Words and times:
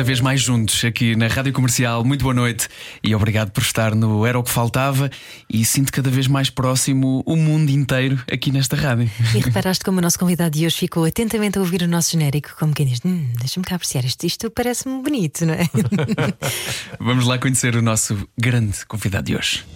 Cada 0.00 0.06
vez 0.06 0.20
mais 0.22 0.40
juntos 0.40 0.82
aqui 0.82 1.14
na 1.14 1.26
Rádio 1.26 1.52
Comercial. 1.52 2.02
Muito 2.02 2.22
boa 2.22 2.32
noite 2.32 2.68
e 3.04 3.14
obrigado 3.14 3.50
por 3.50 3.60
estar 3.60 3.94
no 3.94 4.24
Era 4.24 4.38
o 4.38 4.42
que 4.42 4.50
Faltava. 4.50 5.10
E 5.46 5.62
sinto 5.62 5.92
cada 5.92 6.08
vez 6.08 6.26
mais 6.26 6.48
próximo 6.48 7.22
o 7.26 7.36
mundo 7.36 7.68
inteiro 7.68 8.18
aqui 8.32 8.50
nesta 8.50 8.76
rádio. 8.76 9.10
E 9.34 9.40
reparaste 9.40 9.84
como 9.84 9.98
o 9.98 10.00
nosso 10.00 10.18
convidado 10.18 10.56
de 10.56 10.64
hoje 10.64 10.74
ficou 10.74 11.04
atentamente 11.04 11.58
a 11.58 11.60
ouvir 11.60 11.82
o 11.82 11.86
nosso 11.86 12.12
genérico, 12.12 12.56
como 12.58 12.72
quem 12.72 12.86
diz: 12.86 13.00
hum, 13.04 13.28
deixa-me 13.40 13.66
cá 13.66 13.74
apreciar 13.74 14.02
isto, 14.06 14.24
isto 14.24 14.50
parece-me 14.50 15.02
bonito, 15.02 15.44
não 15.44 15.52
é? 15.52 15.68
Vamos 16.98 17.26
lá 17.26 17.36
conhecer 17.36 17.76
o 17.76 17.82
nosso 17.82 18.26
grande 18.38 18.86
convidado 18.86 19.26
de 19.26 19.36
hoje. 19.36 19.66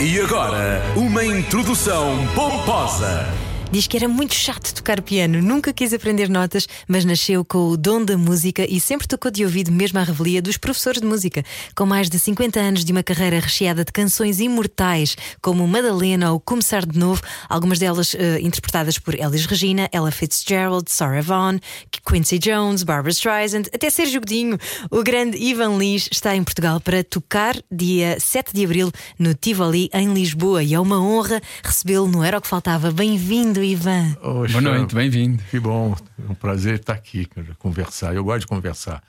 E 0.00 0.18
agora, 0.20 0.82
uma 0.96 1.22
introdução 1.22 2.16
pomposa. 2.34 3.49
Diz 3.72 3.86
que 3.86 3.96
era 3.96 4.08
muito 4.08 4.34
chato 4.34 4.74
tocar 4.74 5.00
piano, 5.00 5.40
nunca 5.40 5.72
quis 5.72 5.92
aprender 5.92 6.28
notas, 6.28 6.66
mas 6.88 7.04
nasceu 7.04 7.44
com 7.44 7.68
o 7.68 7.76
dom 7.76 8.04
da 8.04 8.18
música 8.18 8.66
e 8.68 8.80
sempre 8.80 9.06
tocou 9.06 9.30
de 9.30 9.44
ouvido 9.44 9.70
mesmo 9.70 9.96
à 10.00 10.02
revelia 10.02 10.42
dos 10.42 10.56
professores 10.56 11.00
de 11.00 11.06
música. 11.06 11.44
Com 11.76 11.86
mais 11.86 12.10
de 12.10 12.18
50 12.18 12.58
anos 12.58 12.84
de 12.84 12.90
uma 12.90 13.04
carreira 13.04 13.38
recheada 13.38 13.84
de 13.84 13.92
canções 13.92 14.40
imortais, 14.40 15.16
como 15.40 15.68
Madalena 15.68 16.32
ou 16.32 16.40
Começar 16.40 16.84
de 16.84 16.98
Novo, 16.98 17.22
algumas 17.48 17.78
delas 17.78 18.12
uh, 18.14 18.40
interpretadas 18.40 18.98
por 18.98 19.14
Elis 19.14 19.46
Regina, 19.46 19.88
Ella 19.92 20.10
Fitzgerald, 20.10 20.90
Sarah 20.90 21.22
Vaughan, 21.22 21.60
Quincy 22.04 22.40
Jones, 22.40 22.82
Barbara 22.82 23.12
Streisand, 23.12 23.68
até 23.72 23.88
Sérgio 23.88 24.20
Godinho. 24.20 24.58
O 24.90 25.04
grande 25.04 25.38
Ivan 25.38 25.78
Lis 25.78 26.08
está 26.10 26.34
em 26.34 26.42
Portugal 26.42 26.80
para 26.80 27.04
tocar 27.04 27.54
dia 27.70 28.18
7 28.18 28.52
de 28.52 28.64
abril 28.64 28.90
no 29.16 29.32
Tivoli, 29.32 29.88
em 29.94 30.12
Lisboa, 30.12 30.60
e 30.60 30.74
é 30.74 30.80
uma 30.80 31.00
honra 31.00 31.40
recebê-lo 31.62 32.08
no 32.08 32.24
Era 32.24 32.38
o 32.38 32.40
que 32.40 32.48
Faltava. 32.48 32.90
Bem-vindo! 32.90 33.59
Ivan. 33.62 34.16
Oxa, 34.22 34.60
Boa 34.60 34.76
noite, 34.76 34.94
bem-vindo. 34.94 35.42
Que 35.50 35.60
bom, 35.60 35.94
é 36.18 36.32
um 36.32 36.34
prazer 36.34 36.76
estar 36.76 36.94
aqui, 36.94 37.28
conversar. 37.58 38.14
Eu 38.14 38.24
gosto 38.24 38.40
de 38.40 38.46
conversar. 38.46 39.02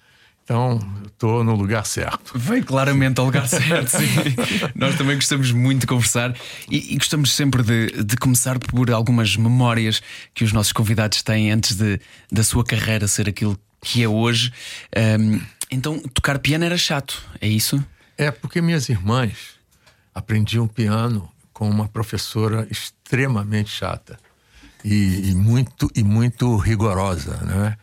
Então, 0.43 0.79
estou 1.05 1.43
no 1.43 1.55
lugar 1.55 1.85
certo. 1.85 2.37
Vem 2.37 2.61
claramente 2.61 3.19
ao 3.19 3.25
lugar 3.25 3.47
certo, 3.47 3.87
sim. 3.87 4.05
Nós 4.75 4.97
também 4.97 5.15
gostamos 5.15 5.51
muito 5.51 5.81
de 5.81 5.87
conversar 5.87 6.35
e, 6.69 6.93
e 6.93 6.97
gostamos 6.97 7.31
sempre 7.31 7.63
de, 7.63 8.03
de, 8.03 8.17
começar 8.17 8.59
por 8.59 8.91
algumas 8.91 9.37
memórias 9.37 10.01
que 10.33 10.43
os 10.43 10.51
nossos 10.51 10.73
convidados 10.73 11.21
têm 11.21 11.51
antes 11.51 11.75
de, 11.75 12.01
da 12.31 12.43
sua 12.43 12.65
carreira 12.65 13.07
ser 13.07 13.29
aquilo 13.29 13.57
que 13.81 14.03
é 14.03 14.07
hoje. 14.07 14.51
Um, 15.19 15.39
então, 15.69 15.99
tocar 15.99 16.37
piano 16.39 16.65
era 16.65 16.77
chato, 16.77 17.23
é 17.39 17.47
isso? 17.47 17.81
É, 18.17 18.29
porque 18.29 18.61
minhas 18.61 18.89
irmãs 18.89 19.55
aprendiam 20.13 20.67
piano 20.67 21.29
com 21.53 21.69
uma 21.69 21.87
professora 21.87 22.67
extremamente 22.69 23.69
chata 23.69 24.19
e, 24.83 25.31
e, 25.31 25.35
muito 25.35 25.89
e 25.95 26.03
muito 26.03 26.57
rigorosa, 26.57 27.37
né? 27.37 27.77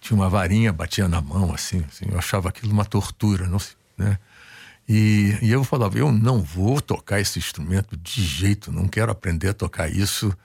Tinha 0.00 0.16
uma 0.16 0.28
varinha, 0.28 0.72
batia 0.72 1.08
na 1.08 1.20
mão 1.20 1.52
assim, 1.52 1.84
assim 1.88 2.06
eu 2.10 2.18
achava 2.18 2.48
aquilo 2.48 2.72
uma 2.72 2.84
tortura, 2.84 3.46
não 3.46 3.58
né? 3.96 4.18
E, 4.88 5.36
e 5.40 5.50
eu 5.50 5.64
falava, 5.64 5.98
eu 5.98 6.12
não 6.12 6.42
vou 6.42 6.80
tocar 6.80 7.20
esse 7.20 7.38
instrumento 7.38 7.96
de 7.96 8.22
jeito, 8.22 8.70
não 8.70 8.86
quero 8.86 9.10
aprender 9.10 9.48
a 9.48 9.54
tocar 9.54 9.90
isso. 9.90 10.36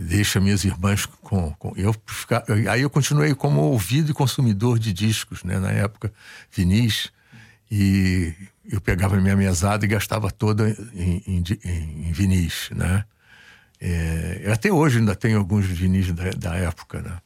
Deixa 0.00 0.38
minhas 0.38 0.62
irmãs 0.62 1.06
com, 1.06 1.52
com 1.54 1.72
eu 1.76 1.94
ficar, 2.06 2.44
aí 2.70 2.82
eu 2.82 2.90
continuei 2.90 3.34
como 3.34 3.62
ouvido 3.62 4.10
e 4.10 4.14
consumidor 4.14 4.78
de 4.78 4.92
discos, 4.92 5.42
né? 5.42 5.58
Na 5.58 5.72
época, 5.72 6.12
vinis 6.52 7.10
e 7.70 8.32
eu 8.70 8.80
pegava 8.80 9.16
minha 9.16 9.34
mesada 9.34 9.84
e 9.84 9.88
gastava 9.88 10.30
toda 10.30 10.70
em, 10.94 11.22
em, 11.26 11.42
em 12.08 12.12
vinis, 12.12 12.70
né? 12.74 13.04
É, 13.80 14.50
até 14.52 14.72
hoje 14.72 14.98
ainda 14.98 15.14
tenho 15.14 15.38
alguns 15.38 15.66
vinis 15.66 16.12
da, 16.12 16.30
da 16.30 16.54
época, 16.56 17.00
né? 17.00 17.18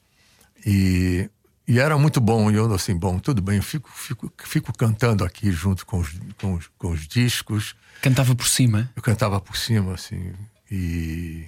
E, 0.64 1.28
e, 1.66 1.78
era 1.80 1.96
muito 1.96 2.20
bom. 2.20 2.50
E 2.50 2.54
eu, 2.54 2.72
assim, 2.74 2.96
bom, 2.96 3.18
tudo 3.18 3.40
bem, 3.40 3.56
eu 3.56 3.62
fico, 3.62 3.90
fico, 3.90 4.32
fico 4.44 4.76
cantando 4.76 5.24
aqui 5.24 5.50
junto 5.50 5.86
com 5.86 5.98
os, 6.00 6.10
com, 6.40 6.54
os, 6.54 6.70
com 6.78 6.90
os 6.90 7.06
discos. 7.06 7.74
Cantava 8.02 8.34
por 8.34 8.46
cima? 8.46 8.90
Eu 8.94 9.02
cantava 9.02 9.40
por 9.40 9.56
cima, 9.56 9.94
assim. 9.94 10.32
E, 10.70 11.46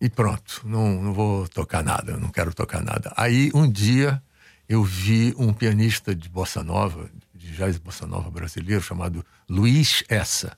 e 0.00 0.08
pronto, 0.10 0.62
não, 0.64 1.02
não 1.02 1.12
vou 1.12 1.48
tocar 1.48 1.82
nada, 1.82 2.16
não 2.16 2.28
quero 2.28 2.52
tocar 2.52 2.82
nada. 2.82 3.12
Aí, 3.16 3.50
um 3.54 3.70
dia, 3.70 4.20
eu 4.68 4.82
vi 4.82 5.34
um 5.38 5.52
pianista 5.52 6.14
de 6.14 6.28
bossa 6.28 6.64
nova, 6.64 7.08
de 7.34 7.52
jazz 7.52 7.78
bossa 7.78 8.06
nova 8.06 8.30
brasileiro, 8.30 8.82
chamado 8.82 9.24
Luiz 9.48 10.02
Essa 10.08 10.56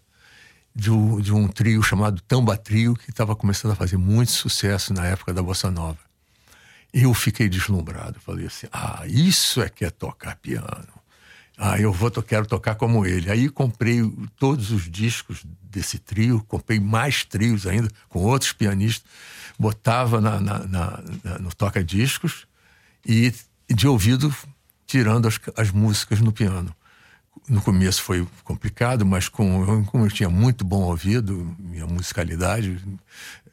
de 0.75 0.91
um, 0.91 1.21
de 1.21 1.33
um 1.33 1.49
trio 1.49 1.83
chamado 1.83 2.21
Tamba 2.23 2.57
Trio, 2.57 2.95
que 2.95 3.11
estava 3.11 3.35
começando 3.35 3.73
a 3.73 3.77
fazer 3.77 3.97
muito 3.97 4.31
sucesso 4.31 4.93
na 4.93 5.07
época 5.07 5.35
da 5.35 5.43
Bossa 5.43 5.71
Nova. 5.71 5.99
Eu 6.93 7.13
fiquei 7.15 7.49
deslumbrado. 7.49 8.21
Falei 8.21 8.47
assim: 8.47 8.67
ah, 8.73 9.03
isso 9.07 9.61
é 9.61 9.69
que 9.69 9.85
é 9.85 9.91
tocar 9.91 10.37
piano. 10.37 10.89
Ah, 11.57 11.79
eu 11.79 11.93
vou, 11.93 12.11
quero 12.23 12.47
tocar 12.47 12.77
como 12.77 13.05
ele. 13.05 13.31
Aí 13.31 13.49
comprei 13.49 14.01
todos 14.39 14.71
os 14.71 14.89
discos 14.89 15.45
desse 15.63 15.99
trio, 15.99 16.45
comprei 16.47 16.79
mais 16.79 17.25
trios 17.25 17.67
ainda, 17.67 17.91
com 18.09 18.21
outros 18.21 18.53
pianistas, 18.53 19.11
botava 19.59 20.21
na, 20.21 20.41
na, 20.41 20.59
na, 20.67 21.03
no 21.41 21.53
toca-discos 21.53 22.47
e 23.05 23.35
de 23.69 23.89
ouvido 23.89 24.33
tirando 24.87 25.27
as, 25.27 25.39
as 25.57 25.71
músicas 25.73 26.21
no 26.21 26.33
piano 26.33 26.75
no 27.49 27.61
começo 27.63 28.03
foi 28.03 28.27
complicado, 28.45 29.07
mas 29.07 29.29
com, 29.29 29.85
como 29.85 30.05
eu 30.05 30.11
tinha 30.11 30.29
muito 30.29 30.65
bom 30.65 30.83
ouvido, 30.83 31.57
minha 31.59 31.87
musicalidade, 31.87 32.81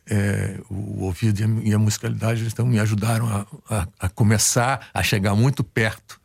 é, 0.08 0.60
o 0.70 1.04
ouvido 1.04 1.40
e 1.64 1.74
a, 1.74 1.80
musicalidade 1.80 2.46
então 2.46 2.66
me 2.66 2.80
ajudaram 2.80 3.28
a, 3.28 3.46
a, 3.70 3.88
a, 4.02 4.10
começar 4.10 4.88
a 4.94 5.02
chegar 5.02 5.36
muito 5.36 5.64
perto, 5.64 6.20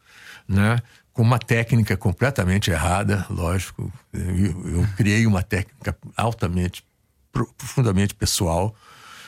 né? 0.46 0.78
Com 1.12 1.22
uma 1.22 1.38
técnica 1.38 1.96
completamente 1.96 2.70
errada, 2.70 3.26
lógico. 3.30 3.92
Eu, 4.12 4.68
eu 4.68 4.88
criei 4.96 5.26
uma 5.26 5.42
técnica 5.42 5.96
altamente, 6.16 6.84
profundamente 7.32 8.14
pessoal, 8.14 8.74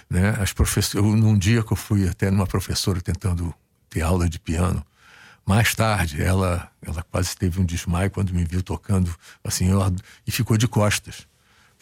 né? 0.09 0.37
As 0.39 0.53
professoras, 0.53 1.07
num 1.15 1.37
dia 1.37 1.63
que 1.63 1.73
eu 1.73 1.77
fui 1.77 2.09
até 2.09 2.31
numa 2.31 2.47
professora 2.47 3.01
tentando 3.01 3.55
ter 3.89 4.03
aula 4.03 4.29
de 4.29 4.39
piano, 4.39 4.85
mais 5.47 5.75
tarde, 5.75 6.23
ela, 6.23 6.71
ela 6.81 7.03
quase 7.03 7.37
teve 7.37 7.61
um 7.61 7.65
desmaio 7.65 8.11
quando 8.11 8.33
me 8.33 8.45
viu 8.45 8.63
tocando 8.63 9.15
assim, 9.43 9.71
ela, 9.71 9.93
e 10.27 10.31
ficou 10.31 10.57
de 10.57 10.69
costas 10.69 11.27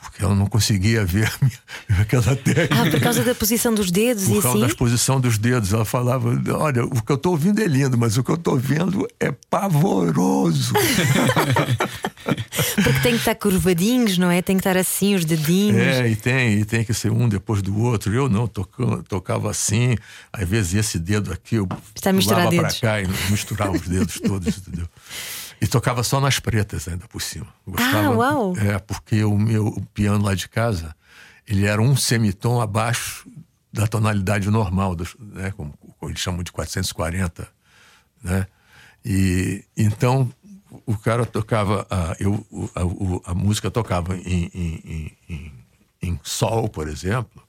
porque 0.00 0.25
ela 0.25 0.34
não 0.34 0.47
conseguia 0.47 1.05
ver 1.05 1.31
aquela 2.00 2.34
técnica. 2.37 2.83
Ah, 2.83 2.91
por 2.91 3.00
causa 3.00 3.22
da 3.22 3.34
posição 3.34 3.75
dos 3.75 3.91
dedos 3.91 4.25
por 4.25 4.38
e 4.38 4.43
causa 4.43 4.59
assim? 4.59 4.69
da 4.69 4.75
posição 4.75 5.21
dos 5.21 5.38
dedos. 5.38 5.72
Ela 5.72 5.84
falava: 5.84 6.31
Olha, 6.55 6.84
o 6.84 7.03
que 7.03 7.12
eu 7.12 7.16
estou 7.16 7.33
ouvindo 7.33 7.61
é 7.61 7.66
lindo, 7.66 7.97
mas 7.99 8.16
o 8.16 8.25
que 8.25 8.31
eu 8.31 8.37
estou 8.37 8.56
vendo 8.56 9.06
é 9.19 9.33
pavoroso. 9.50 10.72
porque 12.83 13.00
tem 13.03 13.12
que 13.12 13.19
estar 13.19 13.34
curvadinhos, 13.34 14.16
não 14.19 14.31
é? 14.31 14.41
Tem 14.43 14.56
que 14.56 14.60
estar 14.60 14.77
assim, 14.77 15.15
os 15.15 15.25
dedinhos. 15.25 15.81
É, 15.81 16.09
e 16.09 16.16
tem, 16.16 16.60
e 16.60 16.65
tem 16.65 16.84
que 16.84 16.94
ser 16.94 17.10
um 17.10 17.28
depois 17.28 17.62
do 17.62 17.78
outro. 17.78 18.15
Eu 18.15 18.28
não, 18.28 18.47
tocava, 18.47 19.03
tocava 19.03 19.50
assim, 19.50 19.97
às 20.33 20.49
vezes 20.49 20.75
esse 20.75 20.99
dedo 20.99 21.33
aqui 21.33 21.56
eu 21.56 21.69
Está 21.94 22.12
para 22.12 22.72
cá 22.75 23.00
e 23.00 23.09
misturava 23.31 23.72
os 23.72 23.87
dedos 23.87 24.21
todos, 24.21 24.59
entendeu? 24.59 24.87
E 25.60 25.66
tocava 25.66 26.03
só 26.03 26.21
nas 26.21 26.38
pretas 26.38 26.88
ainda 26.88 27.06
por 27.06 27.21
cima. 27.21 27.47
Gostava, 27.66 28.06
ah, 28.06 28.10
uau! 28.10 28.56
É, 28.56 28.78
porque 28.78 29.22
o 29.25 29.38
meu 29.38 29.82
piano 29.93 30.25
lá 30.25 30.34
de 30.34 30.48
casa, 30.48 30.94
ele 31.47 31.66
era 31.66 31.83
um 31.83 31.95
semitom 31.95 32.60
abaixo 32.60 33.28
da 33.72 33.86
tonalidade 33.86 34.51
normal, 34.51 34.97
né, 35.18 35.53
como, 35.53 35.72
como 35.98 36.10
eles 36.10 36.21
chamam 36.21 36.42
de 36.42 36.51
440, 36.51 37.47
né? 38.22 38.47
E 39.04 39.65
então 39.77 40.30
o 40.86 40.97
cara 40.97 41.24
tocava, 41.24 41.86
a, 41.91 42.16
eu, 42.18 42.45
a, 42.74 42.80
a, 42.80 43.33
a 43.33 43.34
música 43.34 43.71
tocava 43.71 44.16
em, 44.16 44.51
em, 44.54 45.16
em, 45.28 45.53
em, 46.03 46.21
sol, 46.22 46.68
por 46.68 46.89
exemplo, 46.89 47.42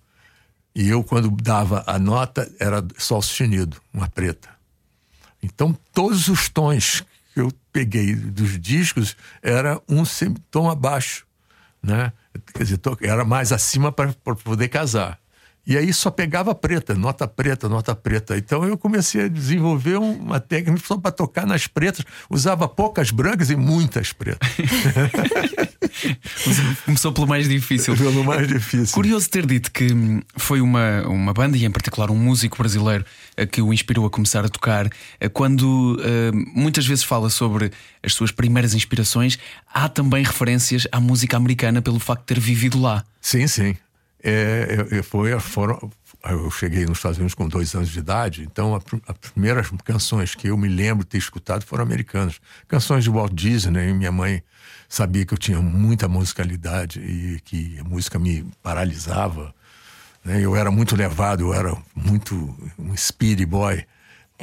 e 0.73 0.87
eu 0.87 1.03
quando 1.03 1.29
dava 1.29 1.83
a 1.85 1.99
nota 1.99 2.51
era 2.59 2.85
sol 2.97 3.21
sustenido, 3.21 3.77
uma 3.93 4.07
preta. 4.07 4.49
Então 5.43 5.77
todos 5.93 6.27
os 6.27 6.49
tons 6.49 7.03
que 7.33 7.39
eu 7.39 7.51
peguei 7.71 8.15
dos 8.15 8.59
discos 8.59 9.15
era 9.41 9.81
um 9.87 10.03
tom 10.49 10.69
abaixo, 10.69 11.25
né? 11.81 12.11
Quer 12.53 12.63
dizer, 12.63 12.79
era 13.01 13.23
mais 13.23 13.51
acima 13.51 13.91
para 13.91 14.13
poder 14.43 14.67
casar. 14.69 15.20
E 15.65 15.77
aí 15.77 15.93
só 15.93 16.09
pegava 16.09 16.55
preta, 16.55 16.95
nota 16.95 17.27
preta, 17.27 17.69
nota 17.69 17.95
preta. 17.95 18.37
Então 18.37 18.65
eu 18.65 18.77
comecei 18.77 19.25
a 19.25 19.27
desenvolver 19.27 19.97
uma 19.97 20.39
técnica 20.39 20.81
só 20.85 20.97
para 20.97 21.11
tocar 21.11 21.45
nas 21.45 21.67
pretas. 21.67 22.03
Usava 22.29 22.67
poucas 22.67 23.11
brancas 23.11 23.49
e 23.51 23.55
muitas 23.55 24.11
pretas. 24.11 24.49
Começou 26.85 27.11
pelo 27.11 27.27
mais 27.27 27.47
difícil. 27.47 27.95
Pelo 27.95 28.23
mais 28.23 28.47
difícil. 28.47 28.93
Curioso 28.93 29.29
ter 29.29 29.45
dito 29.45 29.71
que 29.71 29.93
hum, 29.93 30.21
foi 30.35 30.61
uma, 30.61 31.03
uma 31.07 31.33
banda, 31.33 31.57
e 31.57 31.65
em 31.65 31.71
particular 31.71 32.09
um 32.09 32.15
músico 32.15 32.57
brasileiro, 32.57 33.05
eh, 33.37 33.45
que 33.45 33.61
o 33.61 33.73
inspirou 33.73 34.05
a 34.05 34.09
começar 34.09 34.43
a 34.43 34.49
tocar. 34.49 34.89
Eh, 35.19 35.29
Quando 35.29 35.99
eh, 36.03 36.31
muitas 36.55 36.85
vezes 36.85 37.03
fala 37.03 37.29
sobre 37.29 37.71
as 38.01 38.13
suas 38.13 38.31
primeiras 38.31 38.73
inspirações, 38.73 39.37
há 39.71 39.87
também 39.87 40.23
referências 40.23 40.87
à 40.91 40.99
música 40.99 41.37
americana 41.37 41.81
pelo 41.81 41.99
facto 41.99 42.21
de 42.21 42.27
ter 42.27 42.39
vivido 42.39 42.79
lá. 42.79 43.03
Sim, 43.19 43.47
sim. 43.47 43.75
É, 44.23 44.87
eu, 44.91 45.03
foi, 45.03 45.37
foram, 45.39 45.91
eu 46.23 46.51
cheguei 46.51 46.85
nos 46.85 46.99
Estados 46.99 47.17
Unidos 47.17 47.33
com 47.33 47.47
dois 47.47 47.73
anos 47.73 47.89
de 47.89 47.99
idade, 47.99 48.43
então 48.43 48.75
as 48.75 49.17
primeiras 49.31 49.69
canções 49.83 50.35
que 50.35 50.47
eu 50.47 50.57
me 50.57 50.67
lembro 50.67 51.03
de 51.03 51.09
ter 51.09 51.17
escutado 51.17 51.65
foram 51.65 51.83
americanas. 51.83 52.39
Canções 52.67 53.03
de 53.03 53.09
Walt 53.09 53.33
Disney, 53.33 53.89
e 53.89 53.93
minha 53.93 54.11
mãe 54.11 54.43
sabia 54.87 55.25
que 55.25 55.33
eu 55.33 55.37
tinha 55.37 55.59
muita 55.61 56.07
musicalidade 56.07 56.99
e 56.99 57.39
que 57.41 57.79
a 57.79 57.83
música 57.83 58.19
me 58.19 58.45
paralisava. 58.61 59.53
Né? 60.23 60.41
Eu 60.41 60.55
era 60.55 60.69
muito 60.69 60.95
levado, 60.95 61.41
eu 61.41 61.53
era 61.53 61.75
muito 61.95 62.55
um 62.77 62.95
speedy 62.95 63.45
boy, 63.45 63.83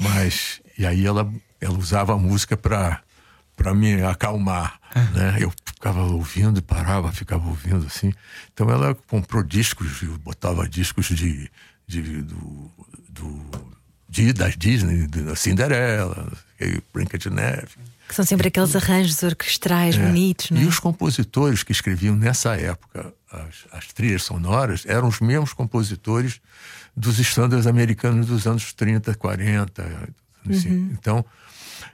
mas 0.00 0.60
e 0.76 0.86
aí 0.86 1.06
ela, 1.06 1.30
ela 1.60 1.78
usava 1.78 2.14
a 2.14 2.18
música 2.18 2.56
para 2.56 3.02
para 3.58 3.74
me 3.74 4.00
acalmar, 4.04 4.78
né? 5.12 5.36
Eu 5.40 5.52
ficava 5.78 6.02
ouvindo 6.02 6.58
e 6.58 6.62
parava, 6.62 7.12
ficava 7.12 7.48
ouvindo 7.48 7.86
assim. 7.86 8.12
Então 8.52 8.68
ela 8.68 8.94
comprou 9.06 9.44
discos, 9.44 10.02
botava 10.24 10.68
discos 10.68 11.06
de, 11.06 11.48
de 11.86 12.22
do, 12.22 12.70
do 13.08 13.68
de, 14.08 14.32
das 14.32 14.56
Disney, 14.56 15.06
da 15.06 15.36
Cinderela, 15.36 16.32
Brinca 16.92 17.16
de 17.16 17.30
Neve. 17.30 17.68
Que 18.08 18.14
são 18.14 18.24
sempre 18.24 18.48
aqueles 18.48 18.74
arranjos 18.74 19.22
orquestrais 19.22 19.96
é. 19.96 19.98
bonitos, 19.98 20.50
não 20.50 20.60
é? 20.60 20.64
E 20.64 20.66
os 20.66 20.80
compositores 20.80 21.62
que 21.62 21.70
escreviam 21.72 22.16
nessa 22.16 22.56
época 22.56 23.14
as, 23.30 23.66
as 23.70 23.92
trilhas 23.92 24.22
sonoras 24.22 24.84
eram 24.86 25.06
os 25.06 25.20
mesmos 25.20 25.52
compositores 25.52 26.40
dos 26.96 27.20
estándares 27.20 27.66
americanos 27.66 28.26
dos 28.26 28.46
anos 28.46 28.72
30, 28.72 29.14
40. 29.14 30.08
Assim. 30.48 30.70
Uhum. 30.70 30.90
Então, 30.98 31.24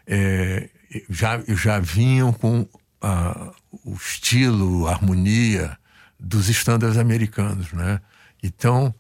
é, 0.07 0.71
já, 1.11 1.43
já 1.49 1.81
vinham 1.81 2.33
com 2.33 2.67
a, 3.03 3.53
o 3.85 3.95
estilo, 3.95 4.87
a 4.87 4.93
harmonia 4.93 5.79
dos 6.19 6.49
estándares 6.49 6.97
americanos, 6.97 7.73
né? 7.73 8.01
Então, 8.43 8.95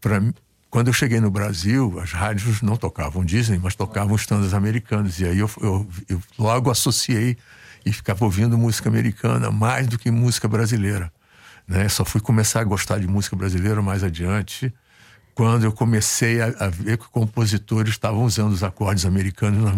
para 0.00 0.20
quando 0.70 0.88
eu 0.88 0.92
cheguei 0.92 1.18
no 1.18 1.30
Brasil, 1.30 1.98
as 1.98 2.12
rádios 2.12 2.60
não 2.60 2.76
tocavam 2.76 3.24
Disney, 3.24 3.58
mas 3.58 3.74
tocavam 3.74 4.14
estándares 4.14 4.52
americanos. 4.52 5.18
E 5.18 5.24
aí 5.24 5.38
eu, 5.38 5.50
eu, 5.62 5.88
eu 6.08 6.22
logo 6.38 6.70
associei 6.70 7.38
e 7.86 7.92
ficava 7.92 8.24
ouvindo 8.24 8.58
música 8.58 8.88
americana 8.88 9.50
mais 9.50 9.86
do 9.86 9.98
que 9.98 10.10
música 10.10 10.46
brasileira. 10.46 11.10
Né? 11.66 11.88
Só 11.88 12.04
fui 12.04 12.20
começar 12.20 12.60
a 12.60 12.64
gostar 12.64 12.98
de 12.98 13.06
música 13.06 13.34
brasileira 13.34 13.80
mais 13.80 14.04
adiante, 14.04 14.72
quando 15.38 15.62
eu 15.62 15.70
comecei 15.70 16.40
a, 16.40 16.46
a 16.58 16.68
ver 16.68 16.98
que 16.98 17.08
compositores 17.10 17.92
estavam 17.92 18.24
usando 18.24 18.50
os 18.50 18.64
acordes 18.64 19.06
americanos 19.06 19.72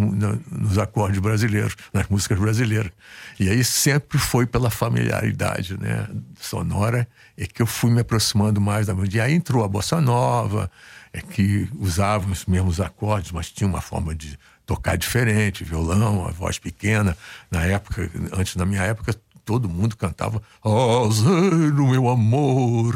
nos, 0.51 0.79
acordes 0.79 1.19
brasileiros, 1.19 1.77
nas 1.93 2.09
músicas 2.09 2.39
brasileiras. 2.39 2.91
E 3.39 3.47
aí 3.47 3.62
sempre 3.62 4.17
foi 4.17 4.47
pela 4.47 4.71
familiaridade 4.71 5.79
né, 5.79 6.09
sonora 6.41 7.07
é 7.37 7.45
que 7.45 7.61
eu 7.61 7.67
fui 7.67 7.91
me 7.91 8.01
aproximando 8.01 8.59
mais 8.59 8.87
da 8.87 8.95
música. 8.95 9.19
E 9.19 9.21
aí 9.21 9.35
entrou 9.35 9.62
a 9.62 9.69
bossa 9.69 10.01
nova, 10.01 10.71
é 11.12 11.21
que 11.21 11.69
usava 11.79 12.31
os 12.31 12.47
mesmos 12.47 12.81
acordes, 12.81 13.31
mas 13.31 13.51
tinha 13.51 13.69
uma 13.69 13.83
forma 13.83 14.15
de 14.15 14.39
tocar 14.65 14.97
diferente, 14.97 15.63
violão, 15.63 16.27
a 16.27 16.31
voz 16.31 16.59
pequena. 16.59 17.15
Na 17.51 17.67
época, 17.67 18.11
antes 18.33 18.56
da 18.56 18.65
minha 18.65 18.83
época, 18.83 19.15
todo 19.50 19.69
mundo 19.69 19.97
cantava 19.97 20.41
Azeiro, 20.64 21.88
meu 21.88 22.08
amor, 22.08 22.94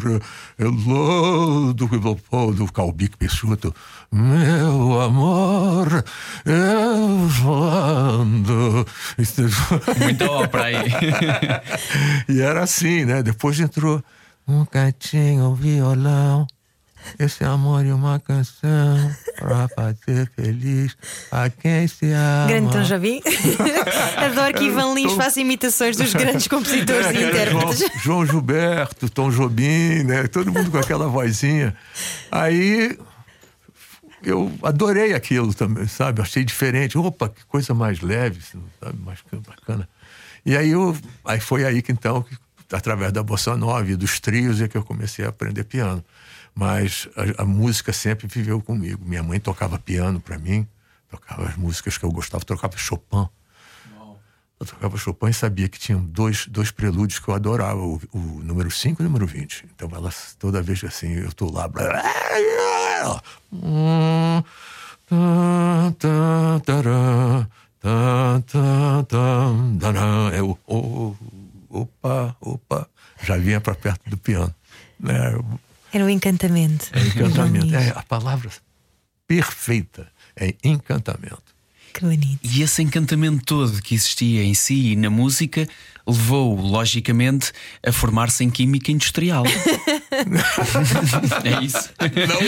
é 0.56 0.62
lá 0.62 1.72
do, 1.72 2.52
do 2.52 2.72
Calbique 2.72 3.16
Peixoto, 3.16 3.74
meu 4.12 5.00
amor, 5.00 6.04
eu 6.46 7.26
voando. 7.26 8.86
Muita 9.98 10.30
ópera 10.30 10.64
aí. 10.66 10.76
e 12.32 12.40
era 12.40 12.62
assim, 12.62 13.04
né? 13.04 13.20
Depois 13.20 13.58
entrou 13.58 14.00
um 14.46 14.64
cantinho, 14.64 15.56
violão. 15.56 16.46
Esse 17.18 17.44
amor 17.44 17.84
e 17.84 17.92
uma 17.92 18.18
canção 18.18 19.14
pra 19.38 19.68
fazer 19.68 20.30
feliz 20.34 20.96
a 21.30 21.48
quem 21.50 21.86
se 21.86 22.10
ama. 22.10 22.46
Grande 22.48 22.72
Tom 22.72 22.82
Jobim. 22.82 23.22
Adoro 24.16 24.54
que 24.54 24.64
Ivan 24.64 24.94
Lins 24.94 25.12
Tom... 25.12 25.16
faça 25.16 25.40
imitações 25.40 25.96
dos 25.96 26.12
grandes 26.14 26.48
compositores 26.48 27.06
é, 27.06 27.12
e 27.12 27.28
intérpretes. 27.28 27.78
João, 27.78 28.00
João 28.02 28.26
Gilberto, 28.26 29.08
Tom 29.08 29.30
Jobim, 29.30 30.02
né? 30.04 30.26
Todo 30.28 30.52
mundo 30.52 30.70
com 30.70 30.78
aquela 30.78 31.08
vozinha. 31.08 31.76
Aí 32.30 32.96
eu 34.22 34.50
adorei 34.62 35.12
aquilo 35.12 35.52
também, 35.52 35.86
sabe? 35.86 36.22
Achei 36.22 36.44
diferente. 36.44 36.96
Opa, 36.96 37.28
que 37.28 37.44
coisa 37.46 37.74
mais 37.74 38.00
leve, 38.00 38.40
sabe? 38.80 38.98
Mais 39.04 39.18
bacana. 39.46 39.88
E 40.44 40.56
aí, 40.56 40.70
eu, 40.70 40.96
aí 41.24 41.40
foi 41.40 41.64
aí 41.64 41.80
que 41.80 41.92
então, 41.92 42.24
através 42.72 43.12
da 43.12 43.22
bossa 43.22 43.56
nova 43.56 43.90
e 43.90 43.96
dos 43.96 44.20
trios, 44.20 44.60
é 44.60 44.68
que 44.68 44.76
eu 44.76 44.82
comecei 44.82 45.24
a 45.24 45.28
aprender 45.28 45.64
piano 45.64 46.04
mas 46.54 47.08
a, 47.16 47.42
a, 47.42 47.44
música 47.44 47.92
sempre 47.92 48.26
viveu 48.26 48.60
comigo. 48.60 49.04
Minha 49.04 49.22
mãe 49.22 49.40
tocava 49.40 49.78
piano 49.78 50.20
para 50.20 50.38
mim, 50.38 50.66
tocava 51.08 51.48
as 51.48 51.56
músicas 51.56 51.98
que 51.98 52.04
eu 52.04 52.12
gostava, 52.12 52.44
tocava 52.44 52.76
Chopin. 52.76 53.28
Eu 54.60 54.66
tocava 54.66 54.96
Chopin 54.96 55.30
e 55.30 55.34
sabia 55.34 55.68
que 55.68 55.78
tinham 55.78 56.00
dois, 56.00 56.46
dois 56.46 56.70
prelúdios 56.70 57.18
que 57.18 57.28
eu 57.28 57.34
adorava, 57.34 57.80
o, 57.80 58.00
o 58.12 58.18
número 58.42 58.70
5 58.70 59.02
e 59.02 59.04
o 59.04 59.08
número 59.08 59.26
20. 59.26 59.66
Então, 59.74 59.90
ela, 59.92 60.10
toda 60.38 60.62
vez 60.62 60.82
assim, 60.84 61.12
eu 61.14 61.32
tô 61.32 61.50
lá. 61.50 61.68
Eu, 70.32 70.58
oh, 70.66 71.14
opa, 71.68 72.36
opa, 72.40 72.88
já 73.22 73.36
vinha 73.36 73.60
para 73.60 73.74
perto 73.74 74.08
do 74.08 74.16
piano. 74.16 74.54
Né? 74.98 75.34
Era 75.94 76.04
o 76.04 76.10
encantamento. 76.10 76.90
É 76.92 77.00
encantamento. 77.00 77.72
É 77.72 77.90
a 77.90 78.02
palavra 78.02 78.50
perfeita. 79.28 80.08
É 80.34 80.52
encantamento. 80.64 81.54
Que 81.92 82.00
bonito. 82.00 82.40
E 82.42 82.62
esse 82.62 82.82
encantamento 82.82 83.44
todo 83.44 83.80
que 83.80 83.94
existia 83.94 84.42
em 84.42 84.54
si 84.54 84.90
e 84.90 84.96
na 84.96 85.08
música 85.08 85.68
levou, 86.04 86.60
logicamente, 86.60 87.52
a 87.86 87.92
formar-se 87.92 88.42
em 88.42 88.50
química 88.50 88.90
industrial. 88.90 89.44
é 91.44 91.64
isso? 91.64 91.90
Não. 92.26 92.40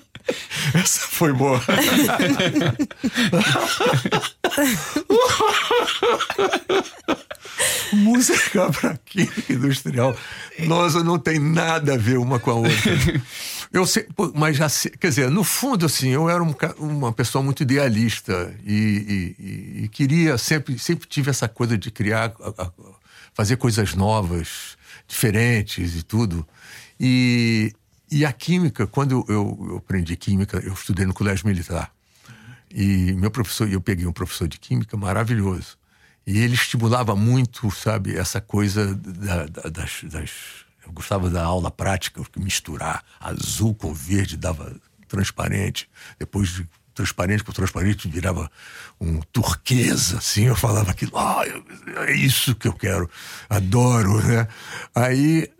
Essa 0.74 1.00
foi 1.00 1.32
boa. 1.32 1.60
música 7.92 8.70
para 8.72 8.96
química 9.04 9.52
industrial. 9.52 10.16
Nossa, 10.60 11.02
não 11.02 11.18
tem 11.18 11.38
nada 11.38 11.94
a 11.94 11.96
ver 11.96 12.18
uma 12.18 12.38
com 12.38 12.50
a 12.50 12.54
outra. 12.54 13.22
Eu 13.72 13.86
sei, 13.86 14.04
mas 14.34 14.56
já 14.56 14.68
sei, 14.68 14.90
quer 14.90 15.10
dizer, 15.10 15.30
no 15.30 15.44
fundo, 15.44 15.86
assim, 15.86 16.08
eu 16.08 16.28
era 16.28 16.42
um, 16.42 16.52
uma 16.78 17.12
pessoa 17.12 17.42
muito 17.42 17.62
idealista 17.62 18.52
e, 18.64 19.36
e, 19.38 19.84
e, 19.84 19.88
queria 19.88 20.36
sempre, 20.36 20.76
sempre 20.76 21.06
tive 21.06 21.30
essa 21.30 21.48
coisa 21.48 21.78
de 21.78 21.88
criar, 21.88 22.32
fazer 23.32 23.56
coisas 23.56 23.94
novas, 23.94 24.76
diferentes 25.06 25.94
e 25.94 26.02
tudo. 26.02 26.44
E, 26.98 27.72
e 28.10 28.24
a 28.24 28.32
química, 28.32 28.86
quando 28.86 29.24
eu, 29.28 29.56
eu 29.68 29.76
aprendi 29.76 30.16
química, 30.16 30.58
eu 30.58 30.72
estudei 30.72 31.06
no 31.06 31.14
colégio 31.14 31.46
militar. 31.46 31.92
E 32.72 33.12
meu 33.14 33.30
professor, 33.30 33.70
eu 33.70 33.80
peguei 33.80 34.06
um 34.06 34.12
professor 34.12 34.48
de 34.48 34.58
química 34.58 34.96
maravilhoso. 34.96 35.78
E 36.26 36.38
ele 36.38 36.54
estimulava 36.54 37.16
muito, 37.16 37.70
sabe, 37.70 38.16
essa 38.16 38.40
coisa 38.40 38.94
da, 38.94 39.46
da, 39.46 39.62
das, 39.62 40.04
das, 40.04 40.30
Eu 40.86 40.92
gostava 40.92 41.30
da 41.30 41.42
aula 41.42 41.70
prática, 41.70 42.22
misturar 42.36 43.04
azul 43.18 43.74
com 43.74 43.92
verde, 43.92 44.36
dava 44.36 44.74
transparente. 45.08 45.88
Depois 46.18 46.48
de 46.50 46.68
transparente 46.94 47.42
com 47.42 47.52
transparente 47.52 48.08
virava 48.08 48.50
um 49.00 49.20
turquesa, 49.32 50.18
assim. 50.18 50.44
Eu 50.44 50.56
falava 50.56 50.90
aquilo, 50.90 51.16
ah, 51.16 51.42
é 52.06 52.12
isso 52.12 52.54
que 52.54 52.68
eu 52.68 52.72
quero, 52.72 53.10
adoro, 53.48 54.22
né? 54.22 54.46
Aí 54.94 55.50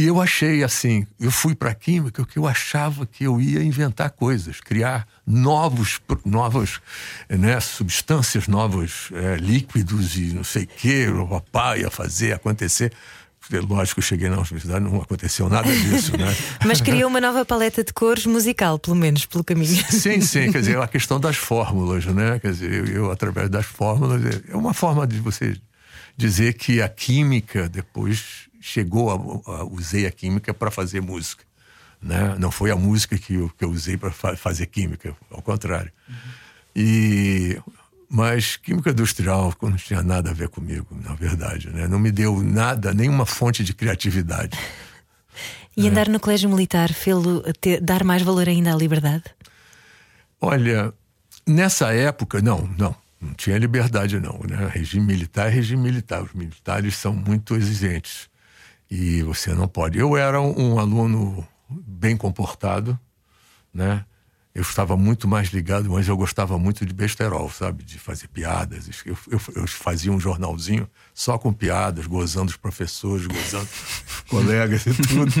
e 0.00 0.06
eu 0.06 0.20
achei 0.20 0.62
assim, 0.62 1.04
eu 1.18 1.30
fui 1.30 1.56
para 1.56 1.70
a 1.70 1.74
química 1.74 2.24
que 2.24 2.38
eu 2.38 2.46
achava 2.46 3.04
que 3.04 3.24
eu 3.24 3.40
ia 3.40 3.64
inventar 3.64 4.10
coisas, 4.10 4.60
criar 4.60 5.04
novos, 5.26 6.00
novas 6.24 6.80
né, 7.28 7.58
substâncias, 7.58 8.46
novos 8.46 9.10
é, 9.12 9.34
líquidos 9.36 10.16
e 10.16 10.32
não 10.34 10.44
sei 10.44 10.62
o 10.62 10.66
que, 10.68 11.08
o 11.08 11.26
papai 11.26 11.80
ia 11.80 11.90
fazer 11.90 12.32
acontecer. 12.32 12.92
Lógico, 13.50 13.98
eu 13.98 14.04
cheguei 14.04 14.28
na 14.28 14.36
universidade 14.36 14.84
não 14.84 15.00
aconteceu 15.00 15.48
nada 15.48 15.74
disso, 15.74 16.16
né? 16.16 16.36
Mas 16.64 16.80
criou 16.80 17.08
uma 17.08 17.20
nova 17.20 17.44
paleta 17.44 17.82
de 17.82 17.92
cores 17.92 18.26
musical, 18.26 18.78
pelo 18.78 18.94
menos, 18.94 19.26
pelo 19.26 19.42
caminho. 19.42 19.84
Sim, 19.90 20.20
sim, 20.20 20.52
quer 20.52 20.60
dizer, 20.60 20.78
a 20.82 20.86
questão 20.86 21.18
das 21.18 21.36
fórmulas, 21.36 22.04
né? 22.04 22.38
Quer 22.38 22.52
dizer, 22.52 22.72
eu, 22.72 22.86
eu 22.86 23.10
através 23.10 23.48
das 23.48 23.64
fórmulas, 23.64 24.42
é 24.48 24.54
uma 24.54 24.74
forma 24.74 25.06
de 25.06 25.18
você 25.18 25.56
dizer 26.16 26.54
que 26.54 26.82
a 26.82 26.88
química 26.88 27.68
depois 27.68 28.47
chegou 28.60 29.10
a, 29.10 29.52
a 29.58 29.64
usei 29.64 30.06
a 30.06 30.10
química 30.10 30.52
para 30.52 30.70
fazer 30.70 31.00
música, 31.00 31.44
né? 32.00 32.36
Não 32.38 32.50
foi 32.50 32.70
a 32.70 32.76
música 32.76 33.18
que 33.18 33.34
eu, 33.34 33.50
que 33.56 33.64
eu 33.64 33.70
usei 33.70 33.96
para 33.96 34.10
fa 34.10 34.36
fazer 34.36 34.66
química, 34.66 35.16
ao 35.30 35.42
contrário. 35.42 35.92
Uhum. 36.08 36.14
E 36.76 37.60
mas 38.10 38.56
química 38.56 38.90
industrial 38.90 39.54
não 39.60 39.76
tinha 39.76 40.02
nada 40.02 40.30
a 40.30 40.32
ver 40.32 40.48
comigo, 40.48 40.86
na 41.04 41.14
verdade, 41.14 41.68
né? 41.68 41.86
Não 41.86 41.98
me 41.98 42.10
deu 42.10 42.42
nada, 42.42 42.94
nenhuma 42.94 43.26
fonte 43.26 43.62
de 43.62 43.74
criatividade. 43.74 44.58
E 45.76 45.86
é. 45.86 45.90
andar 45.90 46.08
no 46.08 46.18
colégio 46.18 46.48
militar 46.48 46.92
fê-lo 46.92 47.42
dar 47.82 48.02
mais 48.02 48.22
valor 48.22 48.48
ainda 48.48 48.72
à 48.72 48.76
liberdade? 48.76 49.24
Olha, 50.40 50.92
nessa 51.46 51.92
época, 51.92 52.40
não, 52.40 52.68
não. 52.78 52.96
Não 53.20 53.34
tinha 53.34 53.58
liberdade, 53.58 54.18
não. 54.20 54.40
Né? 54.48 54.70
Regime 54.72 55.04
militar 55.04 55.48
é 55.48 55.50
regime 55.50 55.82
militar. 55.82 56.22
Os 56.22 56.32
militares 56.32 56.96
são 56.96 57.12
muito 57.12 57.56
exigentes. 57.56 58.28
E 58.90 59.22
você 59.22 59.52
não 59.52 59.68
pode. 59.68 59.98
Eu 59.98 60.16
era 60.16 60.40
um, 60.40 60.78
aluno 60.78 61.46
bem 61.68 62.16
comportado, 62.16 62.98
né? 63.72 64.04
Eu 64.54 64.62
estava 64.62 64.96
muito 64.96 65.28
mais 65.28 65.50
ligado, 65.50 65.90
mas 65.90 66.08
eu 66.08 66.16
gostava 66.16 66.58
muito 66.58 66.84
de 66.84 66.92
besterol, 66.92 67.48
sabe? 67.50 67.84
De 67.84 67.98
fazer 67.98 68.28
piadas. 68.28 68.88
Eu, 69.04 69.16
eu, 69.30 69.40
eu 69.54 69.66
fazia 69.68 70.10
um 70.10 70.18
jornalzinho 70.18 70.88
só 71.14 71.38
com 71.38 71.52
piadas, 71.52 72.06
gozando 72.06 72.50
os 72.50 72.56
professores, 72.56 73.26
gozando 73.26 73.68
os 73.68 74.20
colegas 74.28 74.86
e 74.86 74.94
tudo. 74.94 75.32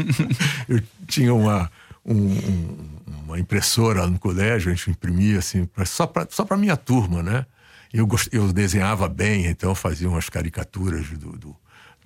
Eu 0.68 0.82
tinha 1.06 1.34
uma, 1.34 1.70
um, 2.04 2.14
um, 2.14 2.88
uma 3.24 3.40
impressora 3.40 4.06
no 4.06 4.18
colégio, 4.18 4.70
a 4.70 4.74
gente 4.74 4.90
imprimia 4.90 5.38
assim, 5.38 5.64
pra, 5.64 5.84
só 5.84 6.06
para 6.06 6.28
só 6.30 6.46
minha 6.56 6.76
turma, 6.76 7.22
né? 7.22 7.46
Eu, 7.92 8.06
gost, 8.06 8.28
eu 8.30 8.52
desenhava 8.52 9.08
bem, 9.08 9.46
então 9.46 9.74
fazia 9.74 10.08
umas 10.08 10.28
caricaturas 10.28 11.08
do, 11.08 11.32
do 11.32 11.56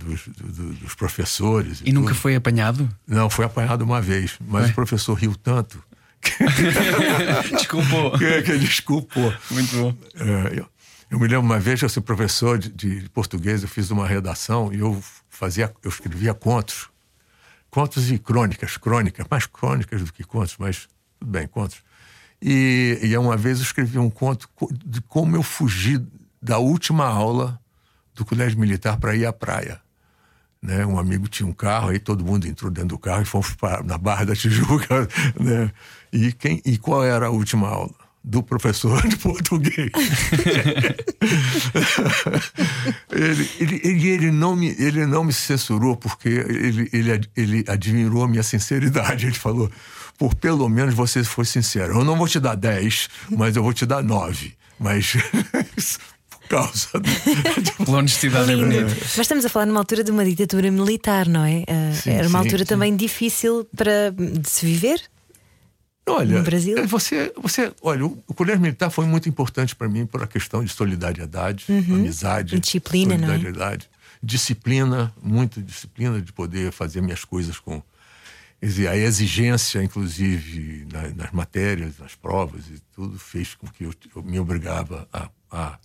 dos, 0.02 0.28
do, 0.28 0.72
dos, 0.74 0.94
professores. 0.94 1.80
E, 1.80 1.90
e 1.90 1.92
nunca 1.92 2.14
foi 2.14 2.34
apanhado? 2.34 2.88
Não, 3.06 3.30
foi 3.30 3.44
apanhado 3.44 3.82
uma 3.82 4.00
vez, 4.00 4.36
mas 4.40 4.70
o 4.70 4.74
professor 4.74 5.14
riu 5.14 5.34
tanto. 5.34 5.82
Que... 6.20 6.32
desculpou. 7.56 8.18
Que, 8.18 8.42
que 8.42 8.58
desculpou. 8.58 9.34
Muito 9.50 9.76
bom. 9.76 9.96
É, 10.14 10.60
eu, 10.60 10.66
eu, 11.10 11.18
me 11.18 11.26
lembro 11.26 11.40
uma 11.40 11.58
vez, 11.58 11.82
eu 11.82 11.88
sou 11.88 12.02
professor 12.02 12.58
de, 12.58 12.68
de, 12.70 13.08
português, 13.10 13.62
eu 13.62 13.68
fiz 13.68 13.90
uma 13.90 14.06
redação 14.06 14.72
e 14.72 14.78
eu 14.78 15.02
fazia, 15.28 15.72
eu 15.82 15.90
escrevia 15.90 16.32
contos. 16.32 16.88
Contos 17.70 18.10
e 18.10 18.18
crônicas, 18.18 18.76
crônicas, 18.76 19.26
mais 19.30 19.46
crônicas 19.46 20.02
do 20.02 20.12
que 20.12 20.22
contos, 20.22 20.56
mas 20.58 20.88
tudo 21.18 21.30
bem, 21.30 21.46
contos. 21.46 21.78
E, 22.40 22.98
e 23.02 23.16
uma 23.16 23.36
vez 23.36 23.58
eu 23.58 23.64
escrevi 23.64 23.98
um 23.98 24.10
conto 24.10 24.48
de 24.84 25.00
como 25.00 25.36
eu 25.36 25.42
fugi 25.42 26.04
da 26.40 26.58
última 26.58 27.06
aula 27.06 27.58
do 28.14 28.24
colégio 28.24 28.58
militar 28.58 28.96
para 28.98 29.14
ir 29.14 29.24
à 29.24 29.32
praia. 29.32 29.80
Né? 30.62 30.86
Um 30.86 30.98
amigo 30.98 31.26
tinha 31.26 31.46
um 31.46 31.52
carro, 31.52 31.88
aí 31.90 31.98
todo 31.98 32.24
mundo 32.24 32.46
entrou 32.46 32.70
dentro 32.70 32.90
do 32.90 32.98
carro 32.98 33.22
e 33.22 33.24
fomos 33.24 33.50
para, 33.54 33.82
na 33.82 33.98
Barra 33.98 34.24
da 34.24 34.36
Tijuca. 34.36 35.08
Né? 35.38 35.72
E, 36.12 36.32
quem, 36.32 36.62
e 36.64 36.78
qual 36.78 37.02
era 37.04 37.26
a 37.26 37.30
última 37.30 37.68
aula? 37.68 37.90
Do 38.22 38.40
professor 38.40 39.04
de 39.08 39.16
português. 39.16 39.90
ele, 43.10 43.50
ele, 43.58 43.80
ele, 43.82 44.08
ele, 44.08 44.30
não 44.30 44.54
me, 44.54 44.68
ele 44.78 45.04
não 45.06 45.24
me 45.24 45.32
censurou 45.32 45.96
porque 45.96 46.28
ele, 46.28 46.88
ele, 46.92 47.28
ele 47.36 47.64
admirou 47.66 48.22
a 48.22 48.28
minha 48.28 48.44
sinceridade. 48.44 49.26
Ele 49.26 49.34
falou: 49.34 49.68
por 50.16 50.36
pelo 50.36 50.68
menos 50.68 50.94
você 50.94 51.24
foi 51.24 51.44
sincero. 51.44 51.94
Eu 51.94 52.04
não 52.04 52.16
vou 52.16 52.28
te 52.28 52.38
dar 52.38 52.54
10, 52.54 53.08
mas 53.30 53.56
eu 53.56 53.62
vou 53.64 53.72
te 53.72 53.84
dar 53.84 54.04
9. 54.04 54.54
Mas 54.78 55.16
causa 56.48 56.88
de... 57.00 57.90
honestidade 57.90 58.52
é 58.52 58.56
bonita. 58.56 58.84
Mas 58.84 59.18
estamos 59.18 59.44
a 59.44 59.48
falar 59.48 59.66
numa 59.66 59.80
altura 59.80 60.04
de 60.04 60.10
uma 60.10 60.24
ditadura 60.24 60.70
militar, 60.70 61.28
não 61.28 61.44
é? 61.44 61.60
Uh, 61.62 61.94
sim, 61.94 62.10
era 62.10 62.28
uma 62.28 62.40
sim, 62.40 62.44
altura 62.44 62.64
sim. 62.64 62.68
também 62.68 62.96
difícil 62.96 63.66
para 63.76 64.10
de 64.10 64.48
se 64.48 64.66
viver. 64.66 65.02
Olha, 66.06 66.38
no 66.38 66.44
Brasil? 66.44 66.78
Eh, 66.78 66.86
você, 66.86 67.32
você, 67.40 67.72
olha, 67.80 68.04
o 68.04 68.34
colégio 68.34 68.60
militar 68.60 68.90
foi 68.90 69.06
muito 69.06 69.28
importante 69.28 69.74
para 69.76 69.88
mim 69.88 70.04
por 70.04 70.22
a 70.22 70.26
questão 70.26 70.64
de 70.64 70.72
solidariedade, 70.72 71.66
uhum. 71.68 71.94
amizade, 71.94 72.58
disciplina, 72.58 73.14
solidariedade, 73.16 73.88
não 73.90 73.98
é? 73.98 74.02
disciplina, 74.22 75.12
muita 75.22 75.62
disciplina 75.62 76.20
de 76.20 76.32
poder 76.32 76.72
fazer 76.72 77.00
minhas 77.00 77.24
coisas 77.24 77.58
com 77.58 77.82
a 78.62 78.96
exigência, 78.96 79.82
inclusive 79.82 80.86
nas, 80.92 81.14
nas 81.16 81.32
matérias, 81.32 81.98
nas 81.98 82.14
provas 82.14 82.66
e 82.68 82.80
tudo 82.94 83.18
fez 83.18 83.54
com 83.54 83.66
que 83.66 83.84
eu, 83.84 83.94
eu 84.14 84.22
me 84.22 84.38
obrigava 84.38 85.08
a, 85.12 85.28
a 85.50 85.78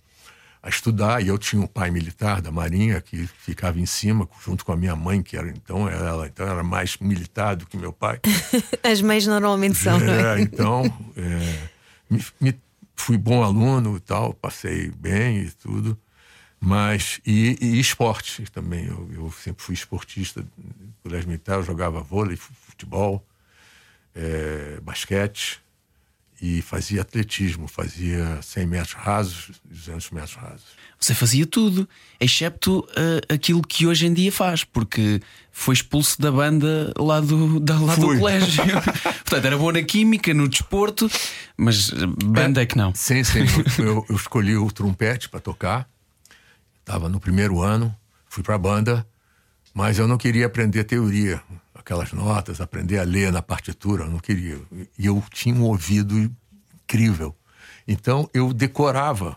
a 0.62 0.68
estudar. 0.68 1.22
E 1.22 1.28
eu 1.28 1.38
tinha 1.38 1.62
um 1.62 1.66
pai 1.66 1.90
militar 1.90 2.40
da 2.40 2.50
Marinha 2.50 3.00
que 3.00 3.26
ficava 3.26 3.78
em 3.80 3.86
cima, 3.86 4.28
junto 4.44 4.64
com 4.64 4.72
a 4.72 4.76
minha 4.76 4.96
mãe, 4.96 5.22
que 5.22 5.36
era 5.36 5.48
então 5.48 5.88
ela 5.88 6.26
então 6.26 6.46
era 6.46 6.62
mais 6.62 6.96
militar 6.98 7.56
do 7.56 7.66
que 7.66 7.76
meu 7.76 7.92
pai. 7.92 8.20
As 8.82 9.00
mães 9.00 9.26
normalmente 9.26 9.76
são, 9.76 10.00
é, 10.00 10.38
é? 10.38 10.40
Então, 10.40 10.84
é, 11.16 11.68
me, 12.10 12.24
me, 12.40 12.60
fui 12.96 13.16
bom 13.16 13.42
aluno 13.42 13.96
e 13.96 14.00
tal, 14.00 14.34
passei 14.34 14.90
bem 14.90 15.42
e 15.42 15.50
tudo. 15.50 15.98
Mas, 16.60 17.20
e, 17.24 17.56
e 17.60 17.78
esporte 17.78 18.42
também. 18.50 18.86
Eu, 18.86 19.08
eu, 19.14 19.30
sempre 19.30 19.62
fui 19.62 19.74
esportista. 19.74 20.44
No 20.56 20.92
colégio 21.04 21.28
militar, 21.28 21.54
eu 21.54 21.62
jogava 21.62 22.00
vôlei, 22.00 22.36
futebol, 22.36 23.24
é, 24.12 24.80
basquete 24.82 25.62
e 26.40 26.62
fazia 26.62 27.02
atletismo, 27.02 27.66
fazia 27.66 28.40
100 28.40 28.66
metros 28.66 28.92
rasos, 28.92 29.50
200 29.64 30.10
metros 30.10 30.34
rasos. 30.34 30.66
Você 31.00 31.14
fazia 31.14 31.46
tudo, 31.46 31.88
excepto 32.20 32.80
uh, 32.80 33.34
aquilo 33.34 33.62
que 33.62 33.86
hoje 33.86 34.06
em 34.06 34.12
dia 34.12 34.30
faz, 34.30 34.64
porque 34.64 35.20
foi 35.50 35.74
expulso 35.74 36.20
da 36.20 36.30
banda 36.30 36.92
lá 36.96 37.20
do, 37.20 37.60
da, 37.60 37.78
lá 37.78 37.94
do 37.96 38.06
colégio. 38.18 38.64
Portanto, 39.24 39.44
era 39.44 39.56
bom 39.56 39.72
na 39.72 39.82
química, 39.82 40.32
no 40.32 40.48
desporto, 40.48 41.10
mas 41.56 41.90
banda 41.90 42.60
é, 42.60 42.64
é 42.64 42.66
que 42.66 42.76
não. 42.76 42.94
Sim, 42.94 43.22
sim. 43.24 43.40
eu, 43.78 44.04
eu 44.10 44.16
escolhi 44.16 44.56
o 44.56 44.70
trompete 44.70 45.28
para 45.28 45.40
tocar, 45.40 45.88
estava 46.80 47.08
no 47.08 47.20
primeiro 47.20 47.60
ano, 47.62 47.94
fui 48.28 48.42
para 48.42 48.54
a 48.54 48.58
banda, 48.58 49.06
mas 49.74 49.98
eu 49.98 50.08
não 50.08 50.18
queria 50.18 50.46
aprender 50.46 50.84
teoria 50.84 51.42
aquelas 51.88 52.12
notas, 52.12 52.60
aprender 52.60 52.98
a 52.98 53.02
ler 53.02 53.32
na 53.32 53.40
partitura, 53.40 54.04
eu 54.04 54.10
não 54.10 54.18
queria. 54.18 54.60
E 54.98 55.06
eu 55.06 55.24
tinha 55.32 55.54
um 55.54 55.62
ouvido 55.62 56.18
incrível. 56.18 57.34
Então 57.86 58.28
eu 58.34 58.52
decorava 58.52 59.34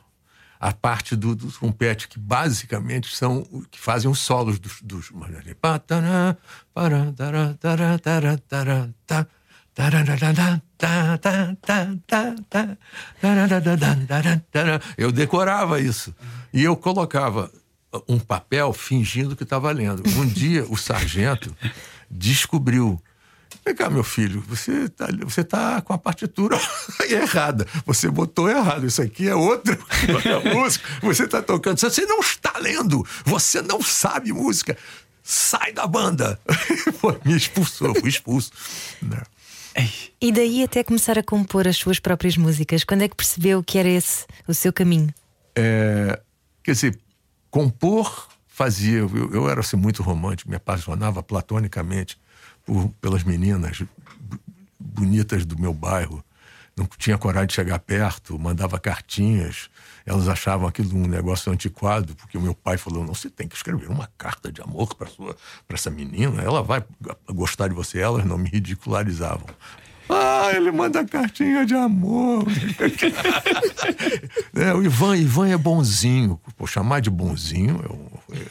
a 0.60 0.74
parte 0.74 1.16
do, 1.16 1.34
do 1.34 1.50
trompete, 1.50 2.10
que 2.10 2.20
basicamente 2.20 3.16
são 3.16 3.48
que 3.72 3.80
fazem 3.80 4.12
os 4.12 4.20
solos 4.20 4.60
dos. 4.60 4.82
dos 4.82 5.10
eu 14.98 15.10
decorava 15.10 15.80
isso. 15.80 16.14
E 16.54 16.62
eu 16.62 16.76
colocava 16.76 17.50
um 18.08 18.20
papel 18.20 18.74
fingindo 18.74 19.36
que 19.36 19.44
estava 19.44 19.72
lendo. 19.72 20.04
Um 20.18 20.26
dia 20.26 20.66
o 20.70 20.78
sargento 20.78 21.56
descobriu. 22.12 23.02
Vem 23.64 23.76
cá, 23.76 23.90
meu 23.90 24.04
filho, 24.04 24.44
você 24.48 24.86
está 24.86 25.08
você 25.24 25.44
tá 25.44 25.82
com 25.82 25.94
a 25.94 25.98
partitura 25.98 26.58
errada. 27.10 27.68
Você 27.86 28.10
botou 28.10 28.50
errado. 28.50 28.86
Isso 28.86 29.02
aqui 29.02 29.28
é 29.28 29.36
outra 29.36 29.78
música. 30.54 30.88
Você 31.02 31.26
está 31.26 31.42
tocando. 31.42 31.80
Você 31.80 32.06
não 32.06 32.20
está 32.20 32.58
lendo. 32.60 33.06
Você 33.24 33.62
não 33.62 33.82
sabe 33.82 34.34
música. 34.34 34.78
Sai 35.24 35.72
da 35.74 35.86
banda. 35.86 36.40
Me 37.24 37.36
expulsou, 37.36 37.94
fui 37.96 38.10
expulso. 38.10 38.52
Né? 39.02 39.22
E 40.20 40.32
daí 40.32 40.64
até 40.64 40.84
começar 40.84 41.18
a 41.18 41.24
compor 41.24 41.68
as 41.68 41.78
suas 41.78 42.00
próprias 42.00 42.36
músicas. 42.38 42.84
Quando 42.84 43.04
é 43.04 43.08
que 43.08 43.16
percebeu 43.16 43.64
que 43.64 43.78
era 43.78 43.90
esse 43.90 44.26
o 44.48 44.54
seu 44.54 44.74
caminho? 44.74 45.14
É, 45.56 46.20
quer 46.64 46.72
dizer, 46.72 47.00
compor 47.50 48.28
fazia. 48.62 49.00
Eu, 49.00 49.32
eu 49.34 49.50
era 49.50 49.62
assim, 49.62 49.76
muito 49.76 50.04
romântico, 50.04 50.50
me 50.50 50.56
apaixonava 50.56 51.24
platonicamente 51.24 52.20
por, 52.64 52.90
pelas 53.02 53.24
meninas 53.24 53.84
bonitas 54.80 55.46
do 55.46 55.58
meu 55.58 55.74
bairro. 55.74 56.24
Não 56.78 56.88
tinha 56.98 57.18
coragem 57.18 57.48
de 57.48 57.54
chegar 57.54 57.80
perto, 57.80 58.38
mandava 58.40 58.80
cartinhas. 58.80 59.70
Elas 60.06 60.28
achavam 60.28 60.68
aquilo 60.68 60.96
um 60.96 61.08
negócio 61.08 61.52
antiquado, 61.52 62.16
porque 62.16 62.38
o 62.38 62.42
meu 62.42 62.54
pai 62.54 62.78
falou: 62.78 63.04
não, 63.04 63.14
você 63.14 63.30
tem 63.30 63.48
que 63.48 63.56
escrever 63.56 63.90
uma 63.90 64.10
carta 64.18 64.52
de 64.52 64.62
amor 64.62 64.96
para 64.96 65.08
essa 65.70 65.90
menina, 65.90 66.42
ela 66.42 66.62
vai 66.62 66.84
gostar 67.30 67.68
de 67.68 67.74
você. 67.74 68.00
Elas 68.00 68.24
não 68.26 68.38
me 68.38 68.50
ridicularizavam. 68.50 69.48
Ah, 70.14 70.52
ele 70.54 70.72
manda 70.72 71.06
cartinha 71.06 71.66
de 71.66 71.74
amor. 71.74 72.46
é, 74.54 74.74
o 74.74 74.84
Ivan, 74.84 75.16
Ivan 75.16 75.48
é 75.48 75.58
bonzinho. 75.58 76.38
Pô, 76.58 76.68
chamar 76.68 77.00
de 77.00 77.10
bonzinho 77.10 77.82
é, 77.82 77.94
um, 77.94 78.10
é, 78.38 78.42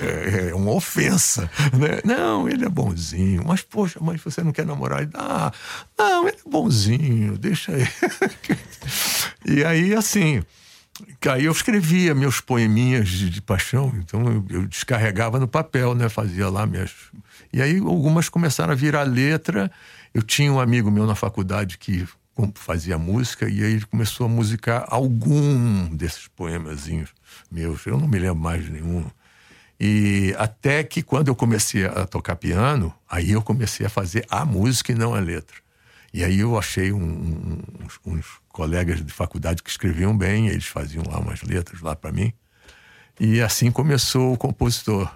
é, 0.00 0.48
é, 0.50 0.54
uma 0.54 0.72
ofensa. 0.72 1.48
Né? 1.72 2.00
Não, 2.04 2.48
ele 2.48 2.64
é 2.64 2.68
bonzinho. 2.68 3.44
Mas, 3.46 3.62
poxa, 3.62 4.00
mas 4.02 4.20
você 4.20 4.42
não 4.42 4.50
quer 4.50 4.66
namorar? 4.66 5.08
Ah, 5.14 5.52
não, 5.96 6.26
ele 6.26 6.38
é 6.44 6.50
bonzinho, 6.50 7.38
deixa 7.38 7.70
ele. 7.70 7.88
e 9.46 9.64
aí, 9.64 9.94
assim, 9.94 10.42
Aí 11.28 11.46
eu 11.46 11.52
escrevia 11.52 12.14
meus 12.14 12.40
poeminhas 12.40 13.08
de, 13.08 13.28
de 13.28 13.42
paixão, 13.42 13.92
então 13.98 14.24
eu, 14.26 14.46
eu, 14.48 14.66
descarregava 14.66 15.40
no 15.40 15.48
papel, 15.48 15.92
né? 15.94 16.08
Fazia 16.08 16.48
lá 16.48 16.66
minhas. 16.66 16.92
E 17.52 17.60
aí 17.60 17.78
algumas 17.78 18.28
começaram 18.28 18.72
a 18.72 18.76
virar 18.76 19.02
letra. 19.02 19.70
Eu 20.14 20.22
tinha 20.22 20.52
um 20.52 20.60
amigo 20.60 20.92
meu 20.92 21.06
na 21.06 21.16
faculdade 21.16 21.76
que 21.76 22.06
fazia 22.54 22.96
música 22.96 23.48
e 23.48 23.64
aí 23.64 23.72
ele 23.72 23.86
começou 23.86 24.26
a 24.26 24.28
musicar 24.28 24.86
algum 24.88 25.88
desses 25.94 26.28
poemazinhos 26.28 27.10
meus. 27.50 27.84
Eu 27.84 27.98
não 27.98 28.06
me 28.06 28.18
lembro 28.20 28.36
mais 28.36 28.64
de 28.64 28.70
nenhum. 28.70 29.04
E 29.78 30.32
até 30.38 30.84
que 30.84 31.02
quando 31.02 31.28
eu 31.28 31.34
comecei 31.34 31.84
a 31.84 32.06
tocar 32.06 32.36
piano, 32.36 32.94
aí 33.10 33.32
eu 33.32 33.42
comecei 33.42 33.86
a 33.86 33.88
fazer 33.88 34.24
a 34.30 34.44
música 34.44 34.92
e 34.92 34.94
não 34.94 35.14
a 35.14 35.18
letra. 35.18 35.56
E 36.12 36.22
aí 36.22 36.38
eu 36.38 36.56
achei 36.56 36.92
um, 36.92 37.58
uns, 37.84 38.00
uns, 38.06 38.26
colegas 38.48 39.04
de 39.04 39.12
faculdade 39.12 39.64
que 39.64 39.68
escreviam 39.68 40.16
bem, 40.16 40.46
eles 40.46 40.66
faziam 40.66 41.02
lá 41.10 41.18
umas 41.18 41.42
letras 41.42 41.80
lá 41.80 41.96
para 41.96 42.12
mim. 42.12 42.32
E 43.18 43.40
assim 43.40 43.68
começou 43.72 44.32
o 44.32 44.36
compositor. 44.36 45.10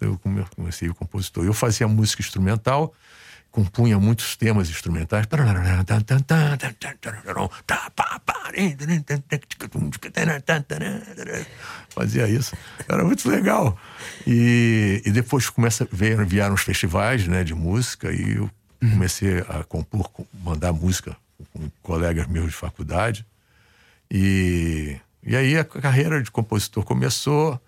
Eu 0.00 0.18
comecei 0.56 0.88
o 0.88 0.94
compositor. 0.94 1.44
Eu 1.44 1.54
fazia 1.54 1.86
música 1.86 2.20
instrumental, 2.20 2.92
compunha 3.52 3.98
muitos 4.00 4.34
temas 4.34 4.70
instrumentais. 4.70 5.26
Fazia 11.90 12.26
isso. 12.26 12.56
Era 12.88 13.04
muito 13.04 13.28
legal. 13.28 13.78
E, 14.26 15.02
e 15.04 15.10
depois 15.10 15.48
começa, 15.50 15.86
vieram, 15.92 16.54
os 16.54 16.62
festivais 16.62 17.28
né, 17.28 17.44
de 17.44 17.54
música 17.54 18.10
e 18.10 18.36
eu 18.36 18.50
comecei 18.80 19.38
a 19.40 19.62
compor, 19.62 20.10
mandar 20.42 20.72
música 20.72 21.14
com 21.52 21.70
colegas 21.82 22.26
meus 22.26 22.46
de 22.46 22.56
faculdade. 22.56 23.26
E, 24.10 24.96
e 25.22 25.36
aí 25.36 25.58
a 25.58 25.64
carreira 25.64 26.22
de 26.22 26.30
compositor 26.30 26.84
começou, 26.84 27.60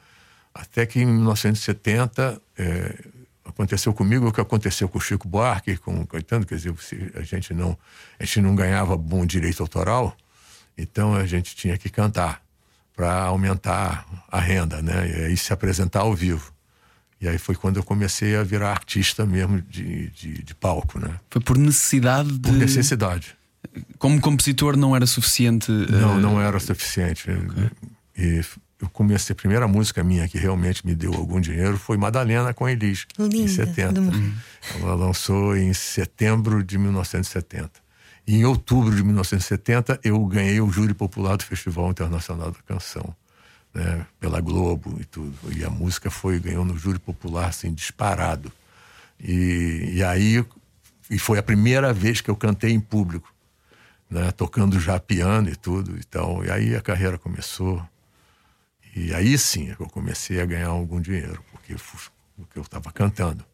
até 0.55 0.87
que 0.87 1.01
em 1.01 1.07
1970 1.07 2.41
é, 2.57 3.05
aconteceu 3.45 3.93
comigo 3.93 4.29
o 4.29 4.33
que 4.33 4.41
aconteceu 4.41 4.89
com 4.89 4.99
o 4.99 5.01
Chico 5.01 5.29
Buarque, 5.29 5.77
com 5.77 6.01
o 6.01 6.07
Caetano, 6.07 6.47
quer 6.47 6.57
dizer, 6.57 6.75
a 7.15 7.23
gente 7.23 7.53
não, 7.53 7.77
a 8.19 8.25
gente 8.25 8.41
não 8.41 8.55
ganhava 8.55 8.97
bom 8.97 9.27
direito 9.27 9.63
autoral, 9.63 10.17
então 10.77 11.15
a 11.15 11.27
gente 11.27 11.55
tinha 11.55 11.77
que 11.77 11.89
cantar 11.89 12.43
para 12.97 13.25
aumentar 13.25 14.07
a 14.31 14.41
renda, 14.41 14.81
né? 14.81 15.11
E 15.11 15.25
aí 15.25 15.37
se 15.37 15.53
apresentar 15.53 16.01
ao 16.01 16.15
vivo. 16.15 16.53
E 17.21 17.29
aí 17.29 17.39
foi 17.39 17.55
quando 17.55 17.77
eu 17.77 17.83
comecei 17.83 18.37
a 18.37 18.43
virar 18.43 18.71
artista 18.71 19.25
mesmo 19.25 19.61
de, 19.63 20.11
de, 20.11 20.43
de 20.43 20.55
palco, 20.55 20.99
né? 20.99 21.19
Foi 21.31 21.41
por 21.41 21.57
necessidade 21.59 22.33
de... 22.33 22.39
Por 22.39 22.53
necessidade. 22.53 23.37
Como 23.99 24.21
compositor 24.21 24.77
não 24.77 24.95
era 24.95 25.07
suficiente? 25.07 25.71
Não, 25.71 26.17
uh... 26.17 26.21
não 26.21 26.41
era 26.41 26.61
suficiente. 26.61 27.31
Okay. 27.31 27.71
E 28.17 28.45
eu 28.85 28.91
comecei, 28.91 29.33
a 29.33 29.37
primeira 29.37 29.67
música 29.67 30.05
minha 30.05 30.29
que 30.29 30.39
realmente 30.39 30.87
me 30.87 30.95
deu 30.95 31.15
algum 31.15 31.41
dinheiro 31.41 31.77
foi 31.79 31.97
Madalena 31.97 32.53
com 32.55 32.69
Elis, 32.69 33.07
Linda, 33.19 33.37
em 33.37 33.49
70. 33.49 34.01
Ela 34.81 34.95
lançou 34.95 35.57
em 35.57 35.73
setembro 35.73 36.63
de 36.63 36.79
1970. 36.79 37.71
E 38.27 38.37
em 38.37 38.45
outubro 38.45 38.95
de 38.95 39.03
1970 39.03 40.01
eu 40.03 40.25
ganhei 40.27 40.61
o 40.61 40.71
júri 40.71 40.95
popular 40.95 41.37
do 41.37 41.45
Festival 41.45 41.91
Internacional 41.91 42.51
da 42.51 42.59
Canção 42.67 43.15
né, 43.75 44.07
pela 44.21 44.41
Globo 44.41 44.97
e 45.01 45.05
tudo. 45.05 45.35
E 45.55 45.65
a 45.65 45.71
música 45.71 46.11
foi 46.11 46.39
ganhou 46.39 46.65
no 46.65 46.79
júri 46.79 46.99
popular 46.99 47.49
assim 47.49 47.73
disparado. 47.73 48.53
E, 49.21 49.93
e 49.95 50.05
aí 50.05 50.45
e 51.11 51.19
foi 51.19 51.39
a 51.39 51.43
primeira 51.43 51.93
vez 51.93 52.21
que 52.21 52.31
eu 52.31 52.37
cantei 52.37 52.71
em 52.71 52.81
público, 52.81 53.33
né, 54.09 54.31
tocando 54.31 54.81
já 54.81 54.99
piano 54.99 55.49
e 55.49 55.57
tudo. 55.57 55.97
Então, 55.99 56.43
e 56.45 56.51
aí 56.51 56.75
a 56.75 56.81
carreira 56.81 57.19
começou. 57.19 57.83
E 58.95 59.13
aí 59.13 59.37
sim 59.37 59.71
é 59.71 59.75
que 59.75 59.83
eu 59.83 59.89
comecei 59.89 60.41
a 60.41 60.47
ganhar 60.47 60.69
algum 60.69 61.01
dinheiro, 61.01 61.43
porque, 61.51 61.75
porque 62.37 62.59
eu 62.59 62.63
estava 62.63 62.93
cantando. 62.93 63.45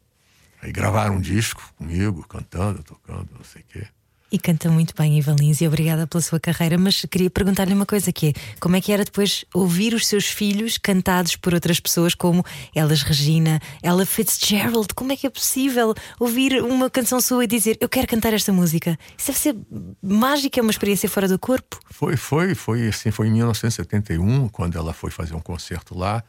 Aí 0.60 0.70
gravaram 0.70 1.16
um 1.16 1.20
disco 1.20 1.72
comigo, 1.78 2.26
cantando, 2.28 2.82
tocando, 2.82 3.28
não 3.34 3.44
sei 3.44 3.62
o 3.62 3.64
quê. 3.64 3.86
E 4.32 4.38
canta 4.38 4.70
muito 4.70 4.94
bem, 4.96 5.18
Ivan 5.18 5.34
Lins, 5.34 5.60
e 5.60 5.66
obrigada 5.66 6.06
pela 6.06 6.20
sua 6.20 6.38
carreira. 6.38 6.78
Mas 6.78 7.04
queria 7.10 7.28
perguntar-lhe 7.28 7.74
uma 7.74 7.84
coisa: 7.84 8.12
que 8.12 8.28
é, 8.28 8.32
como 8.60 8.76
é 8.76 8.80
que 8.80 8.92
era 8.92 9.04
depois 9.04 9.44
ouvir 9.52 9.92
os 9.92 10.06
seus 10.06 10.26
filhos 10.26 10.78
cantados 10.78 11.34
por 11.34 11.52
outras 11.52 11.80
pessoas, 11.80 12.14
como 12.14 12.44
Elas 12.72 13.02
Regina, 13.02 13.60
Ella 13.82 14.06
Fitzgerald? 14.06 14.94
Como 14.94 15.10
é 15.10 15.16
que 15.16 15.26
é 15.26 15.30
possível 15.30 15.94
ouvir 16.20 16.62
uma 16.62 16.88
canção 16.88 17.20
sua 17.20 17.42
e 17.42 17.46
dizer 17.48 17.76
eu 17.80 17.88
quero 17.88 18.06
cantar 18.06 18.32
esta 18.32 18.52
música? 18.52 18.96
Isso 19.18 19.26
deve 19.26 19.38
ser 19.38 19.56
mágica, 20.00 20.60
é 20.60 20.62
uma 20.62 20.70
experiência 20.70 21.08
fora 21.08 21.26
do 21.26 21.38
corpo. 21.38 21.80
Foi, 21.90 22.16
foi, 22.16 22.54
foi 22.54 22.86
assim, 22.86 23.10
foi 23.10 23.26
em 23.26 23.32
1971, 23.32 24.48
quando 24.50 24.78
ela 24.78 24.92
foi 24.92 25.10
fazer 25.10 25.34
um 25.34 25.40
concerto 25.40 25.98
lá. 25.98 26.22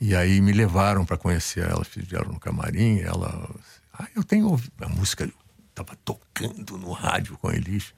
E 0.00 0.16
aí 0.16 0.40
me 0.40 0.52
levaram 0.52 1.04
para 1.04 1.18
conhecer 1.18 1.64
ela, 1.64 1.84
fizeram 1.84 2.32
no 2.32 2.40
camarim. 2.40 3.00
Ela, 3.00 3.48
ah, 3.92 4.06
eu 4.16 4.24
tenho 4.24 4.48
ouvido 4.48 4.72
a 4.80 4.88
música 4.88 5.30
estava 5.72 5.96
tocando 6.04 6.78
no 6.78 6.92
rádio 6.92 7.36
com 7.38 7.50
eles. 7.50 7.92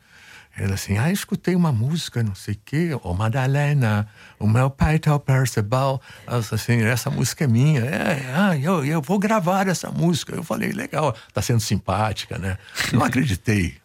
Ela 0.56 0.74
assim, 0.74 0.96
ah, 0.98 1.10
escutei 1.10 1.56
uma 1.56 1.72
música, 1.72 2.22
não 2.22 2.34
sei 2.34 2.54
o 2.54 2.58
quê, 2.64 2.90
oh, 3.02 3.12
Madalena, 3.12 4.08
o 4.38 4.46
meu 4.46 4.70
pai 4.70 5.00
tá 5.00 5.12
o 5.12 5.18
Percival, 5.18 6.00
assim, 6.28 6.80
essa 6.82 7.10
música 7.10 7.42
é 7.42 7.46
minha, 7.48 7.80
é, 7.80 8.32
ah, 8.32 8.56
eu, 8.56 8.84
eu 8.84 9.02
vou 9.02 9.18
gravar 9.18 9.66
essa 9.66 9.90
música. 9.90 10.32
Eu 10.32 10.44
falei, 10.44 10.70
legal, 10.70 11.14
tá 11.32 11.42
sendo 11.42 11.58
simpática, 11.58 12.38
né? 12.38 12.56
Não 12.92 13.02
acreditei. 13.04 13.76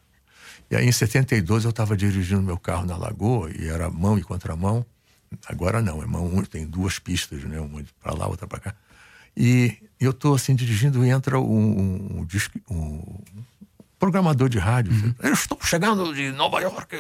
E 0.70 0.76
aí 0.76 0.88
em 0.88 0.92
72 0.92 1.64
eu 1.64 1.72
estava 1.72 1.98
dirigindo 1.98 2.44
meu 2.44 2.58
carro 2.58 2.86
na 2.86 2.96
Lagoa 2.96 3.50
e 3.52 3.68
era 3.68 3.90
mão 3.90 4.20
e 4.20 4.22
contramão. 4.22 4.86
Agora 5.48 5.82
não, 5.82 6.04
é 6.04 6.06
mão, 6.06 6.44
tem 6.44 6.68
duas 6.68 7.00
pistas, 7.00 7.44
né? 7.44 7.60
Uma 7.60 7.84
para 8.02 8.14
lá, 8.14 8.28
outra 8.28 8.46
para 8.46 8.60
cá. 8.60 8.76
E 9.36 9.78
eu 10.00 10.12
estou 10.12 10.36
assim 10.36 10.54
dirigindo 10.54 11.04
e 11.04 11.10
entra 11.10 11.40
um, 11.40 12.22
um, 12.22 12.28
um, 12.70 13.20
programador 14.00 14.50
de 14.50 14.58
rádio. 14.58 14.94
Uhum. 14.94 15.14
Eu 15.22 15.34
estou 15.34 15.60
chegando 15.62 16.14
de 16.14 16.32
Nova 16.32 16.62
York. 16.62 16.98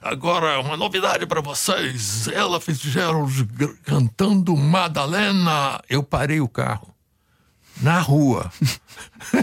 Agora, 0.00 0.60
uma 0.60 0.76
novidade 0.76 1.26
para 1.26 1.42
vocês. 1.42 2.28
Ela 2.28 2.60
Fitzgerald 2.60 3.46
cantando 3.84 4.56
Madalena. 4.56 5.80
Eu 5.90 6.02
parei 6.02 6.40
o 6.40 6.48
carro. 6.48 6.94
Na 7.82 7.98
rua. 7.98 8.50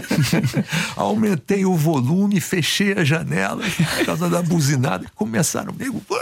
Aumentei 0.96 1.64
o 1.64 1.76
volume, 1.76 2.40
fechei 2.40 2.92
a 2.92 3.04
janela 3.04 3.62
por 3.96 4.06
causa 4.06 4.30
da 4.30 4.42
buzinada. 4.42 5.06
Começaram 5.14 5.70
amigo. 5.70 6.02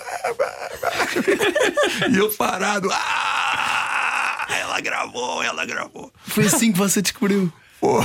e 2.10 2.16
eu 2.16 2.30
parado. 2.30 2.88
Ah, 2.92 4.46
ela 4.50 4.80
gravou, 4.80 5.42
ela 5.42 5.64
gravou. 5.64 6.12
Foi 6.26 6.46
assim 6.46 6.72
que 6.72 6.78
você 6.78 7.02
descobriu. 7.02 7.52
Pô, 7.80 8.00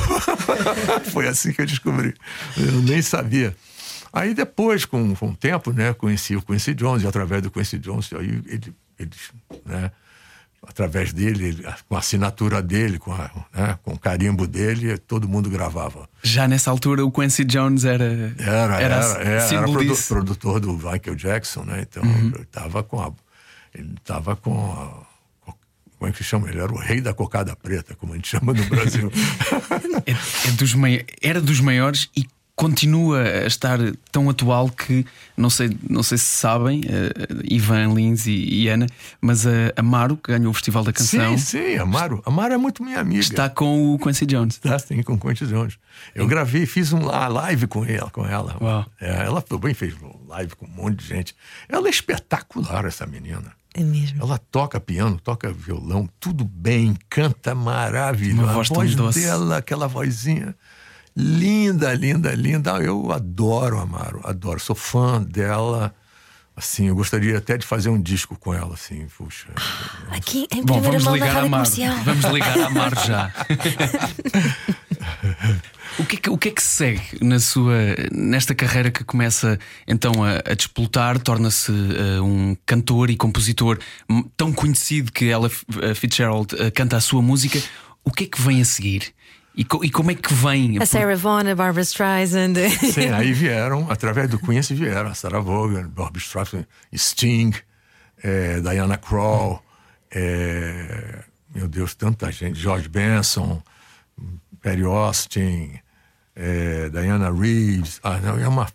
foi 1.11 1.27
assim 1.27 1.53
que 1.53 1.61
eu 1.61 1.65
descobri. 1.65 2.13
Eu 2.57 2.81
nem 2.81 3.01
sabia. 3.01 3.55
Aí 4.13 4.33
depois, 4.33 4.83
com, 4.85 5.15
com 5.15 5.29
o 5.29 5.35
tempo, 5.35 5.71
né, 5.71 5.93
conheci 5.93 6.35
o 6.35 6.41
Quincy 6.41 6.73
Jones, 6.73 7.03
e 7.03 7.07
através 7.07 7.41
do 7.41 7.49
Quincy 7.49 7.79
Jones, 7.79 8.11
aí 8.13 8.41
ele, 8.45 8.75
ele 8.99 9.11
né, 9.65 9.91
através 10.67 11.11
dele, 11.13 11.45
ele, 11.47 11.65
com 11.87 11.95
a 11.95 11.99
assinatura 11.99 12.61
dele, 12.61 12.99
com, 12.99 13.13
a, 13.13 13.31
né, 13.53 13.79
com 13.83 13.93
o 13.93 13.99
carimbo 13.99 14.45
dele, 14.45 14.97
todo 14.97 15.27
mundo 15.27 15.49
gravava. 15.49 16.07
Já 16.21 16.47
nessa 16.47 16.69
altura 16.69 17.05
o 17.05 17.11
Quincy 17.11 17.45
Jones 17.45 17.85
era 17.85 18.03
era 18.03 18.33
era, 18.37 18.81
era, 18.81 18.95
era, 19.21 19.43
era 19.43 19.63
produ, 19.63 19.95
produtor 20.07 20.59
do 20.59 20.73
Michael 20.73 21.15
Jackson, 21.15 21.63
né? 21.63 21.85
Então 21.89 22.03
uhum. 22.03 22.31
ele 22.35 22.41
estava 22.41 22.83
com 22.83 23.01
a, 23.01 23.11
ele 23.73 23.95
estava 23.97 24.35
com 24.35 24.71
a, 24.71 25.10
como 26.01 26.09
é 26.09 26.13
que 26.15 26.23
chama? 26.23 26.49
Ele 26.49 26.59
era 26.59 26.73
o 26.73 26.79
rei 26.79 26.99
da 26.99 27.13
cocada 27.13 27.55
preta, 27.55 27.93
como 27.93 28.13
a 28.13 28.15
gente 28.15 28.27
chama 28.27 28.55
no 28.55 28.65
Brasil. 28.65 29.11
é, 30.07 30.47
é 30.47 30.51
dos 30.53 30.73
era 31.21 31.39
dos 31.39 31.59
maiores 31.59 32.09
e 32.17 32.25
continua 32.55 33.21
a 33.21 33.45
estar 33.45 33.77
tão 34.11 34.27
atual 34.27 34.67
que 34.69 35.05
não 35.37 35.47
sei, 35.47 35.77
não 35.87 36.01
sei 36.01 36.17
se 36.17 36.25
sabem, 36.25 36.81
uh, 36.81 37.43
Ivan 37.43 37.93
Lins 37.93 38.25
e, 38.25 38.31
e, 38.31 38.67
Ana, 38.67 38.87
mas 39.21 39.45
a 39.45 39.51
Amaro, 39.75 40.17
que 40.17 40.31
ganhou 40.31 40.49
o 40.49 40.53
Festival 40.55 40.83
da 40.83 40.91
Canção. 40.91 41.37
Sim, 41.37 41.59
sim, 41.59 41.77
Amaro. 41.77 42.19
Amaro 42.25 42.55
é 42.55 42.57
muito 42.57 42.83
minha 42.83 42.99
amiga. 42.99 43.19
Está 43.19 43.47
com 43.47 43.93
o 43.93 43.99
Quincy 43.99 44.25
Jones. 44.25 44.55
Está, 44.55 44.79
sim, 44.79 45.03
com 45.03 45.13
o 45.13 45.19
Quincy 45.19 45.45
Jones. 45.45 45.77
Eu 46.15 46.25
gravei, 46.25 46.65
fiz 46.65 46.91
uma 46.91 47.27
live 47.27 47.67
com 47.67 47.85
ela. 47.85 48.09
Com 48.09 48.25
ela. 48.25 48.87
É, 48.99 49.25
ela 49.25 49.39
também 49.39 49.75
fez 49.75 49.93
live 50.27 50.55
com 50.55 50.65
um 50.65 50.69
monte 50.69 50.97
de 50.97 51.07
gente. 51.07 51.35
Ela 51.69 51.87
é 51.87 51.91
espetacular, 51.91 52.85
essa 52.85 53.05
menina. 53.05 53.60
É 53.73 53.83
mesmo. 53.83 54.21
Ela 54.21 54.37
toca 54.37 54.79
piano, 54.79 55.19
toca 55.19 55.51
violão, 55.51 56.09
tudo 56.19 56.43
bem, 56.43 56.95
canta 57.09 57.55
maravilhoso. 57.55 58.43
Uma 58.43 58.53
voz 58.53 58.71
a 58.71 58.73
voz 58.73 58.95
doce. 58.95 59.21
dela, 59.21 59.57
aquela 59.57 59.87
vozinha 59.87 60.55
linda, 61.15 61.93
linda, 61.93 62.33
linda. 62.33 62.71
Eu 62.81 63.11
adoro 63.11 63.79
Amaro, 63.79 64.21
adoro. 64.23 64.59
Sou 64.59 64.75
fã 64.75 65.21
dela. 65.21 65.93
Assim, 66.55 66.87
eu 66.87 66.95
gostaria 66.95 67.37
até 67.37 67.57
de 67.57 67.65
fazer 67.65 67.89
um 67.89 67.99
disco 67.99 68.37
com 68.37 68.53
ela, 68.53 68.73
assim, 68.73 69.07
puxa. 69.17 69.47
Aqui 70.09 70.47
em 70.53 70.63
Bom, 70.63 70.81
vamos 70.81 71.03
mão 71.05 71.13
ligar 71.13 71.37
a 71.37 71.41
Amaro. 71.41 71.69
Vamos 72.03 72.25
ligar 72.25 72.59
a 72.59 72.67
Amaro 72.67 72.95
já. 73.05 73.31
O 75.99 76.05
que, 76.05 76.15
é 76.15 76.19
que, 76.19 76.29
o 76.29 76.37
que 76.37 76.49
é 76.49 76.51
que 76.51 76.63
segue 76.63 77.01
na 77.21 77.39
sua, 77.39 77.75
nesta 78.11 78.55
carreira 78.55 78.89
que 78.89 79.03
começa 79.03 79.59
então 79.87 80.23
a, 80.23 80.35
a 80.49 80.53
despoltar, 80.55 81.19
torna-se 81.19 81.71
uh, 81.71 82.23
um 82.23 82.55
cantor 82.65 83.09
e 83.09 83.17
compositor 83.17 83.77
tão 84.37 84.53
conhecido 84.53 85.11
que 85.11 85.29
ela, 85.29 85.49
Fitzgerald, 85.95 86.55
uh, 86.55 86.71
canta 86.73 86.97
a 86.97 87.01
sua 87.01 87.21
música? 87.21 87.61
O 88.03 88.11
que 88.11 88.23
é 88.23 88.27
que 88.27 88.41
vem 88.41 88.61
a 88.61 88.65
seguir? 88.65 89.13
E, 89.55 89.65
co 89.65 89.83
e, 89.83 89.89
como 89.89 90.11
é 90.11 90.15
que 90.15 90.33
vem? 90.33 90.77
A 90.81 90.85
Sarah 90.85 91.15
Vaughan, 91.15 91.51
a 91.51 91.55
Barbara 91.55 91.81
Streisand. 91.81 92.55
Sim, 92.93 93.09
aí 93.13 93.33
vieram, 93.33 93.91
através 93.91 94.29
do 94.29 94.39
Quincy 94.39 94.73
vieram 94.73 95.09
a 95.09 95.13
Sarah 95.13 95.41
Vaughan, 95.41 95.89
Barbara 95.89 96.19
Streisand, 96.19 96.65
Sting, 96.95 97.53
é, 98.23 98.61
Diana 98.61 98.97
Krall, 98.97 99.61
é, 100.09 101.23
meu 101.53 101.67
Deus, 101.67 101.95
tanta 101.95 102.31
gente, 102.31 102.59
George 102.59 102.87
Benson, 102.87 103.61
Perry 104.61 104.83
Austin, 104.83 105.79
é, 106.35 106.89
Diana 106.89 107.31
Reeves, 107.31 107.99
ah, 108.03 108.17
não, 108.19 108.39
é 108.39 108.47
uma 108.47 108.67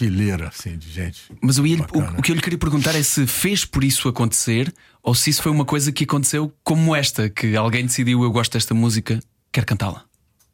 fileira 0.00 0.48
assim 0.48 0.76
de 0.78 0.90
gente. 0.90 1.30
Mas 1.42 1.58
o, 1.58 1.62
o, 1.62 2.18
o 2.18 2.22
que 2.22 2.32
eu 2.32 2.36
lhe 2.36 2.42
queria 2.42 2.58
perguntar 2.58 2.94
é 2.94 3.02
se 3.02 3.26
fez 3.26 3.64
por 3.64 3.84
isso 3.84 4.08
acontecer 4.08 4.72
ou 5.02 5.14
se 5.14 5.30
isso 5.30 5.42
foi 5.42 5.52
uma 5.52 5.64
coisa 5.64 5.92
que 5.92 6.04
aconteceu 6.04 6.52
como 6.64 6.94
esta, 6.94 7.28
que 7.28 7.56
alguém 7.56 7.86
decidiu 7.86 8.22
eu 8.22 8.30
gosto 8.30 8.52
desta 8.52 8.74
música, 8.74 9.20
quero 9.52 9.66
cantá-la. 9.66 10.04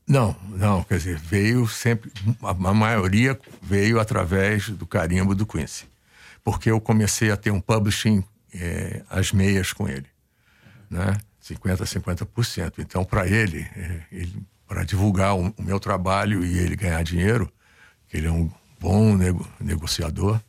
Não, 0.07 0.37
não, 0.49 0.85
quer 0.85 0.99
dizer, 0.99 1.19
veio 1.19 1.67
sempre, 1.67 2.12
a, 2.43 2.51
a 2.51 2.75
maioria 2.75 3.39
veio 3.61 3.99
através 3.99 4.69
do 4.69 4.87
carimbo 4.87 5.35
do 5.35 5.45
Quincy. 5.45 5.85
Porque 6.45 6.71
eu 6.71 6.81
comecei 6.81 7.31
a 7.31 7.37
ter 7.37 7.51
um 7.51 7.61
publishing 7.61 8.23
é, 8.55 9.03
às 9.11 9.33
meias 9.33 9.73
com 9.73 9.89
ele, 9.89 10.07
né? 10.89 11.19
50%, 11.43 12.03
50%. 12.03 12.75
Então, 12.79 13.05
para 13.05 13.27
ele, 13.27 13.61
é, 13.75 14.03
ele 14.12 14.43
para 14.66 14.85
divulgar 14.85 15.37
o, 15.37 15.55
o, 15.57 15.62
meu 15.62 15.79
trabalho 15.79 16.44
e 16.44 16.59
ele 16.59 16.76
ganhar 16.76 17.02
dinheiro, 17.02 17.50
que 18.09 18.16
ele 18.16 18.26
é 18.26 18.31
um 18.31 18.50
bom 18.81 19.14
nego, 19.14 19.46
negociador, 19.61 20.40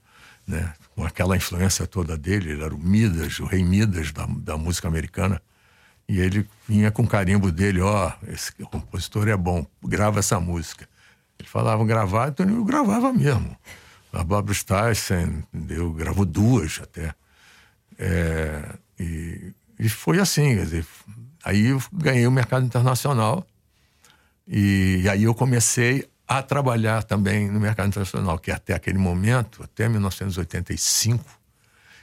né? 0.46 0.74
com 0.96 1.06
aquela 1.06 1.38
influência 1.38 1.86
toda 1.86 2.18
dele, 2.18 2.52
ele 2.52 2.64
era 2.64 2.74
o 2.74 2.80
Midas, 2.80 3.40
o 3.40 3.46
rei 3.46 3.64
Midas 3.64 4.12
da, 4.12 4.26
da 4.26 4.58
música 4.58 4.88
americana. 4.88 5.42
E 6.10 6.20
ele 6.20 6.48
vinha 6.68 6.90
com 6.90 7.06
carimbo 7.06 7.52
dele, 7.52 7.82
ó, 7.82 8.10
oh, 8.10 8.32
esse 8.32 8.52
compositor 8.54 9.28
é 9.28 9.36
bom, 9.36 9.66
grava 9.84 10.20
essa 10.20 10.40
música. 10.40 10.88
Ele 11.38 11.48
falava 11.48 11.86
gravar, 11.86 12.30
então 12.30 12.50
eu 12.50 12.64
gravava 12.64 13.14
mesmo. 13.14 13.56
A 14.12 14.24
Barbara 14.24 14.54
Streisand, 14.54 15.44
eu 15.70 15.92
gravo 15.92 16.26
duas 16.26 16.80
até. 16.82 17.14
É, 18.00 18.76
e, 19.00 19.54
e 19.78 19.90
foi 19.90 20.20
assim, 20.20 20.56
quer 20.56 20.64
dizer, 20.64 20.86
aí 21.44 21.68
eu 21.68 21.84
ganhei 21.92 22.26
o 22.26 22.32
mercado 22.32 22.66
internacional 22.66 23.46
e, 24.48 25.08
aí 25.10 25.24
eu 25.24 25.36
comecei 25.36 26.08
a 26.28 26.42
trabalhar 26.42 27.04
também 27.04 27.50
no 27.50 27.60
mercado 27.60 27.88
internacional, 27.88 28.40
que 28.40 28.52
até 28.52 28.74
aquele 28.74 28.98
momento, 28.98 29.64
até 29.64 29.88
1985, 29.90 31.24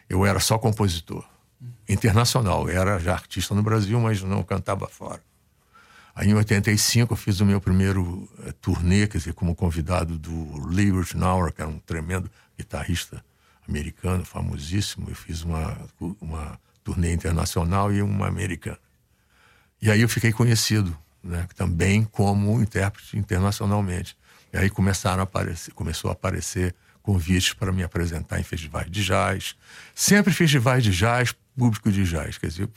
eu 0.09 0.27
era 0.27 0.41
só 0.41 0.59
compositor 0.59 1.25
internacional. 1.89 2.69
Eu 2.69 2.81
era 2.81 2.99
já 2.99 3.15
artista 3.15 3.55
no 3.55 3.63
Brasil, 3.63 3.99
mas 4.01 4.23
não 4.23 4.43
cantava 4.43 4.87
fora. 4.89 5.23
Aí 6.15 6.29
em 6.29 6.35
85 6.35 7.13
eu 7.13 7.17
fiz 7.17 7.41
o 7.41 7.47
meu 7.47 7.61
primeiro 7.61 8.03
uh, 8.03 8.53
turnê, 8.61 9.07
quer 9.07 9.19
dizer, 9.19 9.35
como 9.35 9.55
convidado 9.55 10.17
do 10.17 10.67
Lee 10.69 10.93
Ritenour, 10.93 11.53
que 11.53 11.61
era 11.61 11.69
um 11.69 11.79
tremendo 11.79 12.31
guitarrista 12.57 13.25
americano, 13.69 14.25
famosíssimo. 14.25 15.09
Eu 15.09 15.17
fiz 15.17 15.43
uma, 15.43 15.77
uma 16.21 16.61
turnê 16.85 17.13
internacional 17.13 17.93
e 17.93 18.01
uma 18.01 18.29
americana. 18.29 18.79
E 19.83 19.91
aí 19.91 20.01
eu 20.01 20.09
fiquei 20.09 20.33
conhecido, 20.33 20.97
né, 21.25 21.47
também 21.57 22.05
como 22.05 22.61
intérprete 22.61 23.19
internacionalmente. 23.19 24.17
E 24.53 24.59
aí 24.59 24.71
começaram 24.71 25.21
a 25.21 25.25
aparecer, 25.25 25.73
começou 25.73 26.11
a 26.11 26.13
aparecer 26.13 26.75
convites 27.03 27.53
para 27.53 27.73
me 27.73 27.83
apresentar 27.83 28.39
em 28.39 28.43
festivais 28.43 28.91
de 28.91 29.05
jazz. 29.05 29.57
Sempre 29.95 30.33
festivais 30.33 30.83
de 30.83 30.91
jazz, 30.91 31.35
público 31.57 31.91
de 31.91 32.05
jazz. 32.05 32.39
Quer 32.39 32.49
dizer, 32.49 32.69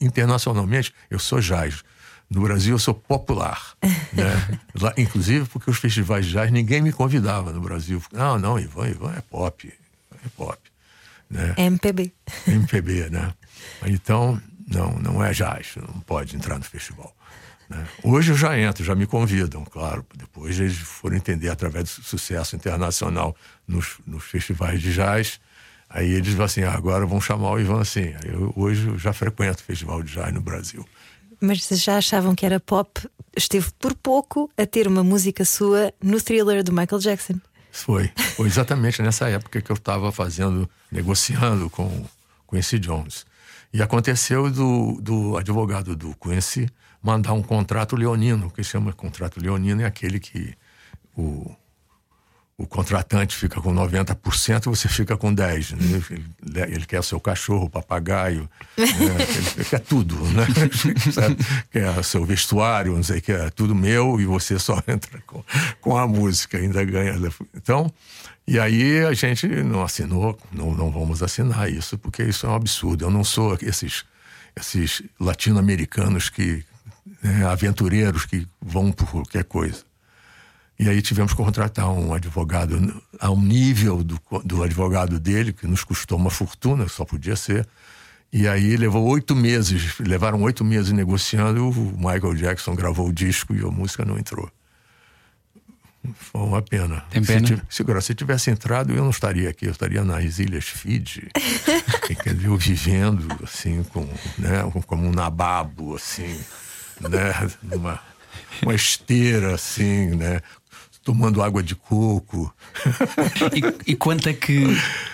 internacionalmente, 0.00 0.94
eu 1.10 1.18
sou 1.18 1.40
jazz. 1.40 1.82
No 2.28 2.42
Brasil, 2.42 2.74
eu 2.74 2.78
sou 2.78 2.94
popular. 2.94 3.74
né? 4.12 4.60
Lá, 4.80 4.92
inclusive, 4.96 5.46
porque 5.46 5.70
os 5.70 5.78
festivais 5.78 6.26
de 6.26 6.32
jazz, 6.32 6.50
ninguém 6.50 6.82
me 6.82 6.92
convidava 6.92 7.52
no 7.52 7.60
Brasil. 7.60 8.02
Não, 8.12 8.38
não, 8.38 8.58
Ivan, 8.58 8.88
Ivan 8.88 9.14
é 9.16 9.20
pop. 9.20 9.72
É 10.12 10.28
pop. 10.36 10.58
Né? 11.30 11.54
MPB. 11.56 12.12
MPB, 12.46 13.10
né? 13.10 13.32
Então, 13.84 14.40
não, 14.66 14.98
não 14.98 15.24
é 15.24 15.32
jazz. 15.32 15.74
Não 15.76 16.00
pode 16.00 16.34
entrar 16.34 16.58
no 16.58 16.64
festival. 16.64 17.15
Né? 17.68 17.86
Hoje 18.02 18.32
eu 18.32 18.36
já 18.36 18.58
entro, 18.58 18.84
já 18.84 18.94
me 18.94 19.06
convidam, 19.06 19.64
claro. 19.64 20.04
Depois 20.14 20.58
eles 20.58 20.76
foram 20.76 21.16
entender 21.16 21.48
através 21.48 21.84
do 21.84 22.04
sucesso 22.04 22.54
internacional 22.56 23.34
nos, 23.66 23.96
nos 24.06 24.24
festivais 24.24 24.80
de 24.80 24.92
jazz 24.92 25.40
Aí 25.88 26.12
eles 26.12 26.30
falam 26.30 26.44
assim: 26.44 26.62
ah, 26.62 26.72
agora 26.72 27.06
vão 27.06 27.20
chamar 27.20 27.52
o 27.52 27.60
Ivan 27.60 27.80
assim. 27.80 28.14
Eu, 28.24 28.52
hoje 28.56 28.86
eu 28.86 28.98
já 28.98 29.12
frequento 29.12 29.62
o 29.62 29.64
Festival 29.64 30.02
de 30.02 30.12
Jazz 30.12 30.32
no 30.32 30.40
Brasil. 30.40 30.86
Mas 31.40 31.64
vocês 31.64 31.82
já 31.82 31.98
achavam 31.98 32.34
que 32.34 32.46
era 32.46 32.58
pop? 32.58 33.08
Esteve 33.36 33.70
por 33.78 33.94
pouco 33.94 34.50
a 34.56 34.66
ter 34.66 34.88
uma 34.88 35.04
música 35.04 35.44
sua 35.44 35.92
no 36.02 36.20
thriller 36.20 36.62
do 36.64 36.72
Michael 36.72 37.00
Jackson. 37.00 37.38
Foi. 37.70 38.10
Foi 38.36 38.46
exatamente 38.46 39.02
nessa 39.02 39.28
época 39.28 39.60
que 39.60 39.70
eu 39.70 39.76
estava 39.76 40.10
fazendo, 40.10 40.68
negociando 40.90 41.68
com 41.68 42.06
Quincy 42.50 42.78
Jones. 42.78 43.26
E 43.72 43.82
aconteceu 43.82 44.50
do, 44.50 44.98
do 45.02 45.36
advogado 45.36 45.94
do 45.94 46.14
Quincy 46.16 46.70
mandar 47.02 47.32
um 47.32 47.42
contrato 47.42 47.96
leonino, 47.96 48.50
que 48.50 48.62
chama 48.62 48.92
contrato 48.92 49.40
leonino, 49.40 49.82
é 49.82 49.84
aquele 49.84 50.18
que 50.18 50.54
o 51.16 51.54
o 52.58 52.66
contratante 52.66 53.36
fica 53.36 53.60
com 53.60 53.74
90%, 53.74 54.64
você 54.64 54.88
fica 54.88 55.14
com 55.14 55.34
10%. 55.34 55.76
Né? 55.76 56.02
Ele, 56.10 56.74
ele, 56.74 56.86
quer 56.86 57.04
seu 57.04 57.20
cachorro, 57.20 57.66
o 57.66 57.70
papagaio, 57.70 58.48
né? 58.78 58.86
ele 59.56 59.64
quer 59.64 59.80
tudo, 59.80 60.16
né? 60.30 60.46
quer 61.70 62.02
seu 62.02 62.24
vestuário, 62.24 62.94
não 62.94 63.02
sei 63.02 63.18
o 63.18 63.22
que, 63.22 63.32
é 63.32 63.50
tudo 63.50 63.74
meu 63.74 64.18
e 64.18 64.24
você 64.24 64.58
só 64.58 64.82
entra 64.88 65.20
com, 65.26 65.44
com 65.82 65.98
a 65.98 66.06
música, 66.06 66.56
ainda 66.56 66.82
ganha. 66.82 67.14
Então, 67.54 67.92
e 68.48 68.58
aí 68.58 69.04
a 69.04 69.12
gente 69.12 69.46
não 69.46 69.82
assinou, 69.82 70.38
não, 70.50 70.72
não 70.72 70.90
vamos 70.90 71.22
assinar 71.22 71.70
isso, 71.70 71.98
porque 71.98 72.22
isso 72.22 72.46
é 72.46 72.48
um 72.48 72.54
absurdo. 72.54 73.04
Eu 73.04 73.10
não 73.10 73.22
sou 73.22 73.58
esses, 73.60 74.06
esses 74.58 75.02
latino-americanos 75.20 76.30
que, 76.30 76.64
né, 77.26 77.46
aventureiros 77.46 78.24
que 78.24 78.46
vão 78.60 78.92
por 78.92 79.10
qualquer 79.10 79.44
coisa. 79.44 79.84
E 80.78 80.88
aí 80.88 81.00
tivemos 81.00 81.32
que 81.32 81.42
contratar 81.42 81.90
um 81.90 82.12
advogado 82.12 83.02
a 83.18 83.30
um 83.30 83.40
nível 83.40 84.04
do, 84.04 84.20
do 84.44 84.62
advogado 84.62 85.18
dele, 85.18 85.52
que 85.52 85.66
nos 85.66 85.82
custou 85.82 86.18
uma 86.18 86.30
fortuna, 86.30 86.86
só 86.88 87.04
podia 87.04 87.34
ser. 87.34 87.66
E 88.32 88.46
aí 88.46 88.76
levou 88.76 89.06
oito 89.06 89.34
meses, 89.34 89.98
levaram 89.98 90.42
oito 90.42 90.64
meses 90.64 90.92
negociando. 90.92 91.70
O 91.70 91.96
Michael 91.96 92.34
Jackson 92.34 92.74
gravou 92.74 93.08
o 93.08 93.12
disco 93.12 93.54
e 93.54 93.60
a 93.60 93.70
música 93.70 94.04
não 94.04 94.18
entrou. 94.18 94.50
Foi 96.14 96.42
uma 96.42 96.62
pena. 96.62 97.02
Tem 97.10 97.24
pena? 97.24 97.46
Se, 97.46 97.62
segura, 97.70 98.00
se 98.00 98.14
tivesse 98.14 98.50
entrado, 98.50 98.92
eu 98.92 99.02
não 99.02 99.10
estaria 99.10 99.48
aqui, 99.48 99.66
eu 99.66 99.72
estaria 99.72 100.04
nas 100.04 100.38
Ilhas 100.38 100.64
Fiji, 100.64 101.28
entendeu? 102.10 102.56
Vivendo 102.56 103.26
assim, 103.42 103.82
com, 103.84 104.06
né, 104.38 104.70
como 104.86 105.06
um 105.06 105.12
nababo, 105.12 105.96
assim, 105.96 106.38
né? 107.00 107.50
Numa 107.62 108.00
uma 108.62 108.74
esteira, 108.74 109.54
assim, 109.54 110.16
né? 110.16 110.40
tomando 111.06 111.40
água 111.40 111.62
de 111.62 111.76
coco. 111.76 112.52
e, 113.54 113.92
e 113.92 113.96
quanto 113.96 114.28
é 114.28 114.32
que 114.32 114.66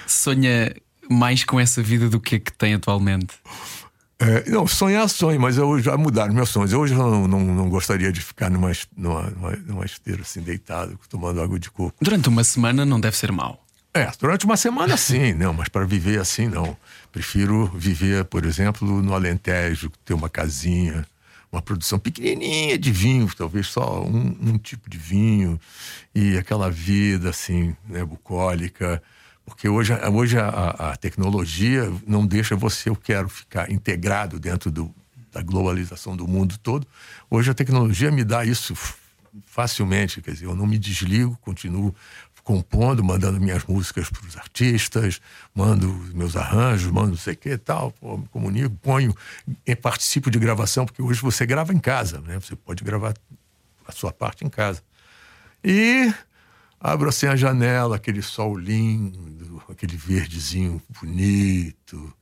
sonha 0.07 0.75
mais 1.11 1.45
com 1.45 1.61
essa 1.61 1.83
vida 1.83 2.09
do 2.09 2.19
que 2.19 2.37
a 2.37 2.41
que 2.41 2.51
tem 2.51 2.73
atualmente? 2.73 3.35
É, 4.19 4.49
não, 4.49 4.67
sonhar 4.67 5.07
sonho, 5.11 5.39
mas 5.39 5.59
eu 5.59 5.79
já 5.81 5.97
mudaram 5.99 6.33
meus 6.33 6.49
sonhos. 6.49 6.73
Hoje 6.73 6.95
eu 6.95 6.99
não, 6.99 7.29
não, 7.29 7.41
não 7.41 7.69
gostaria 7.69 8.11
de 8.11 8.23
ficar 8.23 8.49
numa, 8.49 8.73
numa, 8.97 9.23
numa, 9.67 9.85
esteira 9.85 10.23
assim, 10.23 10.41
deitado, 10.41 10.99
tomando 11.11 11.43
água 11.43 11.59
de 11.59 11.71
coco. 11.71 11.95
Durante 12.01 12.29
uma 12.29 12.43
semana 12.43 12.87
não 12.87 12.99
deve 12.99 13.17
ser 13.17 13.31
mal. 13.31 13.63
É, 13.93 14.11
durante 14.19 14.47
uma 14.47 14.57
semana 14.57 14.97
sim, 14.97 15.35
não, 15.37 15.53
mas 15.53 15.69
para 15.69 15.85
viver 15.85 16.19
assim 16.19 16.49
não. 16.49 16.75
Prefiro 17.11 17.67
viver, 17.75 18.25
por 18.25 18.47
exemplo, 18.47 19.03
no 19.03 19.13
Alentejo, 19.13 19.91
ter 20.05 20.15
uma 20.15 20.31
casinha, 20.31 21.05
uma 21.53 21.61
produção 21.61 21.99
pequenininha 21.99 22.79
de 22.79 22.91
vinho, 22.91 23.31
talvez 23.37 23.67
só 23.67 24.03
um, 24.03 24.37
um 24.41 24.59
tipo 24.59 24.89
de 24.89 24.97
vinho, 24.97 25.61
e 26.15 26.39
aquela 26.39 26.71
vida 26.71 27.29
assim, 27.29 27.77
né, 27.87 28.03
bucólica. 28.03 29.03
Porque 29.45 29.69
hoje, 29.69 29.93
hoje 29.93 30.39
a, 30.39 30.49
a, 30.49 30.97
tecnologia 30.97 31.93
não 32.07 32.27
deixa 32.27 32.57
você, 32.57 32.89
eu 32.89 32.97
quero 32.97 33.29
ficar 33.29 33.71
integrado 33.71 34.41
dentro 34.41 34.71
do, 34.71 34.95
da 35.31 35.43
globalização 35.43 36.17
do 36.17 36.27
mundo 36.27 36.57
todo. 36.57 36.87
Hoje 37.29 37.51
a 37.51 37.55
tecnologia 37.55 38.11
me 38.11 38.25
dá 38.25 38.47
isso 38.47 38.75
facilmente, 39.45 40.23
quer 40.23 40.33
dizer, 40.33 40.47
eu 40.47 40.55
não 40.55 40.67
me 40.67 40.79
desligo, 40.79 41.37
continuo 41.43 41.95
compondo, 42.43 43.05
mandando 43.05 43.41
minhas 43.41 43.65
músicas 43.65 44.11
para 44.11 44.27
os 44.27 44.37
artistas, 44.37 45.21
mando 45.55 45.87
meus 46.13 46.37
arranjos, 46.37 46.91
mando 46.91 47.11
não 47.11 47.17
sei 47.17 47.35
o 47.35 47.37
que 47.37 47.57
tal, 47.57 47.93
pô, 47.93 48.19
me 48.19 48.27
comunico, 48.29 48.75
ponho, 48.83 49.15
participo 49.81 50.31
de 50.31 50.39
gravação, 50.39 50.85
porque 50.85 51.01
hoje 51.01 51.21
você 51.21 51.47
grava 51.47 51.73
em 51.73 51.79
casa, 51.79 52.21
né? 52.21 52.41
Você 52.41 52.57
pode 52.57 52.83
gravar 52.83 53.15
a 53.87 53.93
sua 53.93 54.13
parte 54.13 54.45
em 54.45 54.49
casa. 54.49 54.83
E 55.63 56.13
abro 56.81 57.09
assim 57.09 57.27
a 57.27 57.37
janela, 57.37 57.97
aquele 57.97 58.23
sol 58.23 58.57
lindo, 58.57 59.63
aquele 59.69 59.97
verdezinho 59.97 60.83
bonito, 61.01 62.13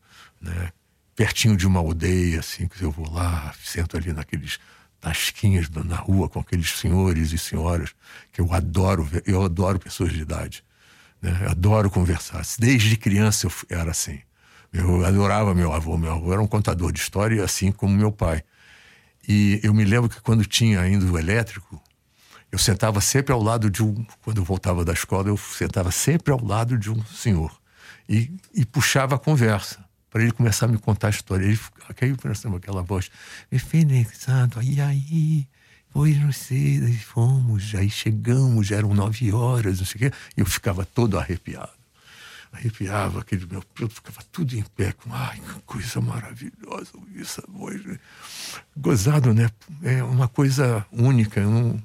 né? 0.40 0.72
Pertinho 1.16 1.56
de 1.56 1.66
uma 1.66 1.80
aldeia, 1.80 2.40
assim, 2.40 2.66
que 2.66 2.83
eu 2.83 2.90
vou 2.90 3.11
lá, 3.12 3.54
sento 3.62 3.96
ali 3.96 4.12
naqueles 4.12 4.59
tasquinhas 5.00 5.68
na 5.70 5.96
rua 5.96 6.28
com 6.28 6.40
aqueles 6.40 6.78
senhores 6.78 7.32
e 7.32 7.38
senhoras 7.38 7.94
que 8.32 8.40
eu 8.40 8.52
adoro 8.52 9.08
eu 9.26 9.42
adoro 9.42 9.78
pessoas 9.78 10.12
de 10.12 10.20
idade, 10.20 10.62
né? 11.20 11.38
Eu 11.42 11.50
adoro 11.50 11.90
conversar. 11.90 12.42
Desde 12.58 12.96
criança 12.96 13.46
eu 13.46 13.52
era 13.68 13.90
assim. 13.90 14.20
Eu 14.72 15.04
adorava 15.04 15.54
meu 15.54 15.72
avô. 15.72 15.96
Meu 15.96 16.12
avô 16.12 16.32
era 16.32 16.42
um 16.42 16.46
contador 16.46 16.92
de 16.92 17.00
história, 17.00 17.42
assim 17.44 17.72
como 17.72 17.96
meu 17.96 18.12
pai. 18.12 18.42
E 19.26 19.60
eu 19.62 19.74
me 19.74 19.84
lembro 19.84 20.08
que 20.08 20.20
quando 20.20 20.44
tinha 20.44 20.80
ainda 20.80 21.04
o 21.04 21.18
elétrico, 21.18 21.82
eu 22.52 22.58
sentava 22.58 23.00
sempre 23.00 23.32
ao 23.32 23.42
lado 23.42 23.70
de 23.70 23.82
um. 23.82 24.06
Quando 24.22 24.38
eu 24.38 24.44
voltava 24.44 24.84
da 24.84 24.92
escola, 24.92 25.28
eu 25.28 25.36
sentava 25.36 25.90
sempre 25.90 26.32
ao 26.32 26.42
lado 26.44 26.78
de 26.78 26.90
um 26.90 27.04
senhor 27.04 27.52
e, 28.08 28.30
e 28.54 28.64
puxava 28.64 29.16
a 29.16 29.18
conversa 29.18 29.89
para 30.10 30.22
ele 30.22 30.32
começar 30.32 30.66
a 30.66 30.68
me 30.68 30.78
contar 30.78 31.06
a 31.06 31.10
história. 31.10 31.44
Ele 31.44 31.58
caiu 31.96 32.16
pensando 32.16 32.56
aquela 32.56 32.82
voz, 32.82 33.10
Santo, 34.14 34.60
e 34.62 34.80
aí? 34.80 35.46
Foi, 35.92 36.14
não 36.14 36.30
sei, 36.30 36.78
aí 36.84 36.98
fomos, 36.98 37.74
aí 37.74 37.90
chegamos, 37.90 38.68
já 38.68 38.76
eram 38.76 38.94
nove 38.94 39.32
horas, 39.32 39.80
não 39.80 39.86
sei 39.86 39.96
o 39.96 40.10
quê, 40.10 40.16
e 40.36 40.40
eu 40.40 40.46
ficava 40.46 40.84
todo 40.84 41.18
arrepiado. 41.18 41.72
Arrepiava, 42.52 43.20
aquele 43.20 43.46
meu 43.46 43.62
pelo 43.74 43.90
ficava 43.90 44.20
tudo 44.30 44.56
em 44.56 44.62
pé, 44.62 44.92
com, 44.92 45.12
ai, 45.12 45.38
que 45.40 45.60
coisa 45.66 46.00
maravilhosa, 46.00 46.92
essa 47.18 47.42
voz. 47.48 47.80
Gozado, 48.76 49.34
né? 49.34 49.50
É 49.82 50.02
uma 50.02 50.28
coisa 50.28 50.84
única, 50.92 51.40
um, 51.40 51.80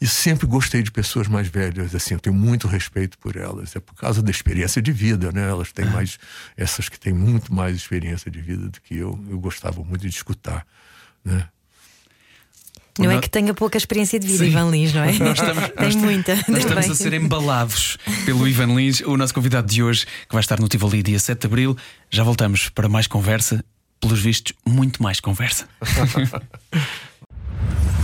e 0.00 0.06
sempre 0.06 0.46
gostei 0.46 0.82
de 0.82 0.90
pessoas 0.90 1.28
mais 1.28 1.46
velhas, 1.46 1.94
assim, 1.94 2.14
eu 2.14 2.20
tenho 2.20 2.34
muito 2.34 2.66
respeito 2.66 3.18
por 3.18 3.36
elas. 3.36 3.76
É 3.76 3.80
por 3.80 3.94
causa 3.94 4.22
da 4.22 4.30
experiência 4.30 4.80
de 4.80 4.92
vida, 4.92 5.30
né? 5.30 5.48
Elas 5.48 5.72
têm 5.72 5.84
mais, 5.84 6.18
essas 6.56 6.88
que 6.88 6.98
têm 6.98 7.12
muito 7.12 7.52
mais 7.54 7.76
experiência 7.76 8.30
de 8.30 8.40
vida 8.40 8.68
do 8.68 8.80
que 8.80 8.96
eu, 8.96 9.22
eu 9.28 9.38
gostava 9.38 9.84
muito 9.84 10.00
de 10.00 10.08
escutar, 10.08 10.66
né? 11.22 11.46
Não 12.98 13.10
é 13.10 13.20
que 13.20 13.30
tenha 13.30 13.54
pouca 13.54 13.78
experiência 13.78 14.18
de 14.18 14.26
vida, 14.26 14.44
Sim. 14.44 14.50
Ivan 14.50 14.70
Lins, 14.70 14.92
não 14.92 15.02
é? 15.02 15.12
Nós 15.18 15.38
estamos, 15.38 15.64
Tem 15.68 15.84
nós, 15.84 15.94
muita. 15.94 16.34
Nós 16.48 16.58
estamos 16.58 16.84
bem. 16.84 16.92
a 16.92 16.94
ser 16.94 17.12
embalados 17.14 17.96
pelo 18.26 18.46
Ivan 18.46 18.74
Lins, 18.74 19.00
o 19.00 19.16
nosso 19.16 19.32
convidado 19.32 19.66
de 19.66 19.82
hoje, 19.82 20.04
que 20.06 20.32
vai 20.32 20.40
estar 20.40 20.60
no 20.60 20.68
Tivoli 20.68 21.02
dia 21.02 21.18
7 21.18 21.40
de 21.40 21.46
Abril. 21.46 21.76
Já 22.10 22.24
voltamos 22.24 22.68
para 22.68 22.88
mais 22.88 23.06
conversa, 23.06 23.64
pelos 24.00 24.20
vistos, 24.20 24.52
muito 24.66 25.02
mais 25.02 25.20
conversa. 25.20 25.68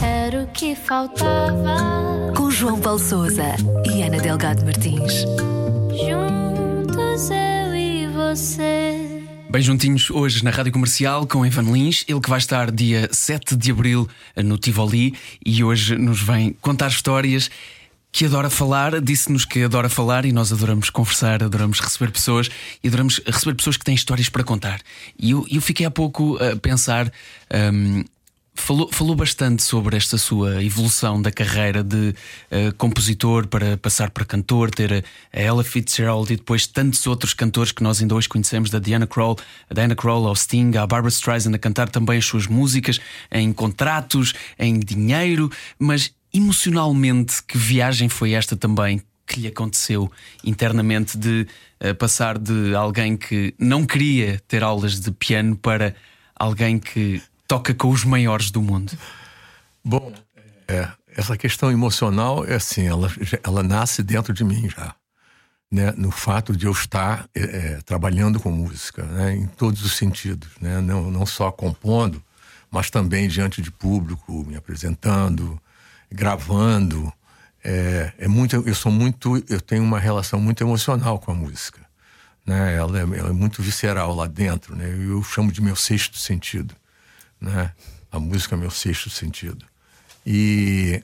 Era 0.02 0.42
o 0.42 0.46
que 0.48 0.74
faltava. 0.74 2.32
Com 2.36 2.50
João 2.50 2.80
Paulo 2.80 2.98
Souza 2.98 3.56
e 3.84 4.02
Ana 4.02 4.18
Delgado 4.18 4.64
Martins. 4.64 5.24
Juntos 5.90 7.30
eu 7.30 7.74
e 7.74 8.06
você. 8.08 9.22
Bem 9.48 9.62
juntinhos 9.62 10.10
hoje 10.10 10.44
na 10.44 10.50
Rádio 10.50 10.72
Comercial 10.72 11.26
com 11.26 11.46
Ivan 11.46 11.72
Lins, 11.72 12.04
ele 12.06 12.20
que 12.20 12.28
vai 12.28 12.38
estar 12.38 12.70
dia 12.70 13.08
7 13.10 13.56
de 13.56 13.70
Abril 13.70 14.08
no 14.36 14.58
Tivoli 14.58 15.14
e 15.44 15.64
hoje 15.64 15.96
nos 15.96 16.20
vem 16.20 16.54
contar 16.60 16.88
histórias 16.88 17.48
que 18.16 18.24
adora 18.24 18.48
falar, 18.48 18.98
disse-nos 19.00 19.44
que 19.44 19.62
adora 19.62 19.90
falar 19.90 20.24
e 20.24 20.32
nós 20.32 20.50
adoramos 20.50 20.88
conversar, 20.88 21.42
adoramos 21.42 21.80
receber 21.80 22.10
pessoas 22.10 22.48
e 22.82 22.88
adoramos 22.88 23.20
receber 23.26 23.54
pessoas 23.54 23.76
que 23.76 23.84
têm 23.84 23.94
histórias 23.94 24.28
para 24.28 24.42
contar. 24.42 24.80
E 25.18 25.32
eu, 25.32 25.46
eu 25.50 25.60
fiquei 25.60 25.84
há 25.84 25.90
pouco 25.90 26.38
a 26.42 26.56
pensar 26.56 27.12
um, 27.72 28.02
Falou, 28.58 28.88
falou 28.90 29.14
bastante 29.14 29.62
sobre 29.62 29.96
esta 29.96 30.16
sua 30.18 30.64
evolução 30.64 31.20
da 31.20 31.30
carreira 31.30 31.84
de 31.84 32.14
uh, 32.50 32.74
compositor 32.76 33.46
para 33.46 33.76
passar 33.76 34.10
para 34.10 34.24
cantor, 34.24 34.70
ter 34.70 34.92
a, 34.92 35.02
Ella 35.38 35.62
Fitzgerald 35.62 36.32
e 36.32 36.36
depois 36.36 36.66
tantos 36.66 37.06
outros 37.06 37.34
cantores 37.34 37.70
que 37.70 37.82
nós 37.82 38.00
ainda 38.00 38.14
hoje 38.14 38.28
conhecemos, 38.28 38.70
da 38.70 38.78
Diana 38.78 39.06
Krall, 39.06 39.36
a 39.70 39.74
Diana 39.74 39.94
Krall 39.94 40.26
ao 40.26 40.34
Sting, 40.34 40.76
a 40.76 40.86
Barbara 40.86 41.10
Streisand 41.10 41.54
a 41.54 41.58
cantar 41.58 41.88
também 41.90 42.18
as 42.18 42.24
suas 42.24 42.46
músicas 42.46 42.98
em 43.30 43.52
contratos, 43.52 44.32
em 44.58 44.80
dinheiro, 44.80 45.50
mas 45.78 46.12
emocionalmente 46.32 47.42
que 47.44 47.58
viagem 47.58 48.08
foi 48.08 48.32
esta 48.32 48.56
também 48.56 49.00
que 49.26 49.40
lhe 49.40 49.48
aconteceu 49.48 50.10
internamente 50.42 51.16
de 51.18 51.46
uh, 51.84 51.94
passar 51.94 52.38
de 52.38 52.74
alguém 52.74 53.16
que 53.16 53.54
não 53.58 53.84
queria 53.84 54.40
ter 54.48 54.62
aulas 54.62 54.98
de 54.98 55.10
piano 55.10 55.56
para 55.56 55.94
alguém 56.34 56.78
que 56.78 57.20
toca 57.46 57.74
com 57.74 57.88
os 57.88 58.04
maiores 58.04 58.50
do 58.50 58.60
mundo? 58.60 58.92
Bom, 59.84 60.12
é, 60.68 60.88
essa 61.16 61.36
questão 61.36 61.70
emocional 61.70 62.44
é 62.44 62.54
assim, 62.54 62.86
ela, 62.86 63.10
ela 63.42 63.62
nasce 63.62 64.02
dentro 64.02 64.32
de 64.34 64.44
mim 64.44 64.68
já. 64.68 64.94
Né, 65.68 65.92
no 65.96 66.12
fato 66.12 66.56
de 66.56 66.64
eu 66.64 66.70
estar 66.70 67.28
é, 67.34 67.42
é, 67.42 67.80
trabalhando 67.84 68.38
com 68.38 68.52
música, 68.52 69.02
né, 69.02 69.34
em 69.34 69.48
todos 69.48 69.84
os 69.84 69.96
sentidos, 69.96 70.48
né, 70.60 70.80
não, 70.80 71.10
não 71.10 71.26
só 71.26 71.50
compondo, 71.50 72.22
mas 72.70 72.88
também 72.88 73.26
diante 73.26 73.60
de 73.60 73.72
público, 73.72 74.44
me 74.44 74.54
apresentando, 74.54 75.60
gravando. 76.08 77.12
É, 77.64 78.12
é 78.16 78.28
muito, 78.28 78.54
eu 78.54 78.74
sou 78.76 78.92
muito, 78.92 79.42
eu 79.48 79.60
tenho 79.60 79.82
uma 79.82 79.98
relação 79.98 80.40
muito 80.40 80.62
emocional 80.62 81.18
com 81.18 81.32
a 81.32 81.34
música, 81.34 81.80
né, 82.46 82.76
ela 82.76 83.00
é, 83.00 83.02
ela 83.02 83.30
é 83.30 83.32
muito 83.32 83.60
visceral 83.60 84.14
lá 84.14 84.28
dentro, 84.28 84.76
né, 84.76 84.88
eu 84.88 85.20
chamo 85.24 85.50
de 85.50 85.60
meu 85.60 85.74
sexto 85.74 86.16
sentido 86.16 86.76
né? 87.40 87.72
A 88.10 88.18
música 88.18 88.54
é 88.54 88.58
meu 88.58 88.70
sexto 88.70 89.10
sentido. 89.10 89.64
E 90.24 91.02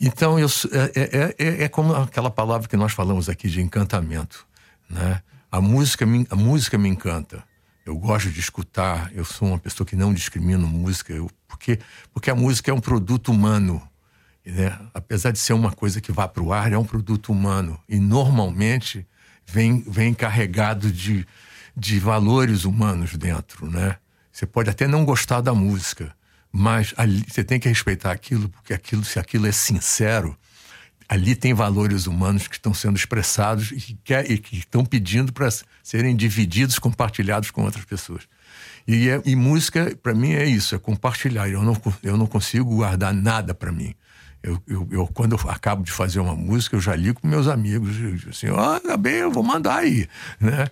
então 0.00 0.38
eu, 0.38 0.48
é, 0.72 1.00
é, 1.00 1.34
é, 1.38 1.64
é, 1.64 1.68
como 1.68 1.94
aquela 1.94 2.30
palavra 2.30 2.66
que 2.66 2.76
nós 2.76 2.92
falamos 2.92 3.28
aqui 3.28 3.48
de 3.48 3.60
encantamento, 3.60 4.46
né? 4.88 5.22
A 5.52 5.60
música 5.60 6.06
me, 6.06 6.26
a 6.30 6.36
música 6.36 6.78
me 6.78 6.88
encanta. 6.88 7.44
Eu 7.84 7.96
gosto 7.96 8.30
de 8.30 8.40
escutar. 8.40 9.10
Eu 9.14 9.24
sou 9.24 9.48
uma 9.48 9.58
pessoa 9.58 9.86
que 9.86 9.96
não 9.96 10.14
discrimina 10.14 10.66
música, 10.66 11.12
eu, 11.12 11.30
porque 11.46 11.78
porque 12.12 12.30
a 12.30 12.34
música 12.34 12.70
é 12.70 12.74
um 12.74 12.80
produto 12.80 13.30
humano, 13.30 13.82
né? 14.44 14.78
Apesar 14.94 15.32
de 15.32 15.38
ser 15.38 15.52
uma 15.52 15.72
coisa 15.72 16.00
que 16.00 16.12
vai 16.12 16.28
para 16.28 16.42
o 16.42 16.52
ar, 16.52 16.72
é 16.72 16.78
um 16.78 16.84
produto 16.84 17.30
humano 17.30 17.78
e 17.88 17.98
normalmente 17.98 19.06
vem 19.46 19.84
vem 19.86 20.14
carregado 20.14 20.90
de 20.90 21.26
de 21.76 21.98
valores 21.98 22.64
humanos 22.64 23.16
dentro, 23.16 23.70
né? 23.70 23.96
Você 24.40 24.46
pode 24.46 24.70
até 24.70 24.86
não 24.88 25.04
gostar 25.04 25.42
da 25.42 25.52
música, 25.52 26.14
mas 26.50 26.94
ali, 26.96 27.22
você 27.28 27.44
tem 27.44 27.60
que 27.60 27.68
respeitar 27.68 28.10
aquilo, 28.10 28.48
porque 28.48 28.72
aquilo, 28.72 29.04
se 29.04 29.18
aquilo 29.18 29.46
é 29.46 29.52
sincero, 29.52 30.34
ali 31.06 31.36
tem 31.36 31.52
valores 31.52 32.06
humanos 32.06 32.48
que 32.48 32.54
estão 32.54 32.72
sendo 32.72 32.96
expressados 32.96 33.70
e 33.70 33.78
que, 34.38 34.56
estão 34.56 34.82
pedindo 34.82 35.30
para 35.30 35.50
serem 35.82 36.16
divididos, 36.16 36.78
compartilhados 36.78 37.50
com 37.50 37.64
outras 37.64 37.84
pessoas. 37.84 38.22
E, 38.88 39.10
é, 39.10 39.20
e 39.26 39.36
música, 39.36 39.94
para 40.02 40.14
mim, 40.14 40.32
é 40.32 40.46
isso, 40.46 40.74
é 40.74 40.78
compartilhar. 40.78 41.46
Eu 41.46 41.62
não, 41.62 41.76
eu 42.02 42.16
não 42.16 42.26
consigo 42.26 42.76
guardar 42.76 43.12
nada 43.12 43.52
para 43.52 43.70
mim. 43.70 43.94
Eu, 44.42 44.58
eu, 44.66 44.88
eu, 44.90 45.06
quando 45.08 45.36
eu 45.36 45.50
acabo 45.50 45.82
de 45.82 45.92
fazer 45.92 46.18
uma 46.18 46.34
música, 46.34 46.76
eu 46.76 46.80
já 46.80 46.96
ligo 46.96 47.20
com 47.20 47.28
meus 47.28 47.46
amigos, 47.46 47.94
assim, 48.26 48.48
ó, 48.48 48.80
oh, 48.82 48.96
bem, 48.96 49.16
eu 49.16 49.30
vou 49.30 49.42
mandar 49.42 49.80
aí, 49.80 50.08
né? 50.40 50.66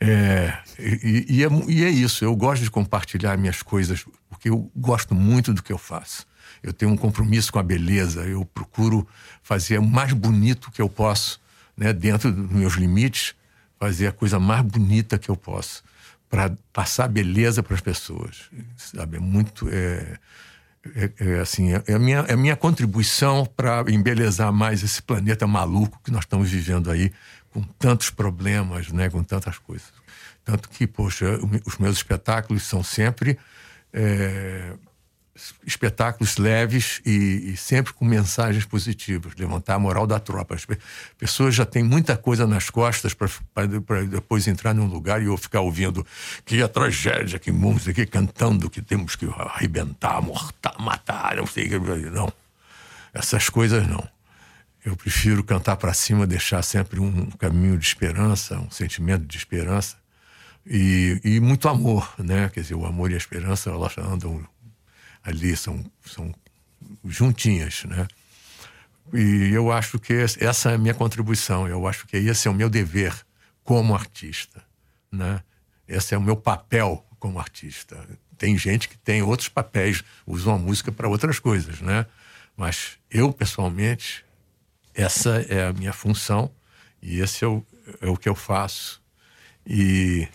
É, 0.00 0.56
e, 0.78 1.26
e, 1.28 1.44
é, 1.44 1.48
e 1.68 1.84
é 1.84 1.88
isso, 1.88 2.24
eu 2.24 2.34
gosto 2.36 2.62
de 2.62 2.70
compartilhar 2.70 3.36
minhas 3.36 3.62
coisas, 3.62 4.04
porque 4.28 4.48
eu 4.48 4.70
gosto 4.76 5.14
muito 5.14 5.52
do 5.52 5.62
que 5.62 5.72
eu 5.72 5.78
faço. 5.78 6.26
Eu 6.62 6.72
tenho 6.72 6.92
um 6.92 6.96
compromisso 6.96 7.52
com 7.52 7.58
a 7.58 7.62
beleza, 7.62 8.22
eu 8.22 8.44
procuro 8.44 9.06
fazer 9.42 9.78
o 9.78 9.82
mais 9.82 10.12
bonito 10.12 10.70
que 10.70 10.80
eu 10.80 10.88
posso, 10.88 11.40
né, 11.76 11.92
dentro 11.92 12.30
dos 12.32 12.50
meus 12.50 12.74
limites, 12.74 13.34
fazer 13.78 14.08
a 14.08 14.12
coisa 14.12 14.38
mais 14.38 14.62
bonita 14.62 15.18
que 15.18 15.28
eu 15.28 15.36
posso, 15.36 15.82
para 16.28 16.52
passar 16.72 17.08
beleza 17.08 17.62
para 17.62 17.74
as 17.74 17.80
pessoas. 17.80 18.50
Sabe? 18.76 19.16
É 19.16 19.20
muito. 19.20 19.68
É, 19.68 20.18
é, 20.94 21.10
é, 21.18 21.40
assim, 21.40 21.72
é, 21.72 21.82
é, 21.86 21.94
a 21.94 21.98
minha, 21.98 22.18
é 22.28 22.32
a 22.32 22.36
minha 22.36 22.56
contribuição 22.56 23.44
para 23.44 23.84
embelezar 23.88 24.52
mais 24.52 24.82
esse 24.82 25.02
planeta 25.02 25.46
maluco 25.46 26.00
que 26.02 26.10
nós 26.10 26.24
estamos 26.24 26.50
vivendo 26.50 26.90
aí, 26.90 27.12
com 27.52 27.62
tantos 27.78 28.10
problemas, 28.10 28.88
né, 28.92 29.08
com 29.08 29.22
tantas 29.22 29.58
coisas. 29.58 29.92
Tanto 30.44 30.68
que, 30.68 30.86
poxa, 30.86 31.38
os 31.66 31.76
meus 31.78 31.96
espetáculos 31.96 32.62
são 32.62 32.82
sempre 32.82 33.38
é, 33.92 34.72
espetáculos 35.66 36.36
leves 36.36 37.00
e, 37.04 37.52
e, 37.52 37.56
sempre 37.56 37.92
com 37.92 38.04
mensagens 38.04 38.64
positivas, 38.64 39.34
levantar 39.36 39.74
a 39.74 39.78
moral 39.78 40.06
da 40.06 40.18
tropa. 40.18 40.54
As 40.54 40.66
pessoas 41.16 41.54
já 41.54 41.64
têm 41.64 41.82
muita 41.82 42.16
coisa 42.16 42.46
nas 42.46 42.70
costas 42.70 43.14
para 43.14 44.06
depois 44.06 44.48
entrar 44.48 44.74
num 44.74 44.86
lugar 44.86 45.22
e 45.22 45.26
eu 45.26 45.36
ficar 45.36 45.60
ouvindo 45.60 46.06
que 46.44 46.62
a 46.62 46.68
tragédia, 46.68 47.38
que 47.38 47.52
música, 47.52 47.92
que 47.92 48.06
cantando 48.06 48.70
que 48.70 48.82
temos 48.82 49.14
que 49.14 49.26
arrebentar, 49.26 50.20
mortar, 50.20 50.76
matar, 50.78 51.36
não 51.36 51.46
sei. 51.46 51.68
Não. 52.10 52.32
Essas 53.12 53.48
coisas 53.48 53.86
não. 53.86 54.06
Eu 54.88 54.96
prefiro 54.96 55.44
cantar 55.44 55.76
para 55.76 55.92
cima, 55.92 56.26
deixar 56.26 56.62
sempre 56.62 56.98
um 56.98 57.26
caminho 57.32 57.76
de 57.76 57.86
esperança, 57.86 58.58
um 58.58 58.70
sentimento 58.70 59.26
de 59.26 59.36
esperança 59.36 59.98
e, 60.64 61.20
e 61.22 61.40
muito 61.40 61.68
amor, 61.68 62.14
né? 62.18 62.48
Quer 62.48 62.62
dizer, 62.62 62.74
o 62.74 62.86
amor 62.86 63.10
e 63.10 63.14
a 63.14 63.18
esperança 63.18 63.68
elas 63.68 63.98
andam 63.98 64.42
ali, 65.22 65.54
são, 65.54 65.84
são 66.06 66.34
juntinhas, 67.04 67.84
né? 67.84 68.08
E 69.12 69.50
eu 69.52 69.70
acho 69.70 69.98
que 69.98 70.14
essa 70.40 70.70
é 70.70 70.74
a 70.76 70.78
minha 70.78 70.94
contribuição. 70.94 71.68
Eu 71.68 71.86
acho 71.86 72.06
que 72.06 72.16
esse 72.16 72.48
é 72.48 72.50
o 72.50 72.54
meu 72.54 72.70
dever 72.70 73.14
como 73.62 73.94
artista, 73.94 74.64
né? 75.12 75.42
Esse 75.86 76.14
é 76.14 76.18
o 76.18 76.22
meu 76.22 76.34
papel 76.34 77.04
como 77.18 77.38
artista. 77.38 78.02
Tem 78.38 78.56
gente 78.56 78.88
que 78.88 78.96
tem 78.96 79.20
outros 79.20 79.50
papéis, 79.50 80.02
usam 80.26 80.54
a 80.54 80.58
música 80.58 80.90
para 80.90 81.06
outras 81.10 81.38
coisas, 81.38 81.82
né? 81.82 82.06
Mas 82.56 82.96
eu, 83.10 83.30
pessoalmente, 83.34 84.26
essa 84.98 85.46
é 85.48 85.68
a 85.68 85.72
minha 85.72 85.92
função 85.92 86.50
e 87.00 87.20
esse 87.20 87.44
é 87.44 87.46
o, 87.46 87.64
é 88.00 88.08
o 88.08 88.16
que 88.16 88.28
eu 88.28 88.34
faço. 88.34 89.00
E 89.64 90.26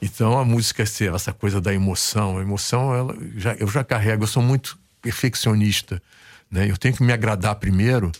então 0.00 0.38
a 0.38 0.44
música 0.44 0.82
essa 0.82 1.32
coisa 1.34 1.60
da 1.60 1.74
emoção. 1.74 2.38
A 2.38 2.42
emoção, 2.42 2.94
ela, 2.94 3.14
já, 3.36 3.52
eu 3.54 3.68
já 3.68 3.84
carrego, 3.84 4.24
eu 4.24 4.26
sou 4.26 4.42
muito 4.42 4.78
perfeccionista. 5.02 6.02
Né? 6.50 6.70
Eu 6.70 6.78
tenho 6.78 6.96
que 6.96 7.02
me 7.02 7.12
agradar 7.12 7.56
primeiro 7.56 8.10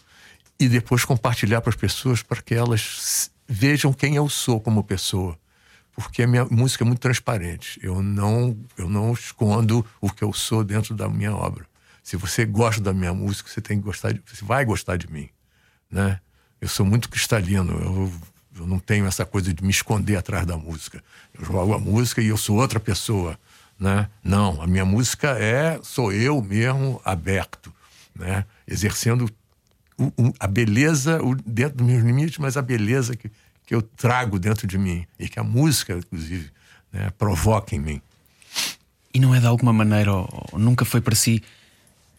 e 0.61 0.69
depois 0.69 1.03
compartilhar 1.03 1.63
para 1.63 1.71
as 1.71 1.77
pessoas 1.77 2.23
para 2.23 2.43
que 2.43 2.55
elas 2.55 3.31
vejam 3.49 3.91
quem 3.91 4.17
eu 4.17 4.29
sou 4.29 4.61
como 4.61 4.85
pessoa. 4.85 5.39
Porque 5.95 6.23
a 6.23 6.27
minha 6.27 6.45
música 6.45 6.85
é 6.85 6.87
muito 6.87 7.01
transparente. 7.01 7.81
Eu 7.83 8.03
não, 8.03 8.55
eu 8.77 8.87
não 8.87 9.15
escondo 9.15 9.85
o 9.99 10.11
que 10.11 10.23
eu 10.23 10.33
sou 10.35 10.63
dentro 10.63 10.95
da 10.95 11.09
minha 11.09 11.35
obra. 11.35 11.65
Se 12.03 12.19
você 12.19 12.45
gosta 12.45 12.83
da 12.83 12.93
minha 12.93 13.15
música, 13.15 13.49
você 13.49 13.63
tem 13.63 13.79
que 13.79 13.85
gostar 13.85 14.13
de, 14.13 14.23
você 14.27 14.45
vai 14.45 14.63
gostar 14.65 14.97
de 14.97 15.11
mim, 15.11 15.31
né? 15.91 16.21
Eu 16.61 16.69
sou 16.69 16.85
muito 16.85 17.09
cristalino. 17.09 17.73
Eu, 17.73 18.13
eu 18.59 18.67
não 18.67 18.79
tenho 18.79 19.07
essa 19.07 19.25
coisa 19.25 19.53
de 19.53 19.63
me 19.63 19.71
esconder 19.71 20.17
atrás 20.17 20.47
da 20.47 20.57
música. 20.57 21.03
Eu 21.39 21.45
jogo 21.45 21.75
a 21.75 21.79
música 21.79 22.23
e 22.23 22.29
eu 22.29 22.37
sou 22.37 22.57
outra 22.57 22.81
pessoa, 22.81 23.39
né? 23.79 24.09
Não, 24.23 24.61
a 24.63 24.67
minha 24.67 24.85
música 24.85 25.31
é 25.39 25.79
sou 25.83 26.13
eu 26.13 26.41
mesmo 26.43 27.01
aberto, 27.05 27.73
né? 28.15 28.45
Exercendo 28.67 29.31
o, 29.99 30.07
o, 30.17 30.35
a 30.39 30.47
beleza 30.47 31.23
o, 31.23 31.35
dentro 31.35 31.79
dos 31.79 31.87
meus 31.87 32.03
limites, 32.03 32.39
mas 32.39 32.57
a 32.57 32.63
beleza 32.63 33.17
que, 33.17 33.31
que 33.65 33.75
eu 33.75 33.83
trago 33.83 34.39
dentro 34.39 34.67
de 34.67 34.79
mim 34.79 35.07
e 35.19 35.29
que 35.29 35.39
a 35.39 35.45
música, 35.45 35.95
inclusive, 35.95 36.51
né, 36.93 37.11
provoca 37.19 37.75
em 37.75 37.79
mim. 37.79 38.03
E 39.13 39.19
não 39.19 39.35
é 39.35 39.41
de 39.41 39.47
alguma 39.47 39.73
maneira, 39.73 40.13
ou, 40.13 40.49
ou 40.53 40.59
nunca 40.59 40.85
foi 40.85 41.01
para 41.01 41.15
si 41.15 41.43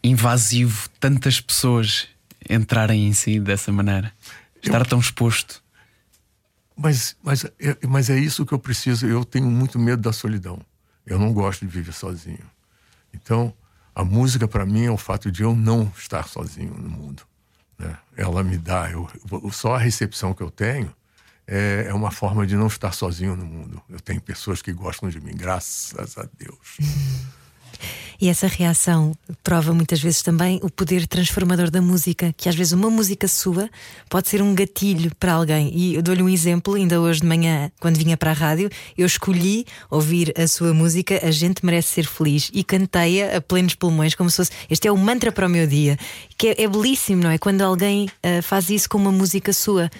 invasivo 0.02 0.88
tantas 1.00 1.40
pessoas 1.40 2.08
entrarem 2.48 3.06
em 3.06 3.12
si 3.12 3.38
dessa 3.40 3.72
maneira? 3.72 4.12
Estar 4.62 4.80
eu... 4.80 4.86
tão 4.86 4.98
exposto? 4.98 5.62
Mas, 6.76 7.16
mas, 7.22 7.44
é, 7.44 7.86
mas 7.86 8.08
é 8.08 8.18
isso 8.18 8.46
que 8.46 8.52
eu 8.52 8.58
preciso. 8.58 9.06
Eu 9.06 9.24
tenho 9.24 9.50
muito 9.50 9.78
medo 9.78 10.02
da 10.02 10.12
solidão. 10.12 10.60
Eu 11.04 11.18
não 11.18 11.32
gosto 11.32 11.66
de 11.66 11.72
viver 11.72 11.92
sozinho. 11.92 12.44
Então, 13.12 13.52
a 13.94 14.04
música 14.04 14.46
para 14.46 14.64
mim 14.64 14.84
é 14.84 14.90
o 14.90 14.96
fato 14.96 15.30
de 15.32 15.42
eu 15.42 15.56
não 15.56 15.92
estar 15.96 16.28
sozinho 16.28 16.74
no 16.74 16.88
mundo. 16.88 17.22
Né? 17.78 17.96
Ela 18.16 18.44
me 18.44 18.56
dá, 18.56 18.90
eu, 18.90 19.08
só 19.50 19.74
a 19.74 19.78
recepção 19.78 20.32
que 20.34 20.42
eu 20.42 20.50
tenho 20.50 20.94
é, 21.46 21.86
é, 21.88 21.94
uma 21.94 22.10
forma 22.10 22.46
de 22.46 22.54
não 22.54 22.66
estar 22.66 22.92
sozinho 22.92 23.34
no 23.34 23.44
mundo. 23.44 23.82
Eu 23.88 23.98
tenho 23.98 24.20
pessoas 24.20 24.60
que 24.60 24.72
gostam 24.72 25.08
de 25.08 25.20
mim, 25.20 25.34
graças 25.34 26.16
a 26.18 26.28
Deus. 26.38 26.76
E 28.20 28.28
essa 28.28 28.46
reação 28.46 29.16
prova 29.44 29.72
muitas 29.72 30.00
vezes 30.00 30.22
também 30.22 30.58
o 30.62 30.70
poder 30.70 31.06
transformador 31.06 31.70
da 31.70 31.80
música, 31.80 32.34
que 32.36 32.48
às 32.48 32.54
vezes 32.54 32.72
uma 32.72 32.90
música 32.90 33.28
sua 33.28 33.70
pode 34.08 34.28
ser 34.28 34.42
um 34.42 34.54
gatilho 34.54 35.12
para 35.20 35.34
alguém. 35.34 35.70
E 35.72 35.94
eu 35.94 36.02
dou-lhe 36.02 36.22
um 36.22 36.28
exemplo, 36.28 36.74
ainda 36.74 37.00
hoje 37.00 37.20
de 37.20 37.26
manhã, 37.26 37.70
quando 37.80 37.96
vinha 37.96 38.16
para 38.16 38.30
a 38.30 38.34
rádio, 38.34 38.68
eu 38.96 39.06
escolhi 39.06 39.64
ouvir 39.90 40.32
a 40.36 40.48
sua 40.48 40.74
música 40.74 41.20
A 41.22 41.30
Gente 41.30 41.64
Merece 41.64 41.94
Ser 41.94 42.06
Feliz 42.06 42.50
e 42.52 42.64
cantei-a 42.64 43.36
a 43.36 43.40
plenos 43.40 43.74
pulmões, 43.74 44.14
como 44.14 44.28
se 44.30 44.36
fosse 44.36 44.50
este 44.68 44.88
é 44.88 44.92
o 44.92 44.96
mantra 44.96 45.30
para 45.30 45.46
o 45.46 45.50
meu 45.50 45.66
dia. 45.66 45.96
Que 46.36 46.48
é, 46.48 46.62
é 46.64 46.68
belíssimo, 46.68 47.22
não 47.22 47.30
é? 47.30 47.38
Quando 47.38 47.62
alguém 47.62 48.06
uh, 48.06 48.42
faz 48.42 48.68
isso 48.70 48.88
com 48.88 48.98
uma 48.98 49.12
música 49.12 49.52
sua, 49.52 49.90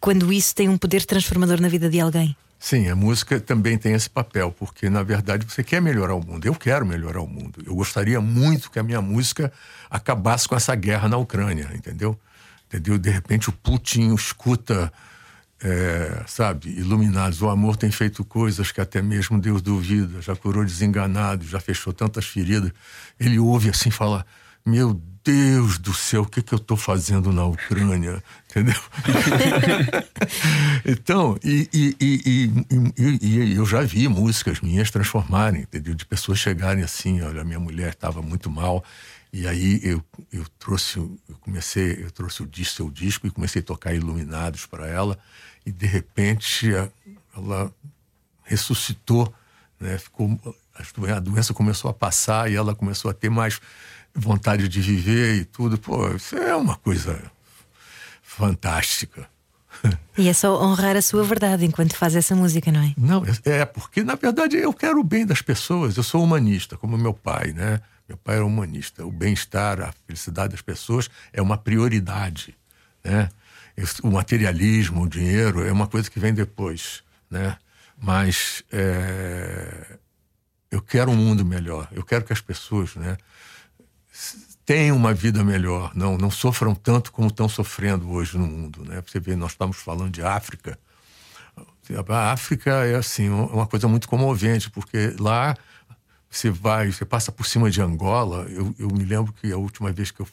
quando 0.00 0.32
isso 0.32 0.54
tem 0.54 0.68
um 0.68 0.78
poder 0.78 1.04
transformador 1.04 1.60
na 1.60 1.68
vida 1.68 1.88
de 1.88 2.00
alguém. 2.00 2.34
Sim, 2.58 2.88
a 2.88 2.96
música 2.96 3.38
também 3.38 3.78
tem 3.78 3.94
esse 3.94 4.10
papel, 4.10 4.50
porque 4.50 4.90
na 4.90 5.02
verdade 5.02 5.46
você 5.48 5.62
quer 5.62 5.80
melhorar 5.80 6.14
o 6.14 6.24
mundo. 6.24 6.44
Eu 6.44 6.54
quero 6.54 6.84
melhorar 6.84 7.20
o 7.20 7.26
mundo. 7.26 7.62
Eu 7.64 7.74
gostaria 7.74 8.20
muito 8.20 8.70
que 8.70 8.78
a 8.78 8.82
minha 8.82 9.00
música 9.00 9.52
acabasse 9.88 10.48
com 10.48 10.56
essa 10.56 10.74
guerra 10.74 11.08
na 11.08 11.16
Ucrânia, 11.16 11.70
entendeu? 11.72 12.18
Entendeu? 12.66 12.98
De 12.98 13.10
repente 13.10 13.48
o 13.48 13.52
Putin 13.52 14.12
escuta, 14.12 14.92
é, 15.62 16.24
sabe, 16.26 16.68
iluminados. 16.68 17.40
O 17.42 17.48
amor 17.48 17.76
tem 17.76 17.92
feito 17.92 18.24
coisas 18.24 18.72
que 18.72 18.80
até 18.80 19.00
mesmo 19.00 19.40
Deus 19.40 19.62
duvida, 19.62 20.20
já 20.20 20.34
curou 20.34 20.64
desenganados, 20.64 21.48
já 21.48 21.60
fechou 21.60 21.92
tantas 21.92 22.26
feridas. 22.26 22.72
Ele 23.20 23.38
ouve 23.38 23.70
assim, 23.70 23.90
fala: 23.90 24.26
Meu 24.68 25.00
Deus 25.24 25.78
do 25.78 25.94
céu, 25.94 26.22
o 26.22 26.26
que, 26.26 26.42
que 26.42 26.52
eu 26.52 26.58
estou 26.58 26.76
fazendo 26.76 27.32
na 27.32 27.42
Ucrânia? 27.46 28.22
Entendeu? 28.50 28.78
então, 30.84 31.38
e, 31.42 31.70
e, 31.72 31.96
e, 31.98 32.52
e, 33.22 33.54
eu 33.54 33.64
já 33.64 33.80
vi 33.80 34.06
músicas 34.08 34.60
minhas 34.60 34.90
transformarem, 34.90 35.62
entendeu? 35.62 35.94
De 35.94 36.04
pessoas 36.04 36.38
chegarem 36.38 36.84
assim, 36.84 37.22
olha, 37.22 37.42
minha 37.44 37.58
mulher 37.58 37.94
estava 37.94 38.20
muito 38.20 38.50
mal, 38.50 38.84
e 39.32 39.48
aí 39.48 39.80
eu, 39.82 40.04
eu 40.30 40.44
trouxe, 40.58 40.98
eu 40.98 41.36
comecei, 41.40 42.04
eu 42.04 42.10
trouxe 42.10 42.42
o 42.42 42.46
disco, 42.46 42.76
seu 42.76 42.90
disco 42.90 43.26
e 43.26 43.30
comecei 43.30 43.62
a 43.62 43.64
tocar 43.64 43.94
Iluminados 43.94 44.66
para 44.66 44.86
ela, 44.86 45.18
e 45.64 45.72
de 45.72 45.86
repente 45.86 46.68
ela 47.34 47.72
ressuscitou, 48.44 49.32
né? 49.80 49.96
Ficou, 49.96 50.38
a 51.14 51.20
doença 51.20 51.54
começou 51.54 51.90
a 51.90 51.94
passar 51.94 52.50
e 52.50 52.54
ela 52.54 52.74
começou 52.74 53.10
a 53.10 53.14
ter 53.14 53.30
mais 53.30 53.60
vontade 54.14 54.68
de 54.68 54.80
viver 54.80 55.36
e 55.36 55.44
tudo. 55.44 55.78
Pô, 55.78 56.08
isso 56.14 56.36
é 56.36 56.54
uma 56.54 56.76
coisa 56.76 57.20
fantástica. 58.22 59.28
E 60.16 60.28
é 60.28 60.32
só 60.32 60.60
honrar 60.60 60.96
a 60.96 61.02
sua 61.02 61.22
verdade 61.22 61.64
enquanto 61.64 61.94
faz 61.94 62.16
essa 62.16 62.34
música, 62.34 62.72
não 62.72 62.80
é? 62.80 62.92
Não, 62.96 63.24
é, 63.24 63.58
é 63.60 63.64
porque 63.64 64.02
na 64.02 64.16
verdade 64.16 64.56
eu 64.56 64.72
quero 64.72 65.00
o 65.00 65.04
bem 65.04 65.24
das 65.24 65.40
pessoas. 65.40 65.96
Eu 65.96 66.02
sou 66.02 66.22
humanista, 66.22 66.76
como 66.76 66.98
meu 66.98 67.14
pai, 67.14 67.52
né? 67.52 67.80
Meu 68.08 68.16
pai 68.16 68.36
era 68.36 68.44
humanista. 68.44 69.04
O 69.04 69.12
bem-estar, 69.12 69.80
a 69.80 69.92
felicidade 70.06 70.52
das 70.52 70.62
pessoas 70.62 71.08
é 71.32 71.40
uma 71.40 71.56
prioridade, 71.56 72.56
né? 73.04 73.28
O 74.02 74.10
materialismo, 74.10 75.02
o 75.02 75.08
dinheiro 75.08 75.64
é 75.64 75.70
uma 75.70 75.86
coisa 75.86 76.10
que 76.10 76.18
vem 76.18 76.34
depois, 76.34 77.04
né? 77.30 77.56
Mas 77.96 78.64
é... 78.72 79.98
eu 80.70 80.82
quero 80.82 81.10
um 81.10 81.16
mundo 81.16 81.44
melhor. 81.44 81.86
Eu 81.92 82.02
quero 82.02 82.24
que 82.24 82.32
as 82.32 82.40
pessoas, 82.40 82.96
né? 82.96 83.16
Tenham 84.68 84.96
uma 84.96 85.14
vida 85.14 85.42
melhor, 85.42 85.92
não, 85.94 86.18
não 86.18 86.30
sofram 86.30 86.74
tanto 86.74 87.10
como 87.10 87.28
estão 87.28 87.48
sofrendo 87.48 88.10
hoje 88.10 88.36
no 88.36 88.46
mundo. 88.46 88.84
Né? 88.84 89.02
Você 89.06 89.18
vê, 89.18 89.34
nós 89.34 89.52
estamos 89.52 89.78
falando 89.78 90.10
de 90.10 90.22
África. 90.22 90.78
A 92.06 92.32
África 92.32 92.70
é 92.84 92.96
assim 92.96 93.30
uma 93.30 93.66
coisa 93.66 93.88
muito 93.88 94.06
comovente, 94.06 94.68
porque 94.68 95.16
lá 95.18 95.56
você 96.28 96.50
vai, 96.50 96.92
você 96.92 97.06
passa 97.06 97.32
por 97.32 97.46
cima 97.46 97.70
de 97.70 97.80
Angola. 97.80 98.46
Eu, 98.50 98.74
eu 98.78 98.88
me 98.88 99.04
lembro 99.04 99.32
que 99.32 99.50
a 99.50 99.56
última 99.56 99.90
vez 99.90 100.10
que 100.10 100.20
eu, 100.20 100.28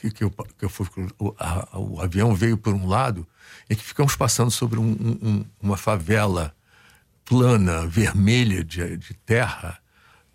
que, 0.00 0.10
que 0.10 0.24
eu, 0.24 0.30
que 0.30 0.64
eu 0.64 0.68
fui, 0.68 0.88
o, 1.16 1.32
a, 1.38 1.78
o 1.78 2.00
avião 2.00 2.34
veio 2.34 2.58
por 2.58 2.74
um 2.74 2.88
lado 2.88 3.24
e 3.70 3.76
que 3.76 3.84
ficamos 3.84 4.16
passando 4.16 4.50
sobre 4.50 4.80
um, 4.80 4.90
um, 5.22 5.44
uma 5.62 5.76
favela 5.76 6.52
plana, 7.24 7.86
vermelha 7.86 8.64
de, 8.64 8.96
de 8.96 9.14
terra 9.14 9.78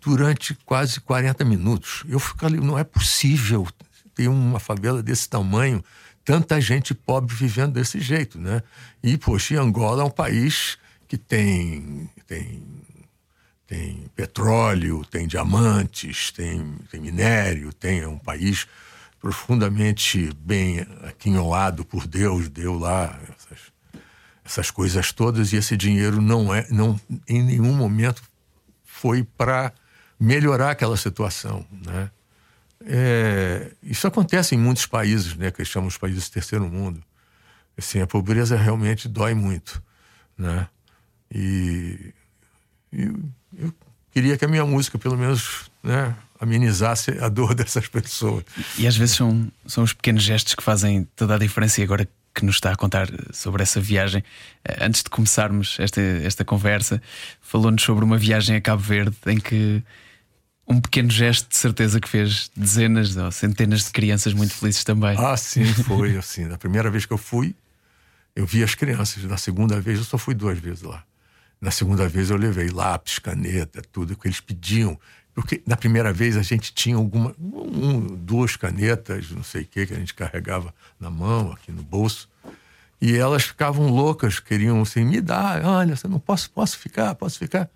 durante 0.00 0.54
quase 0.64 1.00
40 1.00 1.44
minutos. 1.44 2.04
Eu 2.08 2.18
fico 2.18 2.46
ali, 2.46 2.58
não 2.58 2.78
é 2.78 2.84
possível 2.84 3.66
ter 4.14 4.28
uma 4.28 4.58
favela 4.58 5.02
desse 5.02 5.28
tamanho, 5.28 5.84
tanta 6.24 6.60
gente 6.60 6.94
pobre 6.94 7.34
vivendo 7.34 7.74
desse 7.74 8.00
jeito, 8.00 8.38
né? 8.38 8.62
E, 9.02 9.16
poxa, 9.16 9.60
Angola 9.60 10.02
é 10.02 10.06
um 10.06 10.10
país 10.10 10.78
que 11.06 11.16
tem, 11.16 12.08
tem, 12.26 12.62
tem 13.66 14.10
petróleo, 14.14 15.04
tem 15.04 15.26
diamantes, 15.26 16.30
tem, 16.30 16.76
tem 16.90 17.00
minério, 17.00 17.72
tem 17.72 18.00
é 18.00 18.08
um 18.08 18.18
país 18.18 18.66
profundamente 19.20 20.32
bem 20.40 20.86
aquinhoado 21.02 21.84
por 21.84 22.06
Deus, 22.06 22.48
deu 22.48 22.78
lá 22.78 23.20
essas, 23.28 23.58
essas 24.44 24.70
coisas 24.70 25.12
todas 25.12 25.52
e 25.52 25.56
esse 25.56 25.76
dinheiro 25.76 26.22
não 26.22 26.54
é, 26.54 26.66
não 26.70 26.98
em 27.28 27.42
nenhum 27.42 27.74
momento 27.74 28.22
foi 28.82 29.22
para 29.22 29.72
melhorar 30.20 30.70
aquela 30.70 30.96
situação, 30.98 31.64
né? 31.86 32.10
É, 32.86 33.72
isso 33.82 34.06
acontece 34.06 34.54
em 34.54 34.58
muitos 34.58 34.86
países, 34.86 35.34
né, 35.36 35.50
que 35.50 35.64
chamamos 35.64 35.94
de 35.94 36.00
países 36.00 36.28
do 36.28 36.32
terceiro 36.32 36.68
mundo. 36.68 37.02
Assim, 37.76 38.00
a 38.00 38.06
pobreza 38.06 38.56
realmente 38.56 39.08
dói 39.08 39.34
muito, 39.34 39.82
né? 40.36 40.68
E, 41.32 42.12
e 42.92 43.12
eu 43.58 43.74
queria 44.12 44.36
que 44.36 44.44
a 44.44 44.48
minha 44.48 44.64
música, 44.64 44.98
pelo 44.98 45.16
menos, 45.16 45.70
né, 45.82 46.14
amenizasse 46.38 47.12
a 47.20 47.28
dor 47.28 47.54
dessas 47.56 47.86
pessoas. 47.86 48.44
E, 48.78 48.82
e 48.82 48.86
às 48.86 48.96
vezes 48.96 49.16
são, 49.16 49.50
são 49.66 49.84
os 49.84 49.92
pequenos 49.92 50.22
gestos 50.22 50.54
que 50.54 50.62
fazem 50.62 51.04
toda 51.16 51.34
a 51.34 51.38
diferença. 51.38 51.80
E 51.80 51.84
agora 51.84 52.08
que 52.34 52.44
nos 52.44 52.56
está 52.56 52.72
a 52.72 52.76
contar 52.76 53.08
sobre 53.32 53.62
essa 53.62 53.80
viagem, 53.80 54.22
eh, 54.64 54.84
antes 54.84 55.02
de 55.02 55.10
começarmos 55.10 55.76
esta, 55.78 56.00
esta 56.00 56.44
conversa, 56.44 57.02
falou-nos 57.40 57.82
sobre 57.82 58.04
uma 58.04 58.16
viagem 58.16 58.56
a 58.56 58.60
Cabo 58.60 58.82
Verde 58.82 59.16
em 59.26 59.38
que 59.38 59.82
um 60.70 60.80
pequeno 60.80 61.10
gesto 61.10 61.48
de 61.48 61.56
certeza 61.56 62.00
que 62.00 62.08
fez 62.08 62.48
dezenas 62.56 63.16
ou 63.16 63.32
centenas 63.32 63.84
de 63.84 63.90
crianças 63.90 64.32
muito 64.32 64.54
felizes 64.54 64.84
também. 64.84 65.16
Ah, 65.18 65.36
sim, 65.36 65.64
foi 65.84 66.16
assim. 66.16 66.44
Na 66.44 66.56
primeira 66.56 66.88
vez 66.88 67.04
que 67.04 67.12
eu 67.12 67.18
fui, 67.18 67.56
eu 68.36 68.46
vi 68.46 68.62
as 68.62 68.76
crianças. 68.76 69.24
Na 69.24 69.36
segunda 69.36 69.80
vez, 69.80 69.98
eu 69.98 70.04
só 70.04 70.16
fui 70.16 70.32
duas 70.32 70.58
vezes 70.60 70.82
lá. 70.82 71.02
Na 71.60 71.72
segunda 71.72 72.08
vez, 72.08 72.30
eu 72.30 72.36
levei 72.36 72.68
lápis, 72.70 73.18
caneta, 73.18 73.82
tudo 73.90 74.16
que 74.16 74.28
eles 74.28 74.40
pediam. 74.40 74.98
Porque 75.34 75.60
na 75.66 75.76
primeira 75.76 76.12
vez 76.12 76.36
a 76.36 76.42
gente 76.42 76.72
tinha 76.72 76.94
alguma, 76.96 77.34
um, 77.38 78.00
duas 78.16 78.54
canetas, 78.54 79.30
não 79.30 79.42
sei 79.42 79.62
o 79.62 79.66
que, 79.66 79.86
que 79.86 79.92
a 79.92 79.98
gente 79.98 80.14
carregava 80.14 80.72
na 81.00 81.10
mão, 81.10 81.50
aqui 81.52 81.72
no 81.72 81.82
bolso. 81.82 82.28
E 83.00 83.16
elas 83.16 83.42
ficavam 83.42 83.88
loucas, 83.88 84.38
queriam 84.38 84.82
assim, 84.82 85.04
me 85.04 85.20
dar, 85.20 85.64
olha, 85.64 85.94
eu 86.02 86.10
não 86.10 86.20
posso, 86.20 86.50
posso 86.50 86.78
ficar, 86.78 87.14
posso 87.14 87.38
ficar. 87.38 87.68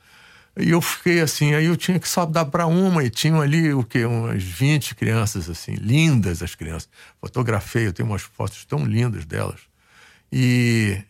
E 0.57 0.71
eu 0.71 0.81
fiquei 0.81 1.21
assim, 1.21 1.53
aí 1.53 1.65
eu 1.65 1.77
tinha 1.77 1.99
que 1.99 2.09
só 2.09 2.25
dar 2.25 2.45
para 2.45 2.67
uma, 2.67 3.03
e 3.03 3.11
tinham 3.11 3.41
ali 3.41 3.75
o 3.75 3.83
quê? 3.83 4.05
Umas 4.05 4.43
20 4.43 4.95
crianças, 4.95 5.51
assim, 5.51 5.75
lindas 5.75 6.43
as 6.43 6.55
crianças. 6.55 6.89
Fotografei, 7.21 7.89
eu 7.89 7.93
tenho 7.93 8.09
umas 8.09 8.23
fotos 8.23 8.65
tão 8.65 8.85
lindas 8.85 9.25
delas. 9.25 9.61
E, 10.31 11.03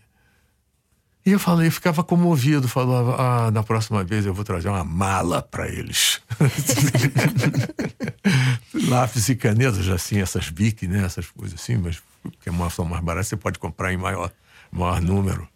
e 1.26 1.32
eu 1.32 1.38
falei, 1.38 1.70
ficava 1.70 2.02
comovido, 2.02 2.68
falava, 2.68 3.16
ah, 3.20 3.50
na 3.50 3.62
próxima 3.62 4.02
vez 4.02 4.24
eu 4.24 4.32
vou 4.32 4.44
trazer 4.44 4.68
uma 4.68 4.84
mala 4.84 5.42
para 5.42 5.68
eles. 5.68 6.22
Lápis 8.88 9.28
e 9.28 9.36
canetas, 9.36 9.86
assim, 9.88 10.22
essas 10.22 10.48
bic, 10.48 10.86
né? 10.86 11.04
Essas 11.04 11.28
coisas 11.28 11.60
assim, 11.60 11.76
mas 11.76 12.02
que 12.40 12.50
são 12.70 12.86
mais 12.86 13.04
baratas, 13.04 13.28
você 13.28 13.36
pode 13.36 13.58
comprar 13.58 13.92
em 13.92 13.98
maior, 13.98 14.32
maior 14.72 15.02
número. 15.02 15.46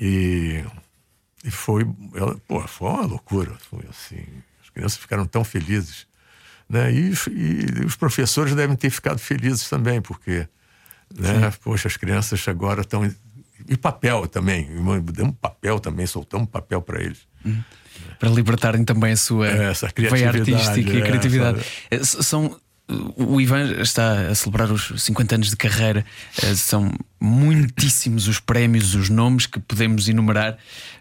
E 0.00 0.64
e 1.44 1.50
foi, 1.50 1.86
ela, 2.14 2.36
pô, 2.46 2.60
foi 2.66 2.88
uma 2.88 3.06
loucura. 3.06 3.56
Foi 3.70 3.84
assim, 3.88 4.24
as 4.62 4.70
crianças 4.70 4.98
ficaram 4.98 5.24
tão 5.26 5.44
felizes. 5.44 6.06
Né? 6.68 6.92
E, 6.92 7.12
e 7.30 7.84
os 7.84 7.96
professores 7.96 8.54
devem 8.54 8.76
ter 8.76 8.90
ficado 8.90 9.18
felizes 9.18 9.68
também, 9.68 10.00
porque, 10.00 10.46
né? 11.18 11.52
Poxa, 11.62 11.88
as 11.88 11.96
crianças 11.96 12.46
agora 12.46 12.82
estão. 12.82 13.10
E 13.68 13.76
papel 13.76 14.26
também. 14.26 14.68
Demos 15.12 15.34
papel 15.40 15.80
também, 15.80 16.06
soltamos 16.06 16.48
papel 16.48 16.80
para 16.80 17.02
eles. 17.02 17.26
Uhum. 17.44 17.62
Para 18.18 18.30
libertarem 18.30 18.84
também 18.84 19.12
a 19.12 19.16
sua 19.16 19.48
é, 19.48 19.72
veia 20.10 20.28
artística 20.28 20.90
e 20.90 21.00
é, 21.00 21.06
criatividade. 21.06 21.64
Essa... 21.90 22.22
São 22.22 22.56
o 23.16 23.40
Ivan 23.40 23.80
está 23.80 24.28
a 24.28 24.34
celebrar 24.34 24.70
os 24.70 25.02
50 25.02 25.34
anos 25.34 25.50
de 25.50 25.56
carreira. 25.56 26.04
Eh, 26.42 26.54
são 26.54 26.92
muitíssimos 27.20 28.26
os 28.28 28.40
prémios, 28.40 28.94
os 28.94 29.08
nomes 29.08 29.46
que 29.46 29.60
podemos 29.60 30.08
enumerar, 30.08 30.58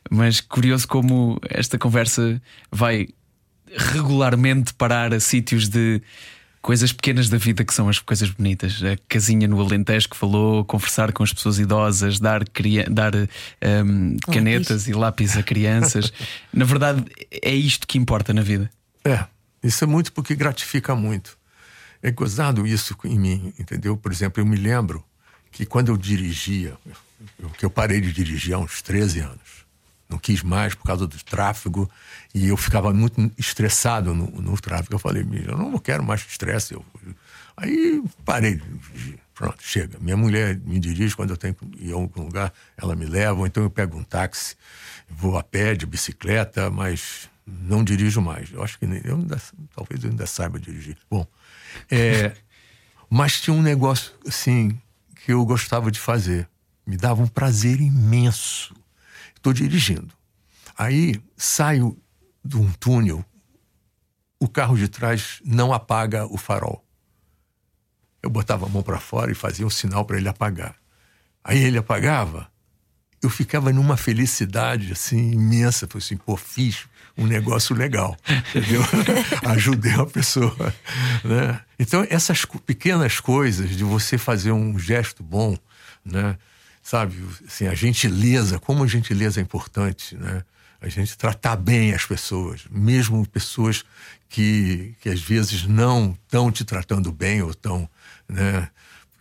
mas 0.10 0.42
curioso 0.42 0.88
como 0.88 1.40
esta 1.50 1.78
conversa 1.78 2.42
vai 2.72 3.08
regularmente 3.76 4.74
parar 4.74 5.14
a 5.14 5.20
sítios 5.20 5.70
de 5.70 6.02
coisas 6.62 6.92
pequenas 6.92 7.30
da 7.30 7.38
vida 7.38 7.64
que 7.64 7.74
são 7.74 7.88
as 7.88 8.00
coisas 8.00 8.30
bonitas. 8.30 8.82
A 8.84 8.98
casinha 9.08 9.48
no 9.48 9.60
Alentejo 9.62 10.10
que 10.10 10.18
falou, 10.18 10.66
conversar 10.66 11.12
com 11.14 11.24
as 11.24 11.32
pessoas 11.32 11.58
idosas, 11.58 12.20
dar, 12.20 12.44
dar 12.90 13.16
um, 13.16 13.28
ehm, 13.62 14.18
canetas 14.32 14.88
e 14.88 14.94
lápis 14.94 15.38
a 15.38 15.44
crianças. 15.44 16.12
na 16.54 16.66
verdade, 16.66 17.06
é 17.42 17.54
isto 17.54 17.88
que 17.88 17.98
importa 17.98 18.34
na 18.34 18.42
vida. 18.42 18.70
É, 19.06 19.26
isso 19.64 19.84
é 19.84 19.88
muito 19.88 20.12
porque 20.12 20.36
gratifica 20.36 20.96
muito. 20.96 21.39
É 22.02 22.12
gozado 22.12 22.66
isso 22.66 22.96
em 23.04 23.20
mim, 23.20 23.54
entendeu? 23.60 23.98
Por 23.98 24.12
exemplo, 24.12 24.42
eu 24.42 24.46
me 24.46 24.56
lembro 24.56 25.04
que 25.52 25.66
quando 25.66 25.90
eu 25.90 25.98
dirigia, 25.98 26.78
eu, 27.38 27.50
que 27.50 27.66
eu 27.66 27.70
parei 27.70 28.00
de 28.00 28.14
dirigir 28.14 28.54
há 28.54 28.60
uns 28.60 28.82
13 28.82 29.20
anos, 29.20 29.66
não 30.08 30.18
quis 30.18 30.42
mais 30.42 30.74
por 30.74 30.86
causa 30.86 31.06
do 31.06 31.24
tráfego 31.24 31.90
e 32.34 32.48
eu 32.48 32.58
ficava 32.58 32.92
muito 32.94 33.32
estressado 33.38 34.16
no, 34.16 34.28
no 34.42 34.60
tráfego. 34.60 34.96
Eu 34.96 35.00
falei, 35.00 35.26
eu 35.46 35.58
não 35.58 35.78
quero 35.78 36.04
mais 36.04 36.26
estresse. 36.28 36.74
Eu... 36.74 36.84
Aí 37.56 38.02
parei 38.26 38.56
de 38.56 38.64
dirigir. 38.66 39.20
Pronto, 39.36 39.58
chega. 39.62 39.98
Minha 40.02 40.18
mulher 40.18 40.60
me 40.66 40.80
dirige 40.80 41.16
quando 41.16 41.30
eu 41.30 41.38
tenho 41.38 41.54
que 41.54 41.66
ir 41.80 41.94
a 41.94 41.96
algum 41.96 42.24
lugar, 42.24 42.52
ela 42.76 42.94
me 42.94 43.06
leva, 43.06 43.40
ou 43.40 43.48
então 43.48 43.64
eu 43.64 43.70
pego 43.70 43.98
um 43.98 44.04
táxi, 44.04 44.56
vou 45.08 45.38
a 45.38 45.44
pé, 45.44 45.76
de 45.76 45.86
bicicleta, 45.86 46.70
mas 46.70 47.30
não 47.48 47.84
dirijo 47.84 48.20
mais. 48.20 48.52
Eu 48.52 48.62
acho 48.62 48.78
que 48.78 48.86
nem, 48.86 49.02
eu 49.06 49.16
ainda, 49.16 49.42
talvez 49.74 50.04
eu 50.04 50.10
ainda 50.10 50.26
saiba 50.26 50.60
dirigir. 50.60 50.98
Bom, 51.10 51.26
é, 51.90 52.34
mas 53.10 53.42
tinha 53.42 53.56
um 53.56 53.62
negócio 53.62 54.14
assim 54.28 54.80
que 55.16 55.32
eu 55.34 55.46
gostava 55.46 55.92
de 55.92 56.00
fazer. 56.00 56.48
Me 56.86 56.98
dava 56.98 57.22
um 57.22 57.28
prazer 57.28 57.80
imenso. 57.80 58.76
Estou 59.36 59.54
dirigindo. 59.54 60.14
Aí 60.78 61.22
saio 61.36 61.98
de 62.44 62.58
um 62.58 62.72
túnel, 62.74 63.24
o 64.40 64.48
carro 64.48 64.78
de 64.78 64.88
trás 64.88 65.42
não 65.44 65.74
apaga 65.74 66.26
o 66.26 66.38
farol. 66.38 66.84
Eu 68.22 68.30
botava 68.30 68.66
a 68.66 68.70
mão 68.70 68.82
para 68.82 69.00
fora 69.00 69.32
e 69.32 69.36
fazia 69.36 69.66
um 69.66 69.70
sinal 69.70 70.06
para 70.06 70.18
ele 70.18 70.30
apagar. 70.30 70.76
Aí 71.44 71.60
ele 71.60 71.78
apagava, 71.78 72.50
eu 73.22 73.30
ficava 73.30 73.72
numa 73.72 73.98
felicidade 73.98 74.92
assim 74.92 75.32
imensa. 75.32 75.88
Falei 75.88 76.04
assim, 76.04 76.18
pô, 76.18 76.38
fiz 76.38 76.88
um 77.20 77.28
negócio 77.28 77.76
legal, 77.76 78.18
entendeu? 78.50 78.82
Ajudei 79.46 79.94
uma 79.94 80.08
pessoa, 80.08 80.74
né? 81.24 81.60
Então 81.78 82.06
essas 82.10 82.46
pequenas 82.66 83.20
coisas 83.20 83.76
de 83.76 83.84
você 83.84 84.18
fazer 84.18 84.52
um 84.52 84.80
gesto 84.80 85.22
bom, 85.22 85.58
né? 86.04 86.38
Sabe, 86.82 87.16
assim, 87.46 87.68
a 87.68 87.76
gentileza, 87.76 88.58
como 88.58 88.84
a 88.84 88.88
gentileza 88.88 89.40
é 89.40 89.44
importante, 89.44 90.16
né? 90.16 90.44
A 90.82 90.88
gente 90.88 91.18
tratar 91.18 91.58
bem 91.58 91.94
as 91.94 92.06
pessoas, 92.06 92.62
mesmo 92.72 93.28
pessoas 93.28 93.84
que, 94.30 94.96
que 95.02 95.10
às 95.10 95.20
vezes 95.20 95.68
não 95.68 96.18
estão 96.26 96.50
te 96.50 96.64
tratando 96.64 97.12
bem 97.12 97.42
ou 97.42 97.52
estão, 97.52 97.90
né? 98.28 98.70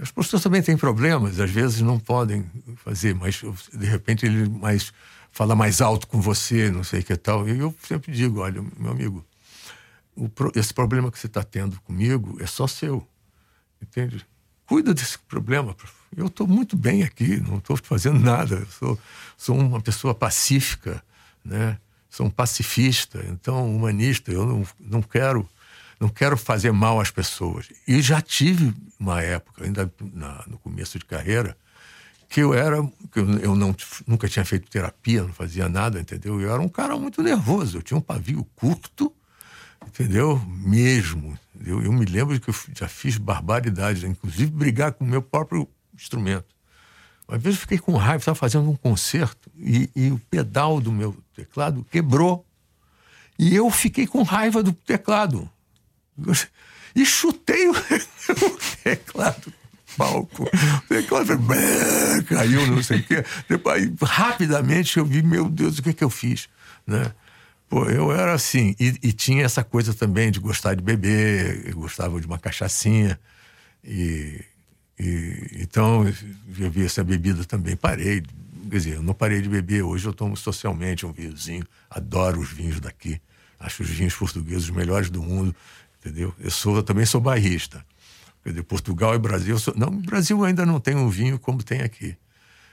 As 0.00 0.12
pessoas 0.12 0.42
também 0.42 0.62
têm 0.62 0.76
problemas, 0.76 1.40
às 1.40 1.50
vezes 1.50 1.80
não 1.80 1.98
podem 1.98 2.48
fazer, 2.84 3.16
mas 3.16 3.42
de 3.74 3.86
repente 3.86 4.24
ele 4.24 4.48
mais 4.48 4.92
fala 5.38 5.54
mais 5.54 5.80
alto 5.80 6.08
com 6.08 6.20
você, 6.20 6.68
não 6.68 6.82
sei 6.82 6.98
o 6.98 7.04
que 7.04 7.16
tal. 7.16 7.48
E 7.48 7.56
eu 7.56 7.72
sempre 7.86 8.10
digo, 8.10 8.40
olha, 8.40 8.60
meu 8.76 8.90
amigo, 8.90 9.24
pro, 10.34 10.50
esse 10.56 10.74
problema 10.74 11.12
que 11.12 11.18
você 11.18 11.28
está 11.28 11.44
tendo 11.44 11.80
comigo 11.82 12.36
é 12.40 12.46
só 12.46 12.66
seu, 12.66 13.06
entende? 13.80 14.26
Cuida 14.66 14.92
desse 14.92 15.16
problema. 15.16 15.76
Eu 16.16 16.26
estou 16.26 16.44
muito 16.44 16.76
bem 16.76 17.04
aqui, 17.04 17.36
não 17.36 17.58
estou 17.58 17.76
fazendo 17.76 18.18
nada. 18.18 18.56
Eu 18.56 18.66
sou, 18.66 18.98
sou 19.36 19.56
uma 19.56 19.80
pessoa 19.80 20.12
pacífica, 20.12 21.00
né? 21.44 21.78
Sou 22.10 22.26
um 22.26 22.30
pacifista, 22.30 23.24
então 23.28 23.72
humanista. 23.72 24.32
Eu 24.32 24.44
não, 24.44 24.66
não 24.80 25.02
quero 25.02 25.48
não 26.00 26.08
quero 26.08 26.36
fazer 26.36 26.72
mal 26.72 27.00
às 27.00 27.12
pessoas. 27.12 27.68
E 27.86 28.02
já 28.02 28.20
tive 28.20 28.74
uma 28.98 29.22
época, 29.22 29.64
ainda 29.64 29.92
na, 30.00 30.44
no 30.48 30.58
começo 30.58 30.98
de 30.98 31.04
carreira, 31.04 31.56
que 32.28 32.40
eu 32.40 32.52
era, 32.52 32.82
que 33.10 33.18
eu, 33.18 33.56
não, 33.56 33.74
nunca 34.06 34.28
tinha 34.28 34.44
feito 34.44 34.70
terapia, 34.70 35.22
não 35.22 35.32
fazia 35.32 35.68
nada, 35.68 35.98
entendeu? 35.98 36.40
Eu 36.40 36.52
era 36.52 36.60
um 36.60 36.68
cara 36.68 36.96
muito 36.98 37.22
nervoso, 37.22 37.78
eu 37.78 37.82
tinha 37.82 37.96
um 37.96 38.02
pavio 38.02 38.46
curto, 38.54 39.12
entendeu? 39.86 40.38
Mesmo. 40.46 41.38
Eu, 41.64 41.82
eu 41.82 41.92
me 41.92 42.04
lembro 42.04 42.38
que 42.38 42.50
eu 42.50 42.54
já 42.74 42.86
fiz 42.86 43.16
barbaridades, 43.16 44.04
inclusive 44.04 44.50
brigar 44.50 44.92
com 44.92 45.04
o 45.04 45.08
meu 45.08 45.22
próprio 45.22 45.66
instrumento. 45.94 46.54
Uma 47.26 47.38
vez 47.38 47.54
eu 47.54 47.60
fiquei 47.62 47.78
com 47.78 47.96
raiva, 47.96 48.18
estava 48.18 48.34
fazendo 48.34 48.70
um 48.70 48.76
concerto 48.76 49.50
e, 49.56 49.90
e 49.96 50.10
o 50.10 50.18
pedal 50.30 50.80
do 50.80 50.92
meu 50.92 51.16
teclado 51.34 51.84
quebrou. 51.90 52.44
E 53.38 53.54
eu 53.54 53.70
fiquei 53.70 54.06
com 54.06 54.22
raiva 54.22 54.62
do 54.62 54.72
teclado. 54.72 55.48
E 56.94 57.04
chutei 57.06 57.68
o, 57.68 57.74
teclado 58.82 59.52
palco. 59.98 60.48
Caiu, 62.28 62.66
não 62.68 62.82
sei 62.82 63.00
o 63.00 63.02
quê. 63.02 63.24
Depois, 63.48 63.90
rapidamente 64.00 64.96
eu 64.96 65.04
vi, 65.04 65.22
meu 65.22 65.48
Deus, 65.48 65.78
o 65.78 65.82
que, 65.82 65.90
é 65.90 65.92
que 65.92 66.04
eu 66.04 66.08
fiz? 66.08 66.48
Né? 66.86 67.12
Pô, 67.68 67.84
eu 67.84 68.10
era 68.10 68.32
assim, 68.32 68.74
e, 68.80 68.94
e, 69.02 69.12
tinha 69.12 69.44
essa 69.44 69.62
coisa 69.62 69.92
também 69.92 70.30
de 70.30 70.40
gostar 70.40 70.74
de 70.74 70.82
beber, 70.82 71.70
gostava 71.74 72.18
de 72.18 72.26
uma 72.26 72.38
cachaçinha, 72.38 73.20
e, 73.84 74.42
e 74.98 75.58
então 75.60 76.06
eu 76.58 76.70
vi 76.70 76.86
essa 76.86 77.04
bebida 77.04 77.44
também, 77.44 77.76
parei, 77.76 78.22
quer 78.70 78.76
dizer, 78.76 78.94
eu 78.94 79.02
não 79.02 79.12
parei 79.12 79.42
de 79.42 79.50
beber, 79.50 79.82
hoje 79.82 80.06
eu 80.06 80.14
tomo 80.14 80.34
socialmente 80.34 81.04
um 81.04 81.12
vinhozinho, 81.12 81.62
adoro 81.90 82.40
os 82.40 82.50
vinhos 82.50 82.80
daqui, 82.80 83.20
acho 83.60 83.82
os 83.82 83.90
vinhos 83.90 84.14
portugueses 84.14 84.64
os 84.64 84.70
melhores 84.70 85.10
do 85.10 85.22
mundo, 85.22 85.54
entendeu? 86.00 86.34
Eu, 86.40 86.50
sou, 86.50 86.76
eu 86.76 86.82
também 86.82 87.04
sou 87.04 87.20
barrista. 87.20 87.84
Quer 88.48 88.52
dizer, 88.52 88.62
Portugal 88.62 89.14
e 89.14 89.18
Brasil. 89.18 89.58
Sou, 89.58 89.74
não, 89.76 89.90
Brasil 89.90 90.42
ainda 90.42 90.64
não 90.64 90.80
tem 90.80 90.96
um 90.96 91.10
vinho 91.10 91.38
como 91.38 91.62
tem 91.62 91.82
aqui. 91.82 92.16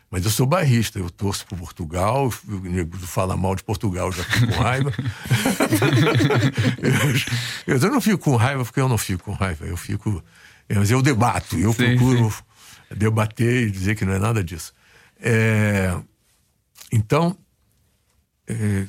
Mas 0.09 0.23
eu 0.23 0.31
sou 0.31 0.45
barrista, 0.45 0.99
eu 0.99 1.09
torço 1.09 1.45
por 1.45 1.57
Portugal, 1.57 2.31
o 2.47 2.59
nego 2.59 2.97
fala 2.99 3.35
mal 3.35 3.55
de 3.55 3.63
Portugal, 3.63 4.09
já 4.09 4.23
fico 4.23 4.53
com 4.53 4.61
raiva. 4.61 4.93
eu, 7.67 7.75
eu, 7.75 7.91
não 7.91 7.99
fico 7.99 8.19
com 8.19 8.37
raiva 8.37 8.63
porque 8.63 8.79
eu 8.79 8.87
não 8.87 8.97
fico 8.97 9.23
com 9.23 9.33
raiva, 9.33 9.65
eu 9.65 9.75
fico. 9.75 10.23
Mas 10.73 10.91
eu 10.91 11.01
debato, 11.01 11.57
eu 11.57 11.73
sim, 11.73 11.97
procuro 11.97 12.31
sim. 12.31 12.95
debater 12.95 13.67
e 13.67 13.71
dizer 13.71 13.95
que 13.95 14.05
não 14.05 14.13
é 14.13 14.19
nada 14.19 14.41
disso. 14.41 14.73
É, 15.19 15.93
então, 16.89 17.37
é, 18.47 18.85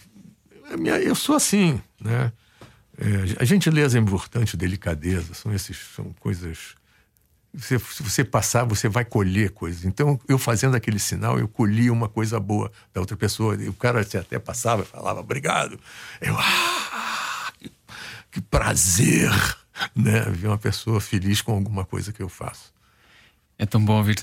eu 1.02 1.16
sou 1.16 1.34
assim, 1.34 1.80
né? 2.00 2.30
É, 2.98 3.42
a 3.42 3.44
gentileza 3.44 3.98
é 3.98 4.00
importante, 4.00 4.56
delicadeza, 4.56 5.34
são 5.34 5.52
esses 5.52 5.76
são 5.94 6.14
coisas. 6.18 6.74
Você, 7.56 7.78
se 7.78 8.02
você 8.02 8.22
passar, 8.22 8.64
você 8.64 8.88
vai 8.88 9.04
colher 9.04 9.50
coisas. 9.50 9.84
Então, 9.84 10.20
eu 10.28 10.38
fazendo 10.38 10.76
aquele 10.76 10.98
sinal, 10.98 11.38
eu 11.38 11.48
colhia 11.48 11.92
uma 11.92 12.08
coisa 12.08 12.38
boa 12.38 12.70
da 12.92 13.00
outra 13.00 13.16
pessoa. 13.16 13.56
E 13.56 13.68
o 13.68 13.72
cara 13.72 14.02
até 14.02 14.38
passava 14.38 14.82
e 14.82 14.84
falava, 14.84 15.20
obrigado. 15.20 15.80
Eu, 16.20 16.36
ah, 16.38 17.52
que, 17.58 17.72
que 18.30 18.40
prazer, 18.42 19.30
né? 19.94 20.20
Ver 20.30 20.48
uma 20.48 20.58
pessoa 20.58 21.00
feliz 21.00 21.40
com 21.40 21.52
alguma 21.52 21.84
coisa 21.84 22.12
que 22.12 22.22
eu 22.22 22.28
faço. 22.28 22.74
É 23.58 23.64
tão 23.64 23.82
bom 23.82 23.96
ouvir, 23.96 24.16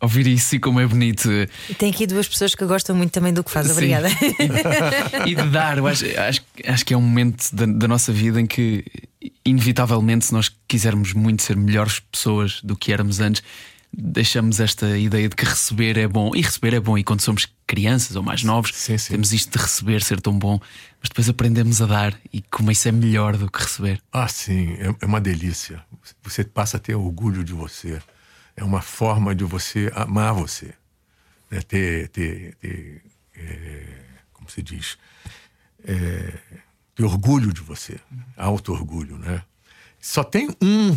ouvir 0.00 0.26
isso 0.26 0.56
e 0.56 0.60
como 0.60 0.78
é 0.78 0.86
bonito. 0.86 1.28
E 1.68 1.74
tem 1.74 1.90
aqui 1.90 2.06
duas 2.06 2.28
pessoas 2.28 2.54
que 2.54 2.64
gostam 2.64 2.94
muito 2.94 3.12
também 3.12 3.32
do 3.32 3.42
que 3.42 3.50
faz. 3.50 3.70
Obrigada. 3.70 4.08
e 5.26 5.34
de 5.34 5.50
dar. 5.50 5.78
Eu 5.78 5.86
acho, 5.86 6.04
acho, 6.18 6.42
acho 6.64 6.86
que 6.86 6.94
é 6.94 6.96
um 6.96 7.00
momento 7.00 7.52
da, 7.52 7.66
da 7.66 7.88
nossa 7.88 8.12
vida 8.12 8.40
em 8.40 8.46
que, 8.46 8.84
inevitavelmente, 9.44 10.26
se 10.26 10.32
nós 10.32 10.50
quisermos 10.66 11.12
muito 11.12 11.42
ser 11.42 11.56
melhores 11.56 12.00
pessoas 12.00 12.60
do 12.62 12.76
que 12.76 12.92
éramos 12.92 13.20
antes, 13.20 13.42
deixamos 13.92 14.58
esta 14.58 14.96
ideia 14.96 15.28
de 15.28 15.36
que 15.36 15.44
receber 15.44 15.98
é 15.98 16.08
bom. 16.08 16.30
E 16.34 16.40
receber 16.40 16.74
é 16.74 16.80
bom. 16.80 16.96
E 16.96 17.04
quando 17.04 17.20
somos 17.20 17.46
crianças 17.66 18.16
ou 18.16 18.22
mais 18.22 18.42
novos, 18.42 18.72
Sim, 18.74 18.96
sim. 18.96 19.12
temos 19.12 19.32
isto 19.32 19.56
de 19.56 19.62
receber 19.62 20.02
ser 20.02 20.20
tão 20.20 20.38
bom. 20.38 20.58
Mas 21.00 21.08
depois 21.08 21.28
aprendemos 21.28 21.82
a 21.82 21.86
dar 21.86 22.18
e 22.32 22.40
como 22.42 22.70
isso 22.70 22.88
é 22.88 22.92
melhor 22.92 23.36
do 23.36 23.50
que 23.50 23.60
receber. 23.60 24.00
Ah, 24.12 24.28
sim, 24.28 24.72
é, 24.74 24.94
é 25.00 25.06
uma 25.06 25.20
delícia. 25.20 25.84
Você 26.22 26.44
passa 26.44 26.76
a 26.76 26.80
ter 26.80 26.94
orgulho 26.94 27.44
de 27.44 27.52
você. 27.52 28.00
É 28.56 28.64
uma 28.64 28.80
forma 28.80 29.34
de 29.34 29.44
você 29.44 29.90
amar 29.94 30.32
você. 30.34 30.74
Né? 31.50 31.60
Ter, 31.60 32.08
ter, 32.08 32.54
ter 32.56 33.02
é, 33.36 33.86
como 34.32 34.50
se 34.50 34.62
diz, 34.62 34.96
é, 35.84 36.38
ter 37.02 37.04
orgulho 37.04 37.52
de 37.52 37.60
você. 37.60 37.98
Auto-orgulho, 38.36 39.18
né? 39.18 39.42
Só 40.00 40.22
tem 40.22 40.48
um, 40.62 40.96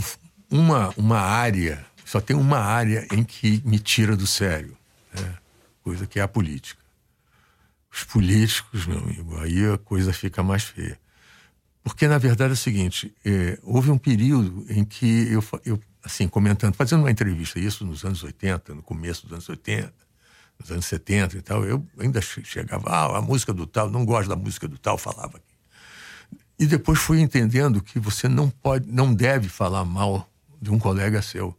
uma, 0.50 0.94
uma 0.98 1.20
área, 1.20 1.86
só 2.06 2.22
tem 2.22 2.36
uma 2.36 2.60
área 2.60 3.08
em 3.12 3.24
que 3.24 3.62
me 3.66 3.80
tira 3.80 4.16
do 4.16 4.28
sério. 4.28 4.78
Né? 5.14 5.36
Coisa 5.84 6.06
que 6.06 6.20
é 6.20 6.22
a 6.22 6.28
política. 6.28 6.82
Os 7.92 8.04
políticos, 8.04 8.86
meu 8.86 9.00
amigo, 9.00 9.40
aí 9.40 9.66
a 9.74 9.78
coisa 9.78 10.14
fica 10.14 10.44
mais 10.44 10.64
feia. 10.64 11.00
Porque, 11.84 12.08
na 12.08 12.18
verdade, 12.18 12.52
é 12.52 12.54
o 12.54 12.58
seguinte: 12.58 13.14
é, 13.24 13.58
houve 13.64 13.90
um 13.90 13.98
período 13.98 14.66
em 14.70 14.84
que 14.84 15.32
eu, 15.32 15.44
eu, 15.64 15.80
assim, 16.04 16.28
comentando, 16.28 16.74
fazendo 16.76 17.02
uma 17.02 17.12
entrevista, 17.12 17.60
isso 17.60 17.86
nos 17.86 18.04
anos 18.04 18.24
80, 18.24 18.76
no 18.76 18.82
começo 18.82 19.24
dos 19.24 19.34
anos 19.34 19.48
80, 19.48 19.94
nos 20.60 20.72
anos 20.72 20.86
70 20.86 21.38
e 21.38 21.42
tal, 21.42 21.64
eu 21.64 21.86
ainda 21.98 22.22
che- 22.22 22.44
chegava, 22.44 22.90
ah, 22.90 23.18
a 23.18 23.22
música 23.22 23.54
do 23.54 23.66
tal, 23.66 23.90
não 23.90 24.04
gosto 24.04 24.30
da 24.30 24.36
música 24.36 24.68
do 24.68 24.78
tal, 24.78 24.98
falava 24.98 25.38
aqui. 25.38 25.55
E 26.58 26.66
depois 26.66 27.00
fui 27.00 27.20
entendendo 27.20 27.82
que 27.82 28.00
você 28.00 28.28
não 28.28 28.50
pode, 28.50 28.90
não 28.90 29.14
deve 29.14 29.50
falar 29.50 29.84
mal 29.84 30.30
de 30.62 30.72
um 30.72 30.80
colega 30.80 31.22
seu, 31.22 31.56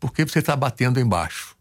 porque 0.00 0.24
você 0.24 0.40
está 0.40 0.56
batendo 0.56 0.98
embaixo. 0.98 1.56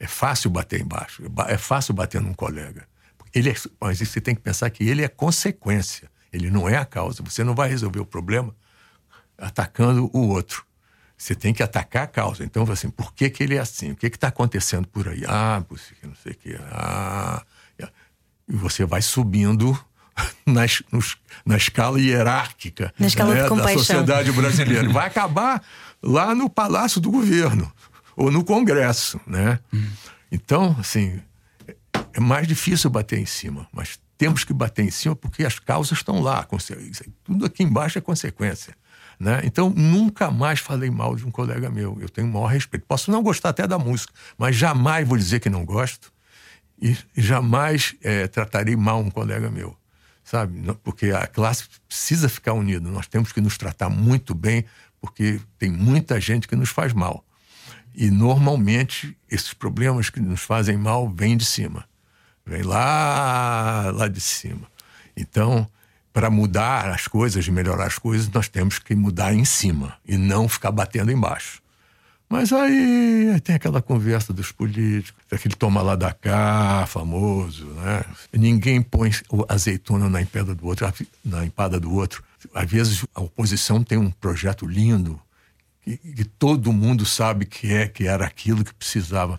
É 0.00 0.06
fácil 0.06 0.50
bater 0.50 0.80
embaixo, 0.80 1.22
é 1.46 1.56
fácil 1.56 1.94
bater 1.94 2.20
num 2.20 2.34
colega. 2.34 2.88
Ele 3.34 3.50
é, 3.50 3.54
mas 3.80 3.98
você 3.98 4.20
tem 4.20 4.34
que 4.34 4.40
pensar 4.40 4.68
que 4.70 4.84
ele 4.84 5.02
é 5.02 5.08
consequência, 5.08 6.10
ele 6.32 6.50
não 6.50 6.68
é 6.68 6.76
a 6.76 6.84
causa. 6.84 7.22
Você 7.22 7.44
não 7.44 7.54
vai 7.54 7.68
resolver 7.68 8.00
o 8.00 8.06
problema 8.06 8.54
atacando 9.38 10.10
o 10.12 10.28
outro. 10.28 10.64
Você 11.16 11.34
tem 11.34 11.54
que 11.54 11.62
atacar 11.62 12.04
a 12.04 12.06
causa. 12.06 12.42
Então, 12.42 12.64
assim, 12.72 12.90
por 12.90 13.14
que, 13.14 13.30
que 13.30 13.44
ele 13.44 13.54
é 13.54 13.60
assim? 13.60 13.92
O 13.92 13.96
que 13.96 14.06
está 14.06 14.28
acontecendo 14.28 14.88
por 14.88 15.08
aí? 15.08 15.22
Ah, 15.28 15.62
por 15.66 15.76
isso 15.76 15.94
que 15.94 16.06
não 16.06 16.16
sei 16.16 16.32
o 16.32 16.36
que. 16.36 16.58
Ah, 16.70 17.44
e 18.48 18.56
você 18.56 18.84
vai 18.84 19.00
subindo 19.00 19.78
na, 20.46 20.62
na 21.44 21.56
escala 21.56 22.00
hierárquica 22.00 22.92
né, 22.98 23.06
escala 23.06 23.34
de 23.34 23.42
da 23.42 23.48
compaixão. 23.48 23.78
sociedade 23.78 24.32
brasileira. 24.32 24.88
Vai 24.90 25.06
acabar 25.06 25.62
lá 26.02 26.34
no 26.34 26.48
Palácio 26.48 27.00
do 27.00 27.10
Governo 27.10 27.72
ou 28.16 28.30
no 28.30 28.44
Congresso, 28.44 29.20
né? 29.26 29.58
Então, 30.30 30.76
assim, 30.78 31.20
é 32.12 32.20
mais 32.20 32.46
difícil 32.46 32.90
bater 32.90 33.18
em 33.18 33.26
cima, 33.26 33.66
mas 33.72 33.98
temos 34.18 34.44
que 34.44 34.52
bater 34.52 34.84
em 34.84 34.90
cima 34.90 35.16
porque 35.16 35.44
as 35.44 35.58
causas 35.58 35.98
estão 35.98 36.20
lá. 36.20 36.46
Tudo 37.24 37.46
aqui 37.46 37.62
embaixo 37.62 37.98
é 37.98 38.00
consequência. 38.00 38.74
Né? 39.18 39.40
Então, 39.44 39.70
nunca 39.70 40.30
mais 40.30 40.58
falei 40.58 40.90
mal 40.90 41.14
de 41.14 41.24
um 41.24 41.30
colega 41.30 41.70
meu. 41.70 41.96
Eu 42.00 42.08
tenho 42.08 42.26
o 42.26 42.32
maior 42.32 42.46
respeito. 42.46 42.84
Posso 42.86 43.10
não 43.10 43.22
gostar 43.22 43.50
até 43.50 43.66
da 43.66 43.78
música, 43.78 44.12
mas 44.36 44.56
jamais 44.56 45.06
vou 45.06 45.16
dizer 45.16 45.38
que 45.38 45.48
não 45.48 45.64
gosto 45.64 46.12
e 46.80 46.96
jamais 47.16 47.94
eh, 48.02 48.26
tratarei 48.26 48.74
mal 48.74 49.00
um 49.00 49.10
colega 49.10 49.48
meu. 49.48 49.76
Sabe? 50.32 50.62
Porque 50.82 51.10
a 51.10 51.26
classe 51.26 51.64
precisa 51.86 52.26
ficar 52.26 52.54
unida. 52.54 52.88
Nós 52.88 53.06
temos 53.06 53.32
que 53.32 53.40
nos 53.42 53.58
tratar 53.58 53.90
muito 53.90 54.34
bem, 54.34 54.64
porque 54.98 55.38
tem 55.58 55.70
muita 55.70 56.18
gente 56.18 56.48
que 56.48 56.56
nos 56.56 56.70
faz 56.70 56.94
mal. 56.94 57.22
E 57.94 58.10
normalmente 58.10 59.14
esses 59.30 59.52
problemas 59.52 60.08
que 60.08 60.20
nos 60.20 60.40
fazem 60.40 60.78
mal 60.78 61.06
vêm 61.06 61.36
de 61.36 61.44
cima. 61.44 61.84
Vem 62.46 62.62
lá, 62.62 63.92
lá 63.94 64.08
de 64.08 64.22
cima. 64.22 64.66
Então, 65.14 65.68
para 66.14 66.30
mudar 66.30 66.88
as 66.88 67.06
coisas, 67.06 67.46
melhorar 67.48 67.84
as 67.84 67.98
coisas, 67.98 68.26
nós 68.30 68.48
temos 68.48 68.78
que 68.78 68.94
mudar 68.94 69.34
em 69.34 69.44
cima 69.44 69.98
e 70.02 70.16
não 70.16 70.48
ficar 70.48 70.72
batendo 70.72 71.12
embaixo. 71.12 71.61
Mas 72.32 72.50
aí, 72.50 73.28
aí 73.34 73.40
tem 73.42 73.54
aquela 73.54 73.82
conversa 73.82 74.32
dos 74.32 74.50
políticos, 74.50 75.22
aquele 75.30 75.54
toma 75.54 75.82
lá 75.82 75.94
da 75.94 76.14
cá, 76.14 76.86
famoso, 76.86 77.66
né? 77.66 78.02
Ninguém 78.32 78.80
põe 78.80 79.10
azeitona 79.50 80.08
na 80.08 80.22
empada 80.22 80.54
do 80.54 80.66
outro, 80.66 80.90
na 81.22 81.44
empada 81.44 81.78
do 81.78 81.92
outro. 81.92 82.24
Às 82.54 82.70
vezes 82.70 83.04
a 83.14 83.20
oposição 83.20 83.84
tem 83.84 83.98
um 83.98 84.10
projeto 84.10 84.66
lindo 84.66 85.20
que, 85.82 85.98
que 85.98 86.24
todo 86.24 86.72
mundo 86.72 87.04
sabe 87.04 87.44
que 87.44 87.70
é 87.70 87.86
que 87.86 88.06
era 88.06 88.24
aquilo 88.24 88.64
que 88.64 88.72
precisava, 88.72 89.38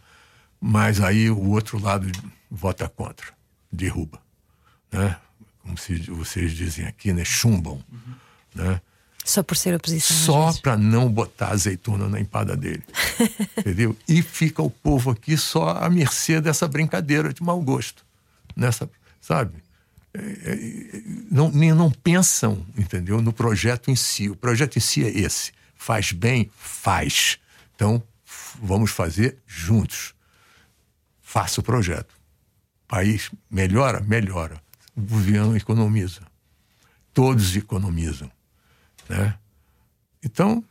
mas 0.62 1.02
aí 1.02 1.32
o 1.32 1.50
outro 1.50 1.82
lado 1.82 2.12
vota 2.52 2.88
contra, 2.88 3.26
derruba, 3.72 4.22
né? 4.92 5.18
Como 5.64 5.76
se 5.80 5.96
vocês 6.12 6.52
dizem 6.52 6.86
aqui, 6.86 7.12
né? 7.12 7.26
Chumbam, 7.26 7.84
né? 8.54 8.80
Só 9.24 9.42
por 9.42 9.56
ser 9.56 9.74
oposição. 9.74 10.52
só 10.52 10.54
para 10.62 10.78
não 10.78 11.10
botar 11.10 11.50
azeitona 11.50 12.10
na 12.10 12.20
empada 12.20 12.58
dele. 12.58 12.84
entendeu? 13.58 13.96
E 14.08 14.22
fica 14.22 14.62
o 14.62 14.70
povo 14.70 15.12
aqui 15.12 15.38
só 15.38 15.70
à 15.70 15.90
mercê 15.90 16.42
dessa 16.42 16.68
brincadeira 16.68 17.34
de 17.34 17.42
mau 17.42 17.62
gosto. 17.62 18.06
Nessa, 18.56 18.90
sabe? 19.22 19.64
É, 20.14 20.20
é, 20.20 21.02
não, 21.32 21.50
nem, 21.50 21.74
não 21.74 21.90
pensam, 21.90 22.66
entendeu? 22.78 23.22
No 23.22 23.32
projeto 23.32 23.90
em 23.90 23.96
si. 23.96 24.30
O 24.30 24.36
projeto 24.36 24.78
em 24.78 24.82
si 24.82 25.04
é 25.06 25.10
esse. 25.10 25.54
Faz 25.74 26.12
bem? 26.12 26.52
Faz. 26.58 27.40
Então, 27.76 28.04
vamos 28.62 28.92
fazer 28.92 29.38
juntos. 29.48 30.14
Faça 31.22 31.62
o 31.62 31.64
projeto. 31.64 32.12
O 32.12 32.88
país 32.90 33.32
melhora? 33.50 34.02
Melhora. 34.02 34.62
O 34.96 35.02
governo 35.02 35.56
economiza. 35.56 36.22
Todos 37.14 37.56
economizam 37.56 38.30
né? 39.14 39.34
Então, 40.24 40.64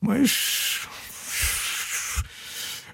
mas 0.00 0.80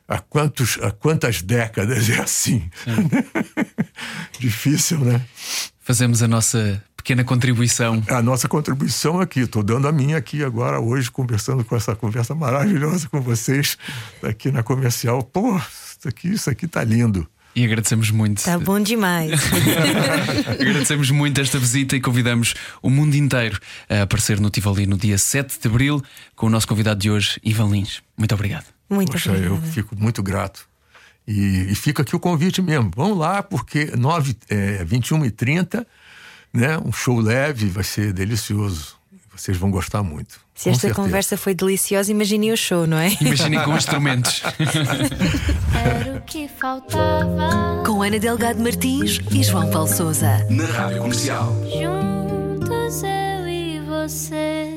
há, 0.07 0.19
quantos, 0.19 0.79
há 0.83 0.91
quantas 0.91 1.43
décadas 1.43 2.09
é 2.11 2.21
assim? 2.21 2.71
Difícil, 4.39 4.99
né? 4.99 5.21
Fazemos 5.81 6.23
a 6.23 6.29
nossa 6.29 6.83
pequena 6.97 7.25
contribuição. 7.25 8.03
A 8.09 8.23
nossa 8.23 8.49
contribuição 8.49 9.21
aqui, 9.21 9.41
estou 9.41 9.63
dando 9.63 9.89
a 9.89 9.93
minha 9.93 10.17
aqui 10.17 10.45
agora, 10.45 10.81
hoje, 10.81 11.11
conversando 11.11 11.65
com 11.65 11.75
essa 11.75 11.97
conversa 11.97 12.35
maravilhosa 12.35 13.09
com 13.09 13.21
vocês 13.21 13.77
aqui 14.23 14.51
na 14.53 14.63
comercial. 14.63 15.23
Pô, 15.23 15.57
isso 15.57 16.09
aqui, 16.09 16.29
isso 16.29 16.51
aqui 16.51 16.69
tá 16.69 16.85
lindo. 16.85 17.29
E 17.55 17.65
agradecemos 17.65 18.11
muito. 18.11 18.43
Tá 18.43 18.59
bom 18.59 18.81
demais. 18.81 19.31
Agradecemos 20.59 21.11
muito 21.11 21.41
esta 21.41 21.59
visita 21.59 21.95
e 21.95 22.01
convidamos 22.01 22.55
o 22.81 22.89
mundo 22.89 23.15
inteiro 23.15 23.61
a 23.89 24.03
aparecer 24.03 24.41
no 24.41 24.49
Tivoli 24.49 24.87
no 24.87 24.97
dia 24.97 25.19
7 25.19 25.61
de 25.61 25.69
abril 25.69 26.03
com 26.35 26.47
o 26.47 26.51
nosso 26.51 26.67
convidado 26.67 27.01
de 27.01 27.11
hoje, 27.11 27.39
Ivan 27.45 27.69
Lins. 27.69 28.03
Muito 28.17 28.35
obrigado. 28.35 28.65
Muito 28.89 29.13
Poxa, 29.13 29.31
eu 29.33 29.55
obrigada. 29.55 29.73
fico 29.73 29.97
muito 29.97 30.23
grato. 30.23 30.67
E, 31.29 31.67
e 31.71 31.75
fica 31.75 32.03
aqui 32.03 32.17
o 32.17 32.21
convite 32.21 32.63
mesmo. 32.63 32.91
Vamos 32.97 33.19
lá, 33.19 33.43
porque 33.43 33.93
9, 33.97 34.35
é, 34.49 34.85
21 34.85 35.27
e 35.27 35.31
30, 35.31 35.87
né? 36.53 36.79
Um 36.79 36.93
show 36.93 37.21
leve, 37.21 37.67
vai 37.69 37.85
ser 37.85 38.13
delicioso. 38.13 38.97
Vocês 39.35 39.57
vão 39.57 39.71
gostar 39.71 40.03
muito. 40.03 40.41
Se 40.63 40.71
esta 40.71 40.95
conversa 40.95 41.37
foi 41.37 41.55
deliciosa, 41.55 42.13
imaginem 42.13 42.53
o 42.53 42.57
show, 42.57 42.87
não 42.87 42.97
é? 42.97 43.17
Imaginem 43.21 43.65
com 43.65 43.77
instrumentos. 43.77 44.45
Era 45.75 46.17
o 46.17 46.21
que 46.21 46.47
faltava. 46.47 47.83
Com 47.85 48.01
Ana 48.01 48.21
Delgado 48.21 48.63
Martins 48.63 49.19
e 49.33 49.43
João 49.43 49.69
Paulo 49.73 49.89
Souza. 49.89 50.47
Na 50.49 50.65
Rádio 50.67 51.03
Comercial. 51.03 51.53
Juntos 51.65 53.03
eu 53.03 53.49
e 53.49 53.81
você. 53.81 54.72